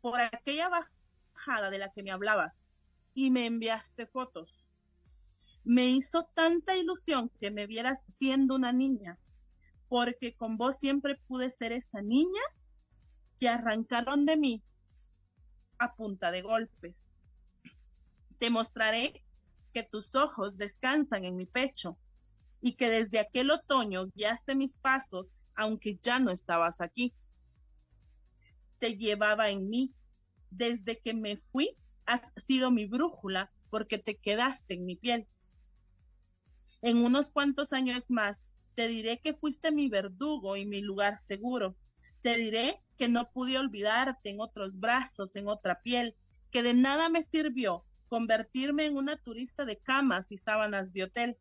por 0.01 0.19
aquella 0.19 0.69
bajada 0.69 1.69
de 1.69 1.79
la 1.79 1.91
que 1.91 2.03
me 2.03 2.11
hablabas 2.11 2.63
y 3.13 3.31
me 3.31 3.45
enviaste 3.45 4.05
fotos. 4.05 4.69
Me 5.63 5.87
hizo 5.87 6.25
tanta 6.33 6.75
ilusión 6.75 7.29
que 7.39 7.51
me 7.51 7.67
vieras 7.67 8.03
siendo 8.07 8.55
una 8.55 8.71
niña, 8.71 9.17
porque 9.89 10.35
con 10.35 10.57
vos 10.57 10.77
siempre 10.77 11.15
pude 11.27 11.51
ser 11.51 11.71
esa 11.71 12.01
niña 12.01 12.41
que 13.39 13.49
arrancaron 13.49 14.25
de 14.25 14.37
mí 14.37 14.63
a 15.77 15.95
punta 15.95 16.31
de 16.31 16.41
golpes. 16.41 17.13
Te 18.39 18.49
mostraré 18.49 19.23
que 19.73 19.83
tus 19.83 20.15
ojos 20.15 20.57
descansan 20.57 21.25
en 21.25 21.35
mi 21.35 21.45
pecho 21.45 21.97
y 22.61 22.73
que 22.73 22.89
desde 22.89 23.19
aquel 23.19 23.51
otoño 23.51 24.07
guiaste 24.15 24.55
mis 24.55 24.77
pasos 24.77 25.35
aunque 25.57 25.97
ya 26.01 26.19
no 26.19 26.31
estabas 26.31 26.79
aquí. 26.79 27.13
Te 28.79 28.95
llevaba 28.95 29.49
en 29.49 29.69
mí. 29.69 29.93
Desde 30.49 30.99
que 30.99 31.13
me 31.13 31.37
fui, 31.37 31.75
has 32.05 32.31
sido 32.37 32.71
mi 32.71 32.85
brújula 32.85 33.51
porque 33.69 33.97
te 33.97 34.15
quedaste 34.15 34.75
en 34.75 34.85
mi 34.85 34.95
piel. 34.95 35.27
En 36.81 36.97
unos 36.97 37.31
cuantos 37.31 37.73
años 37.73 38.09
más, 38.09 38.47
te 38.75 38.87
diré 38.87 39.19
que 39.19 39.33
fuiste 39.33 39.71
mi 39.71 39.89
verdugo 39.89 40.55
y 40.55 40.65
mi 40.65 40.81
lugar 40.81 41.17
seguro. 41.19 41.75
Te 42.21 42.37
diré 42.37 42.81
que 42.97 43.09
no 43.09 43.29
pude 43.31 43.57
olvidarte 43.57 44.29
en 44.29 44.39
otros 44.39 44.79
brazos, 44.79 45.35
en 45.35 45.47
otra 45.47 45.81
piel, 45.81 46.15
que 46.51 46.63
de 46.63 46.75
nada 46.75 47.09
me 47.09 47.23
sirvió 47.23 47.83
convertirme 48.07 48.85
en 48.85 48.95
una 48.95 49.17
turista 49.17 49.65
de 49.65 49.77
camas 49.77 50.31
y 50.31 50.37
sábanas 50.37 50.93
de 50.93 51.03
hotel, 51.03 51.37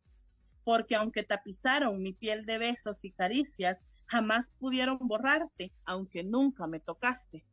porque 0.66 0.96
aunque 0.96 1.22
tapizaron 1.22 2.02
mi 2.02 2.12
piel 2.12 2.44
de 2.44 2.58
besos 2.58 3.04
y 3.04 3.12
caricias, 3.12 3.78
jamás 4.06 4.50
pudieron 4.58 4.98
borrarte, 4.98 5.72
aunque 5.84 6.24
nunca 6.24 6.66
me 6.66 6.80
tocaste. 6.80 7.44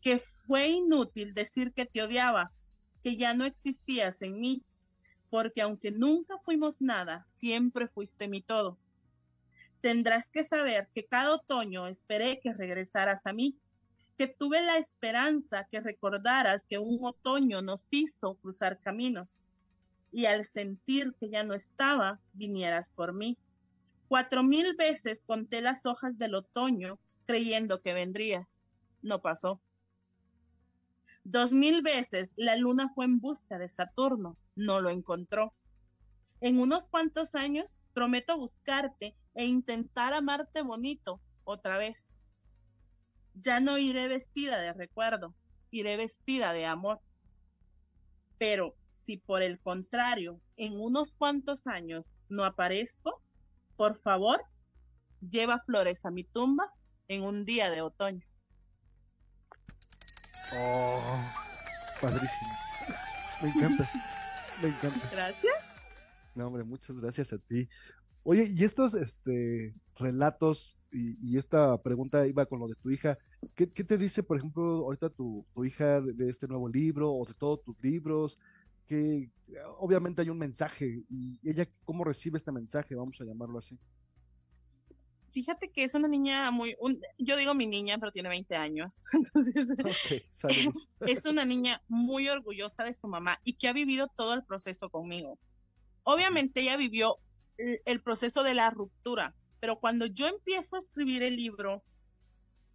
Que 0.00 0.18
fue 0.18 0.66
inútil 0.66 1.32
decir 1.32 1.72
que 1.72 1.86
te 1.86 2.02
odiaba, 2.02 2.50
que 3.04 3.14
ya 3.16 3.34
no 3.34 3.44
existías 3.44 4.20
en 4.22 4.40
mí, 4.40 4.64
porque 5.30 5.62
aunque 5.62 5.92
nunca 5.92 6.38
fuimos 6.38 6.82
nada, 6.82 7.24
siempre 7.28 7.86
fuiste 7.86 8.26
mi 8.26 8.42
todo. 8.42 8.76
Tendrás 9.80 10.32
que 10.32 10.42
saber 10.42 10.88
que 10.92 11.06
cada 11.06 11.34
otoño 11.34 11.86
esperé 11.86 12.40
que 12.40 12.52
regresaras 12.52 13.28
a 13.28 13.32
mí, 13.32 13.56
que 14.18 14.26
tuve 14.26 14.60
la 14.60 14.76
esperanza 14.76 15.68
que 15.70 15.80
recordaras 15.80 16.66
que 16.66 16.78
un 16.78 16.98
otoño 17.00 17.62
nos 17.62 17.86
hizo 17.92 18.34
cruzar 18.38 18.80
caminos 18.80 19.44
y 20.12 20.26
al 20.26 20.44
sentir 20.44 21.14
que 21.18 21.30
ya 21.30 21.44
no 21.44 21.54
estaba, 21.54 22.20
vinieras 22.32 22.90
por 22.90 23.12
mí. 23.12 23.38
Cuatro 24.08 24.42
mil 24.42 24.74
veces 24.74 25.22
conté 25.24 25.60
las 25.60 25.86
hojas 25.86 26.18
del 26.18 26.34
otoño 26.34 26.98
creyendo 27.26 27.80
que 27.80 27.92
vendrías. 27.92 28.60
No 29.02 29.22
pasó. 29.22 29.60
Dos 31.22 31.52
mil 31.52 31.82
veces 31.82 32.34
la 32.36 32.56
luna 32.56 32.90
fue 32.94 33.04
en 33.04 33.20
busca 33.20 33.58
de 33.58 33.68
Saturno. 33.68 34.36
No 34.56 34.80
lo 34.80 34.90
encontró. 34.90 35.54
En 36.40 36.58
unos 36.58 36.88
cuantos 36.88 37.34
años 37.34 37.78
prometo 37.92 38.36
buscarte 38.38 39.14
e 39.34 39.44
intentar 39.44 40.14
amarte 40.14 40.62
bonito 40.62 41.20
otra 41.44 41.78
vez. 41.78 42.18
Ya 43.34 43.60
no 43.60 43.78
iré 43.78 44.08
vestida 44.08 44.58
de 44.58 44.72
recuerdo, 44.72 45.34
iré 45.70 45.96
vestida 45.96 46.52
de 46.52 46.66
amor. 46.66 47.00
Pero 48.38 48.74
si 49.10 49.16
por 49.16 49.42
el 49.42 49.58
contrario 49.58 50.40
en 50.56 50.80
unos 50.80 51.16
cuantos 51.16 51.66
años 51.66 52.12
no 52.28 52.44
aparezco, 52.44 53.20
por 53.74 53.98
favor, 53.98 54.40
lleva 55.20 55.58
flores 55.66 56.06
a 56.06 56.12
mi 56.12 56.22
tumba 56.22 56.72
en 57.08 57.24
un 57.24 57.44
día 57.44 57.70
de 57.70 57.82
otoño. 57.82 58.24
Oh, 60.56 61.00
padrísimo. 62.00 62.52
Me 63.42 63.48
encanta. 63.48 63.90
Me 64.62 64.68
encanta. 64.68 65.08
Gracias. 65.10 65.54
No, 66.36 66.46
hombre, 66.46 66.62
muchas 66.62 66.96
gracias 67.00 67.32
a 67.32 67.38
ti. 67.38 67.68
Oye, 68.22 68.46
y 68.48 68.62
estos 68.62 68.94
este, 68.94 69.74
relatos 69.96 70.78
y, 70.92 71.38
esta 71.38 71.80
pregunta 71.82 72.26
iba 72.26 72.46
con 72.46 72.60
lo 72.60 72.68
de 72.68 72.74
tu 72.76 72.90
hija. 72.90 73.18
¿Qué, 73.54 73.66
te 73.66 73.98
dice, 73.98 74.22
por 74.22 74.36
ejemplo, 74.36 74.62
ahorita 74.62 75.10
tu, 75.10 75.46
hija 75.64 76.00
de, 76.00 76.28
este 76.28 76.46
nuevo 76.46 76.68
libro 76.68 77.12
o 77.12 77.24
de 77.24 77.34
todos 77.34 77.62
tus 77.62 77.80
libros? 77.82 78.38
Que 78.90 79.30
obviamente 79.78 80.20
hay 80.20 80.30
un 80.30 80.38
mensaje 80.38 81.04
y 81.08 81.38
ella, 81.48 81.64
¿cómo 81.84 82.02
recibe 82.02 82.38
este 82.38 82.50
mensaje? 82.50 82.96
Vamos 82.96 83.20
a 83.20 83.24
llamarlo 83.24 83.60
así. 83.60 83.78
Fíjate 85.30 85.70
que 85.70 85.84
es 85.84 85.94
una 85.94 86.08
niña 86.08 86.50
muy, 86.50 86.76
yo 87.16 87.36
digo 87.36 87.54
mi 87.54 87.68
niña, 87.68 87.98
pero 87.98 88.10
tiene 88.10 88.28
20 88.28 88.56
años, 88.56 89.06
entonces 89.12 89.68
es 91.06 91.24
una 91.24 91.44
niña 91.44 91.80
muy 91.86 92.28
orgullosa 92.28 92.82
de 92.82 92.92
su 92.92 93.06
mamá 93.06 93.38
y 93.44 93.52
que 93.52 93.68
ha 93.68 93.72
vivido 93.72 94.08
todo 94.08 94.34
el 94.34 94.42
proceso 94.42 94.90
conmigo. 94.90 95.38
Obviamente 96.02 96.62
ella 96.62 96.76
vivió 96.76 97.18
el 97.58 98.02
proceso 98.02 98.42
de 98.42 98.54
la 98.54 98.70
ruptura, 98.70 99.36
pero 99.60 99.78
cuando 99.78 100.06
yo 100.06 100.26
empiezo 100.26 100.74
a 100.74 100.80
escribir 100.80 101.22
el 101.22 101.36
libro, 101.36 101.84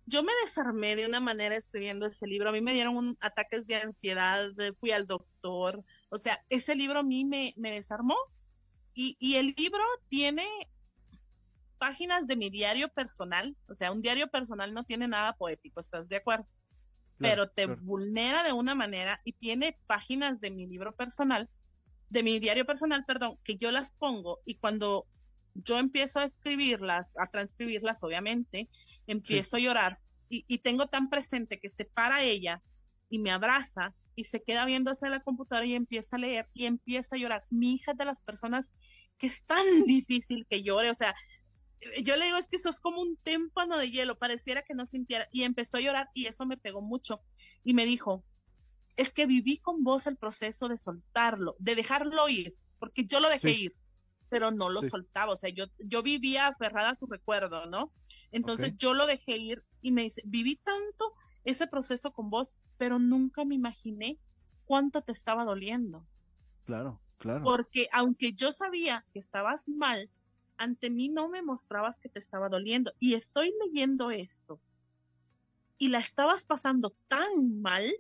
yo 0.06 0.24
me 0.24 0.32
desarmé 0.44 0.96
de 0.96 1.06
una 1.06 1.20
manera 1.20 1.56
escribiendo 1.56 2.06
ese 2.06 2.28
libro. 2.28 2.50
A 2.50 2.52
mí 2.52 2.62
me 2.62 2.74
dieron 2.74 3.18
ataques 3.22 3.66
de 3.66 3.76
ansiedad, 3.76 4.52
fui 4.80 4.92
al 4.92 5.08
doctor. 5.08 5.84
O 6.10 6.18
sea, 6.18 6.44
ese 6.50 6.76
libro 6.76 7.00
a 7.00 7.04
mí 7.04 7.26
me, 7.26 7.54
desarmó. 7.58 8.16
Y, 8.94 9.18
y, 9.20 9.36
el 9.36 9.54
libro 9.58 9.84
tiene 10.08 10.46
páginas 11.80 12.28
de 12.28 12.36
mi 12.36 12.50
diario 12.50 12.90
personal. 12.90 13.56
O 13.68 13.74
sea, 13.74 13.92
un 13.92 14.02
diario 14.02 14.28
personal 14.28 14.74
no 14.74 14.84
tiene 14.84 15.08
nada 15.08 15.34
poético, 15.34 15.80
¿estás 15.80 16.08
de 16.08 16.18
acuerdo? 16.18 16.46
Pero 17.18 17.50
te 17.50 17.66
vulnera 17.66 18.44
de 18.44 18.54
una 18.54 18.76
manera 18.76 19.22
y 19.24 19.34
tiene 19.34 19.78
páginas 19.88 20.40
de 20.42 20.52
mi 20.52 20.68
libro 20.68 20.94
personal, 20.94 21.50
de 22.10 22.24
mi 22.24 22.40
diario 22.40 22.66
personal, 22.66 23.06
perdón, 23.06 23.38
que 23.44 23.56
yo 23.56 23.72
las 23.72 23.94
pongo 23.94 24.40
y 24.46 24.56
cuando 24.56 25.08
yo 25.56 25.80
empiezo 25.80 26.20
a 26.20 26.26
escribirlas, 26.26 27.18
a 27.18 27.28
transcribirlas, 27.28 28.04
obviamente, 28.04 28.70
empiezo 29.08 29.56
a 29.56 29.60
llorar 29.60 30.00
y, 30.28 30.58
tengo 30.60 30.88
tan 30.88 31.10
presente 31.10 31.60
que 31.60 31.70
se 31.70 31.86
para 31.86 32.24
ella 32.24 32.62
y 33.10 33.20
me 33.20 33.32
abraza 33.32 33.94
y 34.16 34.26
se 34.26 34.44
queda 34.44 34.66
viendo 34.66 34.92
hacia 34.92 35.10
la 35.10 35.22
computadora 35.22 35.66
y 35.66 35.76
empieza 35.76 36.16
a 36.16 36.20
leer 36.20 36.50
y 36.54 36.66
empieza 36.66 37.16
a 37.16 37.20
llorar. 37.20 37.46
Mi 37.50 37.76
hija 37.76 37.92
es 37.92 37.98
de 37.98 38.06
las 38.06 38.22
personas 38.22 38.74
que 39.18 39.28
es 39.28 39.44
tan 39.44 39.66
difícil 39.86 40.46
que 40.50 40.62
llore, 40.62 40.90
o 40.90 40.96
sea, 40.96 41.16
yo 42.04 42.18
le 42.18 42.26
digo 42.26 42.38
es 42.38 42.50
que 42.50 42.58
sos 42.58 42.82
como 42.82 43.02
un 43.02 43.16
témpano 43.18 43.78
de 43.78 43.92
hielo, 43.92 44.18
pareciera 44.18 44.64
que 44.64 44.74
no 44.74 44.88
sintiera 44.88 45.30
y 45.32 45.44
empezó 45.44 45.78
a 45.78 45.82
llorar 45.82 46.10
y 46.14 46.26
eso 46.26 46.46
me 46.46 46.58
pegó 46.58 46.82
mucho 46.82 47.22
y 47.64 47.74
me 47.74 47.86
dijo, 47.86 48.26
es 48.98 49.14
que 49.14 49.26
viví 49.26 49.60
con 49.60 49.84
vos 49.84 50.08
el 50.08 50.18
proceso 50.18 50.68
de 50.68 50.78
soltarlo, 50.78 51.56
de 51.60 51.76
dejarlo 51.76 52.28
ir, 52.28 52.56
porque 52.80 53.06
yo 53.06 53.20
lo 53.20 53.30
dejé 53.30 53.52
ir 53.52 53.76
pero 54.30 54.52
no 54.52 54.70
lo 54.70 54.82
soltaba, 54.84 55.34
o 55.34 55.38
sea, 55.38 55.50
yo, 55.50 55.66
yo 55.80 56.02
vivía 56.02 56.48
aferrada 56.48 56.92
a 56.92 56.96
su 56.96 57.06
recuerdo, 57.06 57.66
¿no? 57.68 57.92
Entonces 58.32 58.74
yo 58.78 58.94
lo 58.94 59.06
dejé 59.06 59.38
ir 59.38 59.64
y 59.82 59.92
me 59.92 60.04
dice, 60.04 60.22
viví 60.26 60.58
tanto 60.58 61.14
ese 61.44 61.68
proceso 61.68 62.12
con 62.12 62.30
vos, 62.30 62.56
pero 62.78 63.00
nunca 63.00 63.46
me 63.46 63.56
imaginé 63.56 64.20
cuánto 64.66 65.02
te 65.02 65.12
estaba 65.12 65.46
doliendo. 65.46 66.06
Claro, 66.66 67.00
claro. 67.18 67.44
Porque 67.44 67.88
aunque 67.92 68.34
yo 68.34 68.52
sabía 68.52 69.06
que 69.14 69.20
estabas 69.20 69.70
mal, 69.70 70.10
ante 70.58 70.90
mí 70.90 71.10
no 71.10 71.30
me 71.30 71.42
mostrabas 71.42 72.00
que 72.00 72.10
te 72.10 72.20
estaba 72.20 72.50
doliendo. 72.50 72.94
Y 73.00 73.14
estoy 73.14 73.54
leyendo 73.66 74.12
esto. 74.12 74.60
Y 75.78 75.90
la 75.90 76.00
estabas 76.00 76.46
pasando 76.46 76.96
tan 77.08 77.62
mal, 77.62 77.94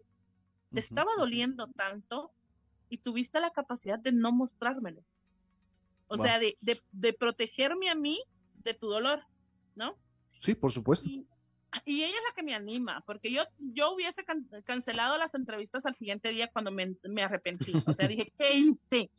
te 0.73 0.79
estaba 0.79 1.11
doliendo 1.17 1.67
tanto, 1.67 2.31
y 2.89 2.99
tuviste 2.99 3.39
la 3.39 3.51
capacidad 3.51 3.99
de 3.99 4.11
no 4.11 4.31
mostrármelo. 4.31 5.03
O 6.07 6.17
sea, 6.17 6.39
de, 6.39 6.55
de, 6.61 7.13
protegerme 7.13 7.89
a 7.89 7.95
mí 7.95 8.21
de 8.63 8.73
tu 8.73 8.87
dolor, 8.87 9.23
¿no? 9.75 9.97
Sí, 10.41 10.53
por 10.53 10.71
supuesto. 10.71 11.07
Y, 11.09 11.27
ella 11.85 12.07
es 12.07 12.23
la 12.29 12.33
que 12.33 12.43
me 12.43 12.53
anima, 12.53 13.03
porque 13.05 13.29
yo, 13.31 13.43
yo 13.59 13.93
hubiese 13.93 14.23
cancelado 14.63 15.17
las 15.17 15.35
entrevistas 15.35 15.85
al 15.85 15.95
siguiente 15.95 16.29
día 16.29 16.47
cuando 16.47 16.71
me, 16.71 16.95
me 17.03 17.21
arrepentí. 17.21 17.73
O 17.85 17.93
sea, 17.93 18.07
dije, 18.07 18.31
¿qué 18.37 18.53
hice? 18.53 19.11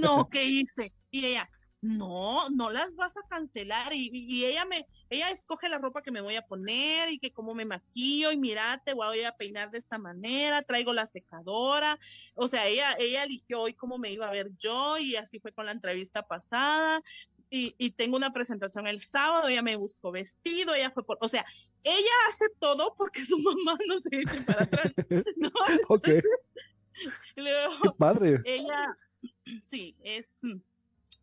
No, 0.00 0.28
¿qué 0.28 0.44
hice? 0.44 0.92
Y 1.12 1.24
ella, 1.26 1.48
no, 1.82 2.48
no 2.50 2.70
las 2.70 2.94
vas 2.94 3.16
a 3.16 3.26
cancelar. 3.28 3.92
Y, 3.92 4.44
ella 4.44 4.64
me, 4.64 4.86
ella 5.10 5.30
escoge 5.30 5.68
la 5.68 5.78
ropa 5.78 6.00
que 6.00 6.12
me 6.12 6.20
voy 6.20 6.36
a 6.36 6.46
poner 6.46 7.10
y 7.10 7.18
que 7.18 7.32
cómo 7.32 7.54
me 7.54 7.64
maquillo 7.64 8.30
y 8.30 8.36
mira, 8.36 8.80
te 8.84 8.94
voy 8.94 9.24
a 9.24 9.36
peinar 9.36 9.70
de 9.70 9.78
esta 9.78 9.98
manera, 9.98 10.62
traigo 10.62 10.94
la 10.94 11.06
secadora. 11.06 11.98
O 12.34 12.46
sea, 12.46 12.66
ella, 12.68 12.94
ella 12.98 13.24
eligió 13.24 13.62
hoy 13.62 13.74
cómo 13.74 13.98
me 13.98 14.10
iba 14.10 14.28
a 14.28 14.32
ver 14.32 14.52
yo 14.58 14.96
y 14.96 15.16
así 15.16 15.40
fue 15.40 15.52
con 15.52 15.66
la 15.66 15.72
entrevista 15.72 16.22
pasada. 16.22 17.02
Y, 17.50 17.74
y 17.76 17.90
tengo 17.90 18.16
una 18.16 18.32
presentación 18.32 18.86
el 18.86 19.02
sábado, 19.02 19.48
ella 19.48 19.60
me 19.60 19.76
buscó 19.76 20.10
vestido, 20.10 20.72
ella 20.74 20.90
fue 20.90 21.04
por, 21.04 21.18
o 21.20 21.28
sea, 21.28 21.44
ella 21.84 22.12
hace 22.30 22.46
todo 22.58 22.94
porque 22.96 23.22
su 23.22 23.38
mamá 23.40 23.76
no 23.88 23.98
se 23.98 24.16
eche 24.16 24.40
para 24.42 24.62
atrás. 24.62 24.92
¿no? 25.36 25.50
Luego, 27.36 27.74
Qué 27.82 27.90
padre. 27.98 28.40
ella, 28.44 28.96
sí, 29.66 29.96
es, 30.02 30.40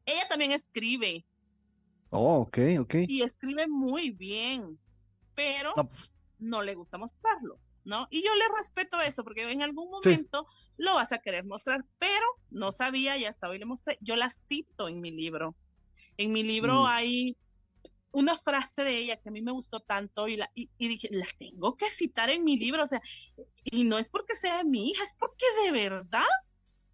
ella 0.06 0.28
también 0.28 0.52
escribe 0.52 1.26
Oh, 2.12 2.40
ok, 2.42 2.58
ok. 2.80 2.96
y 3.08 3.22
escribe 3.22 3.68
muy 3.68 4.10
bien, 4.12 4.80
pero 5.36 5.74
No, 5.76 5.88
pues, 5.88 6.10
no 6.40 6.64
le 6.64 6.74
gusta 6.74 6.98
mostrarlo, 6.98 7.60
¿no? 7.86 8.08
Y 8.10 8.24
yo 8.24 8.34
le 8.36 8.46
respeto 8.58 9.00
eso, 9.02 9.24
porque 9.24 9.52
en 9.52 9.62
algún 9.62 9.90
Sí. 10.02 10.10
momento 10.10 10.48
lo 10.78 10.96
vas 10.96 11.12
a 11.12 11.20
querer 11.20 11.46
mostrar, 11.46 11.86
pero 12.00 12.26
no 12.50 12.72
sabía 12.72 13.16
y 13.18 13.26
hasta 13.26 13.48
hoy 13.48 13.60
le 13.60 13.66
mostré. 13.66 13.98
Yo 14.02 14.16
la 14.16 14.32
cito 14.32 14.88
en 14.88 15.02
mi 15.02 15.12
libro. 15.12 15.56
En 16.18 16.32
mi 16.32 16.44
libro 16.44 16.84
Mm. 16.84 16.88
hay 16.88 17.38
una 18.12 18.38
frase 18.38 18.84
de 18.84 18.98
ella 18.98 19.18
que 19.18 19.30
a 19.30 19.32
mí 19.32 19.44
me 19.44 19.52
gustó 19.52 19.82
tanto 19.82 20.28
y, 20.28 20.36
la, 20.36 20.50
y, 20.56 20.72
y 20.80 20.88
dije, 20.88 21.10
la 21.12 21.28
tengo 21.38 21.78
que 21.78 21.92
citar 21.92 22.32
en 22.32 22.44
mi 22.44 22.58
libro, 22.58 22.84
o 22.84 22.88
sea, 22.88 23.02
y 23.64 23.84
no 23.84 24.00
es 24.00 24.10
porque 24.10 24.36
sea 24.36 24.64
mi 24.64 24.90
hija, 24.90 25.04
es 25.04 25.16
porque 25.20 25.46
de 25.64 25.72
verdad. 25.72 26.24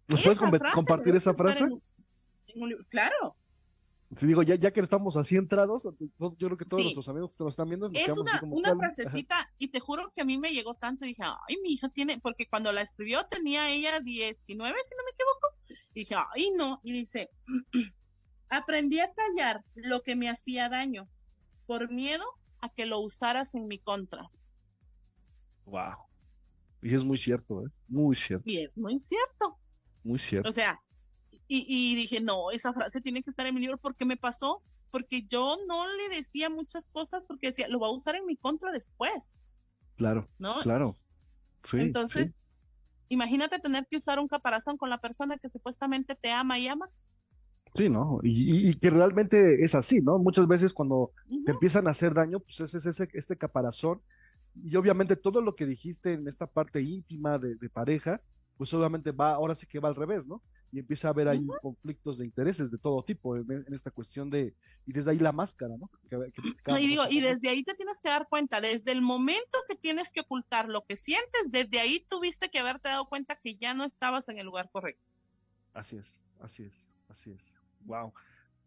¿Nos 0.08 0.22
puedes 0.22 0.38
compartir 0.38 1.16
esa 1.16 1.32
frase? 1.34 1.64
en 1.64 1.82
Claro, 2.88 3.36
Te 4.16 4.24
digo, 4.24 4.42
ya, 4.44 4.54
ya 4.54 4.70
que 4.72 4.80
estamos 4.80 5.16
así 5.16 5.34
entrados, 5.34 5.82
yo 6.18 6.32
creo 6.36 6.56
que 6.56 6.64
todos 6.64 6.78
Sí. 6.80 6.84
nuestros 6.84 7.08
amigos 7.08 7.36
que 7.36 7.42
nos 7.42 7.52
están 7.54 7.68
viendo 7.68 7.88
nos 7.88 8.00
es 8.00 8.16
una, 8.16 8.38
como 8.38 8.54
una 8.54 8.76
frasecita 8.76 9.52
y 9.58 9.68
te 9.68 9.80
juro 9.80 10.12
que 10.14 10.20
a 10.20 10.24
mí 10.24 10.38
me 10.38 10.52
llegó 10.52 10.74
tanto 10.74 11.04
y 11.04 11.08
dije, 11.08 11.24
ay, 11.24 11.56
mi 11.62 11.72
hija 11.72 11.88
tiene, 11.88 12.20
porque 12.20 12.46
cuando 12.48 12.70
la 12.72 12.82
escribió 12.82 13.26
tenía 13.26 13.68
ella 13.68 13.98
19, 13.98 14.46
si 14.46 14.54
no 14.94 15.02
me 15.04 15.10
equivoco, 15.10 15.82
y 15.92 16.00
dije, 16.00 16.14
ay, 16.34 16.50
no, 16.56 16.80
y 16.84 16.92
dice, 16.92 17.30
aprendí 18.48 19.00
a 19.00 19.12
callar 19.12 19.64
lo 19.74 20.02
que 20.02 20.14
me 20.14 20.28
hacía 20.30 20.68
daño 20.68 21.08
por 21.66 21.90
miedo 21.90 22.24
a 22.60 22.68
que 22.68 22.86
lo 22.86 23.00
usaras 23.00 23.56
en 23.56 23.66
mi 23.66 23.80
contra. 23.80 24.30
Wow. 25.64 25.96
Y 26.80 26.94
es 26.94 27.04
muy 27.04 27.18
cierto, 27.18 27.66
¿eh? 27.66 27.70
Muy 27.88 28.14
cierto, 28.14 28.48
Y 28.48 28.58
es 28.58 28.78
muy 28.78 29.00
cierto. 29.00 29.58
muy 30.04 30.18
cierto. 30.20 30.48
O 30.48 30.52
sea, 30.52 30.80
y, 31.48 31.64
y 31.92 31.94
dije, 31.96 32.20
no, 32.20 32.50
esa 32.50 32.72
frase 32.72 33.00
tiene 33.00 33.22
que 33.22 33.30
estar 33.30 33.46
en 33.46 33.54
mi 33.54 33.60
libro 33.60 33.78
porque 33.78 34.04
me 34.04 34.16
pasó, 34.16 34.64
porque 34.90 35.26
yo 35.28 35.56
no 35.68 35.86
le 35.88 36.08
decía 36.16 36.50
muchas 36.50 36.90
cosas 36.90 37.26
porque 37.26 37.48
decía, 37.48 37.68
lo 37.68 37.80
va 37.80 37.88
a 37.88 37.92
usar 37.92 38.16
en 38.16 38.26
mi 38.26 38.36
contra 38.36 38.72
después, 38.72 39.40
Claro, 39.96 40.26
¿no? 40.38 40.54
claro. 40.58 40.96
Sí, 41.64 41.78
Entonces, 41.78 42.54
imagínate 43.08 43.58
tener 43.60 43.86
que 43.88 43.96
usar 43.98 44.18
un 44.20 44.28
caparazón 44.28 44.76
con 44.78 44.90
la 44.90 45.00
persona 45.00 45.38
que 45.38 45.48
supuestamente 45.50 46.16
te 46.16 46.32
ama 46.32 46.58
y 46.58 46.68
amas. 46.68 47.08
sí, 47.74 47.88
¿no? 47.88 48.20
Y, 48.22 48.66
y- 48.68 48.70
y 48.70 48.74
que 48.78 48.90
realmente 48.90 49.62
es 49.64 49.74
así, 49.74 50.00
¿no? 50.00 50.18
Muchas 50.18 50.46
veces 50.48 50.72
cuando 50.72 51.12
te 51.44 51.52
empiezan 51.52 51.86
a 51.88 51.90
hacer 51.92 52.14
daño, 52.14 52.40
pues 52.40 52.60
ese 52.60 52.78
es 52.78 52.86
ese, 52.86 53.08
este 53.12 53.36
caparazón. 53.36 54.02
Y 54.54 54.76
obviamente 54.76 55.16
todo 55.16 55.42
lo 55.42 55.54
que 55.54 55.66
dijiste 55.66 56.14
en 56.14 56.26
esta 56.28 56.46
parte 56.46 56.82
íntima 56.82 57.38
de, 57.38 57.56
de 57.56 57.70
pareja, 57.70 58.22
pues 58.56 58.72
obviamente 58.74 59.12
va, 59.12 59.32
ahora 59.34 59.54
sí 59.54 59.66
que 59.66 59.80
va 59.80 59.88
al 59.88 59.94
revés, 59.96 60.26
¿no? 60.26 60.42
Y 60.72 60.80
empieza 60.80 61.08
a 61.08 61.10
haber 61.12 61.28
ahí 61.28 61.38
conflictos 61.62 62.18
de 62.18 62.24
intereses 62.24 62.70
de 62.70 62.78
todo 62.78 63.02
tipo 63.04 63.36
en, 63.36 63.50
en 63.50 63.72
esta 63.72 63.90
cuestión 63.90 64.28
de, 64.28 64.54
y 64.84 64.92
desde 64.92 65.10
ahí 65.12 65.18
la 65.18 65.32
máscara, 65.32 65.74
¿no? 65.78 65.88
Que- 66.10 66.30
que 66.32 66.80
y 66.80 66.86
digo, 66.88 67.02
desde 67.06 67.48
ahí 67.48 67.62
te 67.62 67.74
tienes 67.74 67.98
que 68.02 68.08
dar 68.08 68.26
cuenta, 68.28 68.60
desde 68.60 68.92
el 68.92 69.00
momento 69.00 69.58
que 69.68 69.76
tienes 69.76 70.10
que 70.12 70.20
ocultar 70.20 70.68
lo 70.68 70.84
que 70.84 70.96
sientes, 70.96 71.50
desde 71.50 71.78
ahí 71.78 72.04
tuviste 72.10 72.48
que 72.50 72.58
haberte 72.58 72.88
dado 72.88 73.06
cuenta 73.06 73.38
que 73.42 73.56
ya 73.56 73.74
no 73.74 73.84
estabas 73.84 74.28
en 74.28 74.38
el 74.38 74.46
lugar 74.46 74.68
correcto. 74.70 75.02
Así 75.72 75.96
es, 75.96 76.14
así 76.40 76.64
es, 76.64 76.84
así 77.08 77.30
es. 77.30 77.42
Wow. 77.84 78.12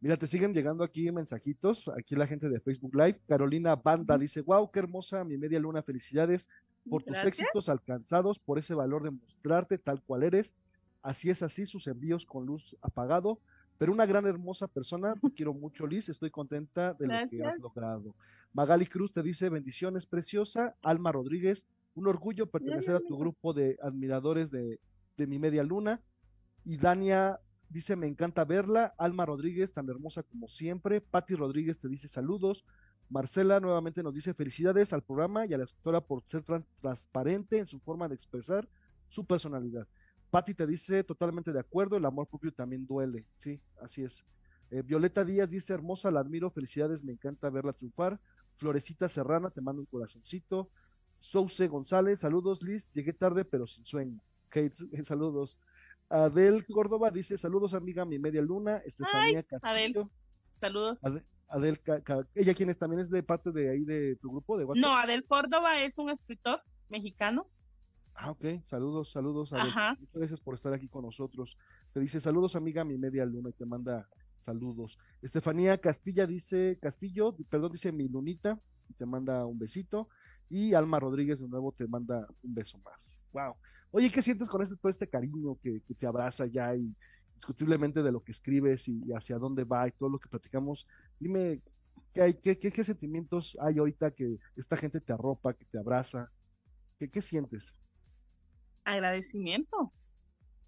Mira, 0.02 0.16
te 0.16 0.28
siguen 0.28 0.54
llegando 0.54 0.84
aquí 0.86 1.12
mensajitos, 1.12 1.90
aquí 1.90 2.16
la 2.16 2.26
gente 2.26 2.48
de 2.50 2.62
Facebook 2.62 2.96
Live. 2.96 3.20
Carolina 3.28 3.76
Banda 3.76 4.18
dice, 4.18 4.42
wow, 4.42 4.72
qué 4.72 4.80
hermosa 4.80 5.26
mi 5.26 5.38
media 5.38 5.60
luna, 5.60 5.84
felicidades 5.84 6.48
por 6.90 7.04
tus 7.04 7.18
éxitos 7.28 7.68
alcanzados, 7.68 8.40
por 8.40 8.58
ese 8.58 8.74
valor 8.74 9.04
de 9.04 9.12
mostrarte 9.12 9.78
tal 9.78 10.02
cual 10.02 10.24
eres. 10.24 10.56
Así 11.02 11.30
es 11.30 11.42
así, 11.44 11.66
sus 11.66 11.88
envíos 11.88 12.26
con 12.26 12.46
luz 12.46 12.76
apagado, 12.82 13.40
pero 13.78 13.92
una 13.94 14.06
gran 14.06 14.26
hermosa 14.28 14.68
persona. 14.68 15.14
Te 15.16 15.22
quiero 15.36 15.54
mucho, 15.54 15.88
Liz, 15.88 16.10
estoy 16.10 16.30
contenta 16.32 16.94
de 16.94 17.08
lo 17.08 17.14
que 17.30 17.38
has 17.48 17.56
logrado. 17.62 18.16
Magali 18.54 18.86
Cruz 18.86 19.14
te 19.14 19.24
dice, 19.24 19.50
bendiciones, 19.50 20.06
preciosa. 20.06 20.76
Alma 20.82 21.12
Rodríguez, 21.12 21.66
un 21.96 22.08
orgullo 22.08 22.48
pertenecer 22.50 22.96
a 22.96 23.00
tu 23.00 23.18
grupo 23.18 23.54
de 23.54 23.78
admiradores 23.82 24.52
de, 24.52 24.80
de 25.18 25.28
mi 25.28 25.40
media 25.40 25.64
luna. 25.64 26.02
Y 26.66 26.78
Dania 26.78 27.40
dice, 27.70 27.96
me 27.96 28.08
encanta 28.08 28.44
verla. 28.44 28.94
Alma 28.98 29.26
Rodríguez, 29.26 29.72
tan 29.74 29.88
hermosa 29.90 30.24
como 30.24 30.48
siempre. 30.50 31.00
Patti 31.00 31.36
Rodríguez 31.36 31.80
te 31.80 31.88
dice 31.88 32.08
saludos. 32.08 32.66
Marcela 33.10 33.60
nuevamente 33.60 34.04
nos 34.04 34.14
dice 34.14 34.34
felicidades 34.34 34.94
al 34.94 35.02
programa 35.04 35.46
y 35.46 35.54
a 35.54 35.58
la 35.58 35.64
escritora 35.64 36.02
por 36.02 36.24
ser 36.26 36.44
trans- 36.44 36.66
transparente 36.80 37.58
en 37.58 37.68
su 37.68 37.80
forma 37.80 38.08
de 38.08 38.16
expresar 38.16 38.68
su 39.08 39.26
personalidad. 39.26 39.88
Patti 40.30 40.54
te 40.54 40.68
dice 40.68 41.04
totalmente 41.04 41.52
de 41.52 41.60
acuerdo, 41.60 41.98
el 41.98 42.06
amor 42.06 42.28
propio 42.28 42.52
también 42.54 42.86
duele. 42.86 43.26
Sí, 43.40 43.60
así 43.82 44.04
es. 44.04 44.24
Eh, 44.72 44.84
Violeta 44.84 45.26
Díaz 45.26 45.50
dice, 45.50 45.74
hermosa, 45.74 46.12
la 46.12 46.20
admiro, 46.20 46.52
felicidades, 46.52 47.04
me 47.04 47.14
encanta 47.14 47.50
verla 47.50 47.74
triunfar. 47.74 48.20
Florecita 48.58 49.10
Serrana, 49.10 49.50
te 49.50 49.62
mando 49.62 49.82
un 49.82 49.86
corazoncito. 49.88 50.70
Souce 51.18 51.68
González, 51.68 52.20
saludos 52.20 52.62
Liz, 52.62 52.94
llegué 52.94 53.14
tarde 53.14 53.44
pero 53.46 53.66
sin 53.68 53.86
sueño. 53.86 54.22
Kate, 54.50 54.72
saludos. 55.04 55.58
Adel 56.10 56.66
Córdoba 56.66 57.12
dice, 57.12 57.38
saludos 57.38 57.74
amiga, 57.74 58.06
mi 58.06 58.20
media 58.20 58.42
luna. 58.42 58.78
Estefanía 58.78 59.40
Adel. 59.40 59.46
Castillo. 59.46 60.12
Saludos. 60.60 61.04
Ade- 61.04 61.24
Adel, 61.48 61.80
Ca- 61.82 62.02
Ca- 62.02 62.28
ella 62.36 62.54
quien 62.54 62.70
es 62.70 62.78
también 62.78 63.00
es 63.00 63.10
de 63.10 63.24
parte 63.24 63.52
de 63.52 63.70
ahí 63.72 63.84
de 63.84 64.16
tu 64.18 64.30
grupo 64.30 64.58
de 64.58 64.66
WhatsApp. 64.66 64.82
No, 64.84 64.96
Adel 64.96 65.26
Córdoba 65.26 65.82
es 65.82 65.98
un 65.98 66.10
escritor 66.12 66.60
mexicano. 66.90 67.48
Ah, 68.16 68.32
ok, 68.32 68.64
saludos, 68.66 69.12
saludos. 69.12 69.54
Adel. 69.54 69.70
Ajá. 69.70 69.96
Muchas 70.00 70.16
gracias 70.16 70.40
por 70.42 70.56
estar 70.56 70.74
aquí 70.74 70.88
con 70.88 71.06
nosotros. 71.06 71.58
Te 71.94 72.00
dice 72.00 72.20
saludos 72.20 72.56
amiga, 72.56 72.84
mi 72.84 72.98
media 72.98 73.26
luna 73.26 73.50
y 73.50 73.54
te 73.54 73.66
manda 73.66 74.08
saludos. 74.42 74.98
Estefanía 75.22 75.78
Castilla 75.78 76.26
dice, 76.26 76.78
Castillo, 76.82 77.36
perdón, 77.50 77.72
dice 77.72 77.92
mi 77.92 78.08
lunita 78.08 78.60
y 78.90 78.94
te 78.94 79.06
manda 79.06 79.46
un 79.46 79.60
besito. 79.60 80.10
Y 80.50 80.74
Alma 80.74 81.00
Rodríguez 81.00 81.40
de 81.40 81.48
nuevo 81.48 81.72
te 81.72 81.88
manda 81.88 82.28
un 82.42 82.54
beso 82.54 82.80
más. 82.80 83.20
Wow. 83.34 83.56
Oye, 83.92 84.12
¿qué 84.12 84.22
sientes 84.22 84.50
con 84.50 84.62
este, 84.62 84.76
todo 84.76 84.90
este 84.90 85.08
cariño 85.08 85.58
que, 85.62 85.82
que 85.82 85.94
te 85.94 86.08
abraza 86.08 86.46
ya 86.48 86.76
y 86.76 86.96
discutiblemente 87.36 88.04
de 88.04 88.12
lo 88.12 88.24
que 88.24 88.32
escribes 88.32 88.88
y, 88.88 89.02
y 89.06 89.14
hacia 89.14 89.38
dónde 89.38 89.64
va 89.64 89.88
y 89.88 89.92
todo 89.92 90.10
lo 90.10 90.20
que 90.20 90.30
platicamos? 90.30 90.88
Dime, 91.20 91.62
¿qué, 92.14 92.22
hay, 92.22 92.34
qué, 92.34 92.58
qué, 92.58 92.72
qué 92.72 92.84
sentimientos 92.84 93.58
hay 93.62 93.78
ahorita 93.78 94.12
que 94.12 94.38
esta 94.56 94.76
gente 94.76 95.00
te 95.00 95.14
arropa, 95.14 95.54
que 95.54 95.66
te 95.66 95.78
abraza? 95.78 96.32
¿Qué, 96.98 97.10
qué 97.10 97.22
sientes? 97.22 97.80
Agradecimiento. 98.94 99.94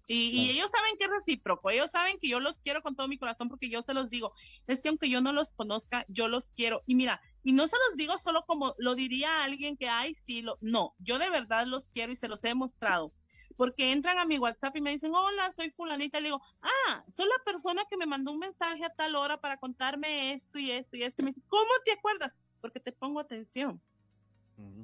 Y, 0.08 0.30
y 0.30 0.32
Claro. 0.32 0.52
ellos 0.52 0.70
saben 0.70 0.96
que 0.98 1.04
es 1.04 1.10
recíproco, 1.10 1.70
ellos 1.70 1.90
saben 1.90 2.18
que 2.20 2.28
yo 2.28 2.40
los 2.40 2.60
quiero 2.60 2.82
con 2.82 2.96
todo 2.96 3.06
mi 3.08 3.18
corazón 3.18 3.48
porque 3.48 3.70
yo 3.70 3.82
se 3.82 3.94
los 3.94 4.10
digo, 4.10 4.32
es 4.66 4.82
que 4.82 4.88
aunque 4.88 5.08
yo 5.08 5.20
no 5.20 5.32
los 5.32 5.52
conozca, 5.52 6.04
yo 6.08 6.28
los 6.28 6.50
quiero. 6.50 6.82
Y 6.86 6.96
mira, 6.96 7.20
y 7.44 7.52
no 7.52 7.68
se 7.68 7.76
los 7.88 7.96
digo 7.96 8.18
solo 8.18 8.44
como 8.46 8.74
lo 8.78 8.94
diría 8.94 9.44
alguien 9.44 9.76
que, 9.76 9.88
ay, 9.88 10.14
sí, 10.16 10.42
lo, 10.42 10.58
no, 10.60 10.94
yo 10.98 11.18
de 11.18 11.30
verdad 11.30 11.66
los 11.66 11.88
quiero 11.90 12.12
y 12.12 12.16
se 12.16 12.28
los 12.28 12.42
he 12.44 12.48
demostrado. 12.48 13.14
Porque 13.56 13.92
entran 13.92 14.18
a 14.18 14.24
mi 14.24 14.38
WhatsApp 14.38 14.76
y 14.76 14.80
me 14.80 14.90
dicen, 14.90 15.14
hola, 15.14 15.52
soy 15.52 15.70
fulanita. 15.70 16.18
Y 16.18 16.22
le 16.22 16.28
digo, 16.28 16.40
ah, 16.62 17.04
soy 17.06 17.26
la 17.26 17.44
persona 17.44 17.82
que 17.90 17.98
me 17.98 18.06
mandó 18.06 18.32
un 18.32 18.38
mensaje 18.38 18.84
a 18.84 18.94
tal 18.94 19.14
hora 19.14 19.40
para 19.40 19.58
contarme 19.58 20.32
esto 20.32 20.58
y 20.58 20.70
esto 20.70 20.96
y 20.96 21.02
esto. 21.02 21.22
Y 21.22 21.24
me 21.26 21.30
dice, 21.30 21.42
¿cómo 21.48 21.70
te 21.84 21.92
acuerdas? 21.92 22.34
Porque 22.60 22.80
te 22.80 22.92
pongo 22.92 23.20
atención 23.20 23.80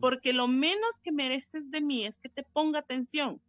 porque 0.00 0.32
lo 0.32 0.48
menos 0.48 1.00
que 1.02 1.12
mereces 1.12 1.70
de 1.70 1.80
mí 1.80 2.04
es 2.04 2.20
que 2.20 2.28
te 2.28 2.44
ponga 2.52 2.80
atención, 2.80 3.42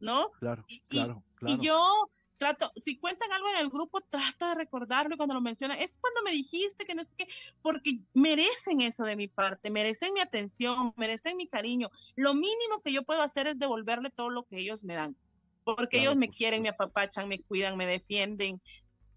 ¿no? 0.00 0.30
Claro, 0.38 0.64
Y- 0.66 0.82
claro, 0.88 1.24
claro. 1.34 1.62
Y 1.62 1.66
yo 1.66 2.10
trato, 2.38 2.72
si 2.76 2.98
cuentan 2.98 3.32
algo 3.32 3.48
en 3.50 3.56
el 3.58 3.70
grupo, 3.70 4.00
trato 4.02 4.48
de 4.48 4.54
recordarlo 4.54 5.14
y 5.14 5.16
cuando 5.18 5.34
lo 5.34 5.40
mencionan, 5.42 5.78
es 5.78 5.98
cuando 5.98 6.22
me 6.22 6.32
dijiste 6.32 6.84
que 6.84 6.94
no 6.94 7.04
sé 7.04 7.14
qué, 7.16 7.26
porque 7.62 8.00
merecen 8.14 8.80
eso 8.80 9.04
de 9.04 9.16
mi 9.16 9.28
parte, 9.28 9.70
merecen 9.70 10.14
mi 10.14 10.20
atención, 10.20 10.92
merecen 10.96 11.36
mi 11.36 11.48
cariño. 11.48 11.90
Lo 12.16 12.34
mínimo 12.34 12.80
que 12.84 12.92
yo 12.92 13.04
puedo 13.04 13.22
hacer 13.22 13.46
es 13.46 13.58
devolverle 13.58 14.10
todo 14.10 14.30
lo 14.30 14.44
que 14.44 14.58
ellos 14.58 14.84
me 14.84 14.94
dan, 14.94 15.16
porque 15.64 15.98
Claro, 15.98 15.98
ellos 15.98 16.16
me 16.16 16.26
por 16.26 16.34
quieren, 16.34 16.62
me 16.62 16.70
apapachan, 16.70 17.28
me 17.28 17.38
cuidan, 17.38 17.76
me 17.76 17.86
defienden. 17.86 18.60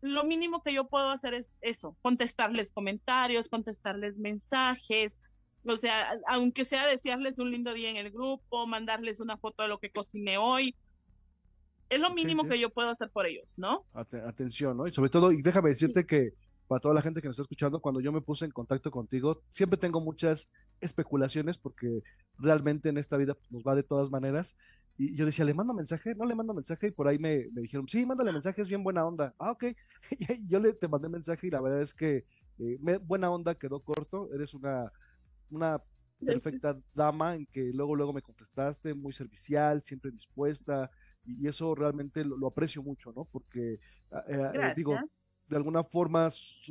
Lo 0.02 0.24
mínimo 0.24 0.62
que 0.64 0.74
yo 0.74 0.88
puedo 0.90 1.10
hacer 1.12 1.34
es 1.34 1.58
eso, 1.62 1.98
contestarles 2.02 2.72
comentarios, 2.72 3.50
contestarles 3.50 4.20
mensajes, 4.20 5.20
o 5.68 5.78
sea, 5.78 6.18
aunque 6.28 6.66
sea 6.66 6.88
desearles 6.88 7.40
un 7.40 7.52
lindo 7.52 7.74
día 7.74 7.90
en 7.90 7.98
el 7.98 8.12
grupo, 8.12 8.68
mandarles 8.68 9.20
una 9.20 9.38
foto 9.38 9.64
de 9.64 9.70
lo 9.70 9.80
que 9.80 9.92
cociné 9.92 10.38
hoy. 10.38 10.76
Es 11.90 12.00
lo 12.00 12.14
mínimo 12.14 12.44
sí. 12.44 12.50
que 12.50 12.60
yo 12.60 12.70
puedo 12.70 12.90
hacer 12.90 13.10
por 13.12 13.26
ellos, 13.26 13.54
¿no? 13.58 13.86
Ate- 13.94 14.22
atención, 14.22 14.76
¿no? 14.78 14.88
Y 14.88 14.92
sobre 14.94 15.10
todo, 15.10 15.32
y 15.32 15.42
déjame 15.42 15.70
decirte 15.70 16.06
que 16.06 16.32
para 16.68 16.82
toda 16.82 16.94
la 16.94 17.02
gente 17.02 17.22
que 17.22 17.28
nos 17.28 17.36
está 17.36 17.44
escuchando, 17.44 17.80
cuando 17.80 18.02
yo 18.02 18.12
me 18.12 18.20
puse 18.22 18.44
en 18.44 18.52
contacto 18.52 18.92
contigo, 18.92 19.42
siempre 19.52 19.78
tengo 19.80 20.02
muchas 20.02 20.50
especulaciones 20.82 21.58
porque 21.58 22.02
realmente 22.38 22.90
en 22.90 22.98
esta 22.98 23.16
vida 23.16 23.38
nos 23.50 23.64
va 23.64 23.74
de 23.74 23.84
todas 23.84 24.10
maneras. 24.12 24.54
Y 24.98 25.16
yo 25.16 25.26
decía, 25.26 25.46
¿le 25.46 25.54
mando 25.54 25.74
mensaje? 25.74 26.14
No 26.16 26.26
le 26.26 26.36
mando 26.36 26.54
mensaje. 26.54 26.88
Y 26.88 26.92
por 26.92 27.08
ahí 27.08 27.20
me, 27.20 27.48
me 27.54 27.62
dijeron, 27.62 27.88
sí, 27.88 28.06
mándale 28.06 28.34
mensaje, 28.34 28.62
es 28.62 28.68
bien 28.68 28.84
buena 28.84 29.06
onda. 29.06 29.34
Ah, 29.40 29.52
ok. 29.52 29.66
Y 30.20 30.50
yo 30.50 30.60
le 30.60 30.74
te 30.74 30.88
mandé 30.90 31.08
mensaje 31.08 31.48
y 31.48 31.52
la 31.52 31.62
verdad 31.62 31.82
es 31.84 31.94
que 31.94 32.26
eh, 32.60 32.78
me- 32.82 32.98
buena 32.98 33.32
onda 33.32 33.56
quedó 33.56 33.80
corto. 33.82 34.30
Eres 34.34 34.54
una, 34.54 34.92
una 35.50 35.82
perfecta 36.26 36.78
dama 36.94 37.36
en 37.36 37.46
que 37.46 37.72
luego, 37.74 37.96
luego 37.96 38.14
me 38.14 38.22
contestaste, 38.22 38.94
muy 38.94 39.14
servicial, 39.14 39.82
siempre 39.84 40.12
dispuesta. 40.12 40.90
y 41.26 41.48
eso 41.48 41.76
realmente 41.76 42.24
lo, 42.24 42.48
aprecio 42.48 42.82
mucho, 42.82 43.12
¿no? 43.12 43.26
Porque, 43.26 43.80
ah, 44.12 44.24
eh, 44.28 44.52
eh, 44.54 44.74
digo, 44.76 44.98
de 45.50 45.56
alguna 45.58 45.84
forma 45.84 46.30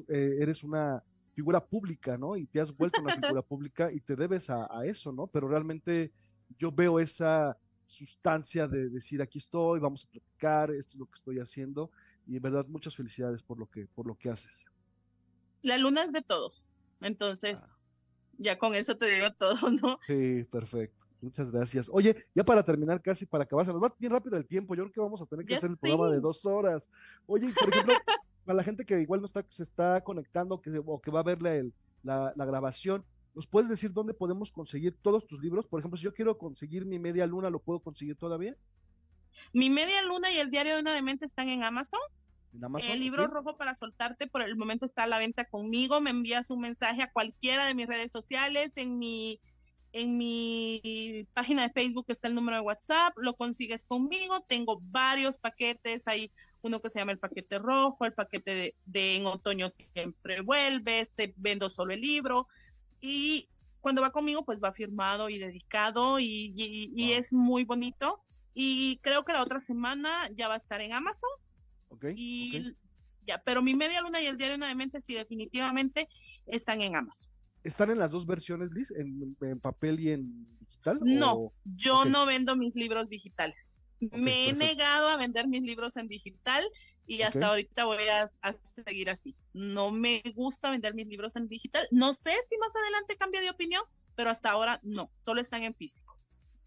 eh, 0.08 0.36
eres 0.40 0.62
una 0.62 1.02
figura 1.34 1.64
pública, 1.64 2.16
¿no? 2.16 2.36
Y 2.36 2.46
te 2.46 2.60
has 2.60 2.74
vuelto 2.74 3.02
una 3.02 3.14
figura 3.16 3.42
pública 3.42 3.92
y 3.92 4.00
te 4.00 4.16
debes 4.16 4.48
a, 4.48 4.66
eso, 4.86 5.12
¿no? 5.12 5.26
Pero 5.26 5.48
realmente 5.48 6.10
yo 6.58 6.72
veo 6.72 6.98
esa 6.98 7.56
sustancia 7.86 8.66
de 8.66 8.88
decir 8.88 9.20
aquí 9.20 9.38
estoy, 9.38 9.78
vamos 9.78 10.04
a 10.04 10.08
platicar, 10.08 10.70
esto 10.70 10.94
es 10.94 10.98
lo 10.98 11.06
que 11.06 11.18
estoy 11.18 11.38
haciendo 11.38 11.90
y 12.26 12.36
en 12.36 12.42
verdad 12.42 12.66
muchas 12.66 12.96
felicidades 12.96 13.42
por 13.42 13.58
lo 13.58 13.66
que 13.66 13.86
por 13.86 14.06
lo 14.06 14.16
que 14.16 14.30
haces. 14.30 14.64
La 15.62 15.78
luna 15.78 16.02
es 16.02 16.12
de 16.12 16.22
todos, 16.22 16.68
entonces 17.00 17.62
ah. 17.62 17.85
Ya 18.38 18.58
con 18.58 18.74
eso 18.74 18.96
te 18.96 19.06
digo 19.06 19.30
todo, 19.32 19.56
¿no? 19.82 19.98
Sí, 20.06 20.44
perfecto. 20.44 21.06
Muchas 21.20 21.50
gracias. 21.50 21.88
Oye, 21.92 22.26
ya 22.34 22.44
para 22.44 22.62
terminar, 22.62 23.00
casi 23.00 23.26
para 23.26 23.44
acabar, 23.44 23.66
se 23.66 23.72
nos 23.72 23.82
va 23.82 23.94
bien 23.98 24.12
rápido 24.12 24.36
el 24.36 24.46
tiempo. 24.46 24.74
Yo 24.74 24.84
creo 24.84 24.92
que 24.92 25.00
vamos 25.00 25.20
a 25.22 25.26
tener 25.26 25.46
que 25.46 25.56
hacer 25.56 25.70
el 25.70 25.78
programa 25.78 26.10
de 26.10 26.20
dos 26.20 26.44
horas. 26.44 26.90
Oye, 27.26 27.52
por 27.58 27.72
ejemplo, 27.72 27.94
para 28.44 28.56
la 28.56 28.62
gente 28.62 28.84
que 28.84 29.00
igual 29.00 29.20
no 29.20 29.26
está, 29.26 29.44
se 29.48 29.62
está 29.62 30.02
conectando 30.02 30.60
que, 30.60 30.80
o 30.84 31.00
que 31.00 31.10
va 31.10 31.20
a 31.20 31.24
ver 31.24 31.42
la, 31.42 32.32
la, 32.36 32.44
grabación, 32.44 33.04
¿nos 33.34 33.46
puedes 33.46 33.68
decir 33.68 33.92
dónde 33.92 34.14
podemos 34.14 34.52
conseguir 34.52 34.94
todos 35.02 35.26
tus 35.26 35.42
libros? 35.42 35.66
Por 35.66 35.80
ejemplo, 35.80 35.96
si 35.96 36.04
yo 36.04 36.14
quiero 36.14 36.36
conseguir 36.38 36.84
mi 36.84 36.98
media 36.98 37.26
luna, 37.26 37.50
¿lo 37.50 37.60
puedo 37.60 37.80
conseguir 37.80 38.16
todavía? 38.16 38.54
Mi 39.52 39.70
media 39.70 40.02
luna 40.02 40.30
y 40.30 40.38
el 40.38 40.50
diario 40.50 40.74
de 40.74 40.80
una 40.80 40.94
demente 40.94 41.26
están 41.26 41.48
en 41.48 41.64
Amazon. 41.64 42.00
El 42.88 43.00
libro 43.00 43.26
rojo 43.26 43.56
para 43.56 43.74
soltarte 43.74 44.26
por 44.26 44.42
el 44.42 44.56
momento 44.56 44.84
está 44.84 45.04
a 45.04 45.06
la 45.06 45.18
venta 45.18 45.44
conmigo. 45.44 46.00
Me 46.00 46.10
envías 46.10 46.50
un 46.50 46.60
mensaje 46.60 47.02
a 47.02 47.10
cualquiera 47.10 47.66
de 47.66 47.74
mis 47.74 47.86
redes 47.86 48.12
sociales, 48.12 48.76
en 48.76 48.98
mi 48.98 49.40
en 49.96 50.18
mi 50.18 51.26
página 51.32 51.62
de 51.62 51.70
Facebook 51.70 52.04
está 52.08 52.28
el 52.28 52.34
número 52.34 52.58
de 52.58 52.62
WhatsApp, 52.62 53.16
lo 53.16 53.34
consigues 53.34 53.86
conmigo, 53.86 54.44
tengo 54.46 54.78
varios 54.82 55.38
paquetes, 55.38 56.06
hay 56.06 56.30
uno 56.60 56.82
que 56.82 56.90
se 56.90 56.98
llama 56.98 57.12
el 57.12 57.18
paquete 57.18 57.58
rojo, 57.58 58.04
el 58.04 58.12
paquete 58.12 58.74
de, 58.84 59.16
en 59.16 59.24
otoño 59.24 59.70
siempre 59.70 60.42
vuelve, 60.42 61.00
este 61.00 61.32
vendo 61.38 61.70
solo 61.70 61.94
el 61.94 62.02
libro 62.02 62.46
y 63.00 63.48
cuando 63.80 64.02
va 64.02 64.10
conmigo 64.10 64.44
pues 64.44 64.62
va 64.62 64.72
firmado 64.72 65.30
y 65.30 65.38
dedicado 65.38 66.18
y, 66.20 67.12
es 67.14 67.32
muy 67.32 67.64
bonito 67.64 68.20
y 68.52 68.98
creo 68.98 69.24
que 69.24 69.32
la 69.32 69.42
otra 69.42 69.60
semana 69.60 70.10
ya 70.34 70.48
va 70.48 70.54
a 70.54 70.58
estar 70.58 70.82
en 70.82 70.92
Amazon. 70.92 71.30
Okay, 71.88 72.14
y 72.16 72.76
ya, 73.26 73.42
pero 73.44 73.62
mi 73.62 73.74
media 73.74 74.00
luna 74.00 74.20
y 74.20 74.26
el 74.26 74.36
diario 74.36 74.58
de 74.58 74.74
mente 74.74 75.00
sí 75.00 75.14
definitivamente 75.14 76.08
están 76.46 76.80
en 76.80 76.96
Amazon. 76.96 77.30
¿Están 77.64 77.90
en 77.90 77.98
las 77.98 78.12
dos 78.12 78.26
versiones, 78.26 78.70
Liz? 78.70 78.92
¿En, 78.92 79.36
papel 79.60 79.98
y 79.98 80.10
en 80.10 80.46
digital? 80.60 81.00
No, 81.02 81.52
yo 81.64 82.04
no 82.04 82.24
vendo 82.24 82.54
mis 82.54 82.76
libros 82.76 83.08
digitales. 83.08 83.76
Me 83.98 84.48
he 84.48 84.52
negado 84.52 85.08
a 85.08 85.16
vender 85.16 85.48
mis 85.48 85.62
libros 85.62 85.96
en 85.96 86.06
digital 86.06 86.62
y 87.06 87.22
hasta 87.22 87.48
ahorita 87.48 87.86
voy 87.86 88.04
a, 88.06 88.28
seguir 88.84 89.10
así. 89.10 89.34
No 89.52 89.90
me 89.90 90.22
gusta 90.36 90.70
vender 90.70 90.94
mis 90.94 91.08
libros 91.08 91.34
en 91.34 91.48
digital. 91.48 91.88
No 91.90 92.14
sé 92.14 92.30
si 92.48 92.56
más 92.58 92.76
adelante 92.76 93.16
cambia 93.16 93.40
de 93.40 93.50
opinión, 93.50 93.82
pero 94.14 94.30
hasta 94.30 94.50
ahora 94.50 94.78
no, 94.84 95.10
solo 95.24 95.40
están 95.40 95.62
en 95.62 95.74
físico. 95.74 96.16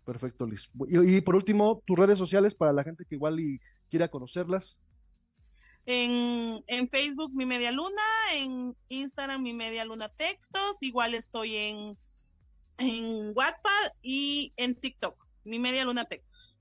Perfecto, 0.06 0.46
Liz. 0.46 0.70
Y, 0.90 1.18
y 1.18 1.22
por 1.22 1.36
último, 1.36 1.82
tus 1.86 1.98
redes 1.98 2.18
sociales 2.18 2.56
para 2.56 2.74
la 2.74 2.84
gente 2.84 3.06
que 3.08 3.16
igual 3.16 3.40
y 3.40 3.62
quiera 3.90 4.10
conocerlas. 4.10 4.78
En, 5.86 6.64
en, 6.68 6.90
Facebook 6.90 7.34
mi 7.34 7.46
media 7.46 7.72
luna, 7.72 8.02
en 8.36 8.76
Instagram 8.90 9.42
mi 9.42 9.54
media 9.54 9.86
luna 9.86 10.10
textos, 10.10 10.82
igual 10.82 11.16
estoy 11.16 11.56
en, 11.56 11.98
en 12.78 13.32
WhatsApp 13.36 13.96
y 14.02 14.54
en 14.58 14.76
TikTok, 14.76 15.16
mi 15.46 15.58
media 15.58 15.86
luna 15.86 16.06
textos. 16.06 16.60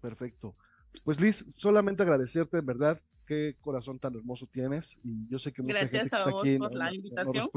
Perfecto. 0.00 0.56
Pues 1.04 1.20
Liz, 1.20 1.44
solamente 1.56 2.02
agradecerte, 2.02 2.58
en 2.58 2.66
verdad, 2.66 3.02
qué 3.26 3.56
corazón 3.60 3.98
tan 3.98 4.14
hermoso 4.14 4.46
tienes 4.46 4.96
y 5.02 5.28
yo 5.28 5.38
sé 5.38 5.52
que 5.52 5.62
mucha 5.62 5.74
Gracias 5.74 6.02
gente 6.02 6.16
a 6.16 6.18
está 6.20 6.30
vos 6.30 6.42
aquí 6.42 6.58
por 6.58 6.74
la 6.74 6.94
invitación. 6.94 7.50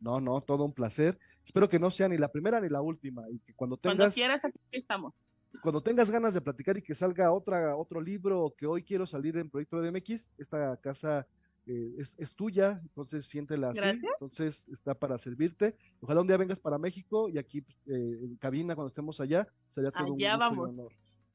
No, 0.00 0.20
no, 0.20 0.40
todo 0.40 0.64
un 0.64 0.72
placer. 0.72 1.18
Espero 1.44 1.68
que 1.68 1.78
no 1.78 1.90
sea 1.90 2.08
ni 2.08 2.16
la 2.16 2.28
primera 2.28 2.60
ni 2.60 2.68
la 2.68 2.80
última 2.80 3.24
y 3.30 3.40
que 3.40 3.54
cuando 3.54 3.76
tengas... 3.76 3.96
Cuando 3.96 4.14
quieras, 4.14 4.44
aquí 4.44 4.58
estamos 4.70 5.26
cuando 5.62 5.82
tengas 5.82 6.10
ganas 6.10 6.34
de 6.34 6.40
platicar 6.40 6.76
y 6.76 6.82
que 6.82 6.94
salga 6.94 7.32
otra, 7.32 7.76
otro 7.76 8.00
libro 8.00 8.54
que 8.56 8.66
hoy 8.66 8.82
quiero 8.82 9.06
salir 9.06 9.36
en 9.36 9.50
Proyecto 9.50 9.80
de 9.80 9.90
MX, 9.90 10.28
esta 10.38 10.76
casa 10.76 11.26
eh, 11.66 11.96
es, 11.98 12.34
tuya, 12.34 12.80
entonces 12.82 13.26
siéntela 13.26 13.70
así, 13.70 13.80
entonces 14.14 14.66
está 14.68 14.94
para 14.94 15.18
servirte. 15.18 15.76
Ojalá 16.00 16.22
un 16.22 16.26
día 16.26 16.36
vengas 16.36 16.58
para 16.58 16.78
México 16.78 17.28
y 17.28 17.38
aquí 17.38 17.58
eh, 17.86 18.18
en 18.22 18.36
cabina 18.36 18.74
cuando 18.74 18.88
estemos 18.88 19.20
allá, 19.20 19.46
sería 19.68 19.90
todo 19.90 20.14
allá 20.14 20.34
un 20.34 20.40
vamos. 20.40 20.72
honor. 20.72 20.92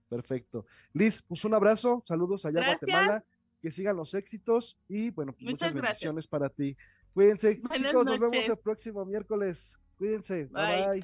Perfecto. 0.09 0.65
Liz, 0.93 1.21
pues 1.27 1.43
un 1.45 1.53
abrazo, 1.53 2.03
saludos 2.05 2.45
allá 2.45 2.61
a 2.61 2.65
Guatemala, 2.65 3.23
que 3.61 3.71
sigan 3.71 3.95
los 3.95 4.13
éxitos 4.13 4.77
y 4.87 5.11
bueno, 5.11 5.33
pues 5.33 5.51
muchas, 5.51 5.73
bendiciones 5.73 6.27
para 6.27 6.49
ti. 6.49 6.75
Cuídense, 7.13 7.55
chicos, 7.55 8.05
nos 8.05 8.19
vemos 8.19 8.49
el 8.49 8.57
próximo 8.57 9.05
miércoles. 9.05 9.79
Cuídense, 9.97 10.45
bye. 10.45 10.87
bye. 10.91 11.03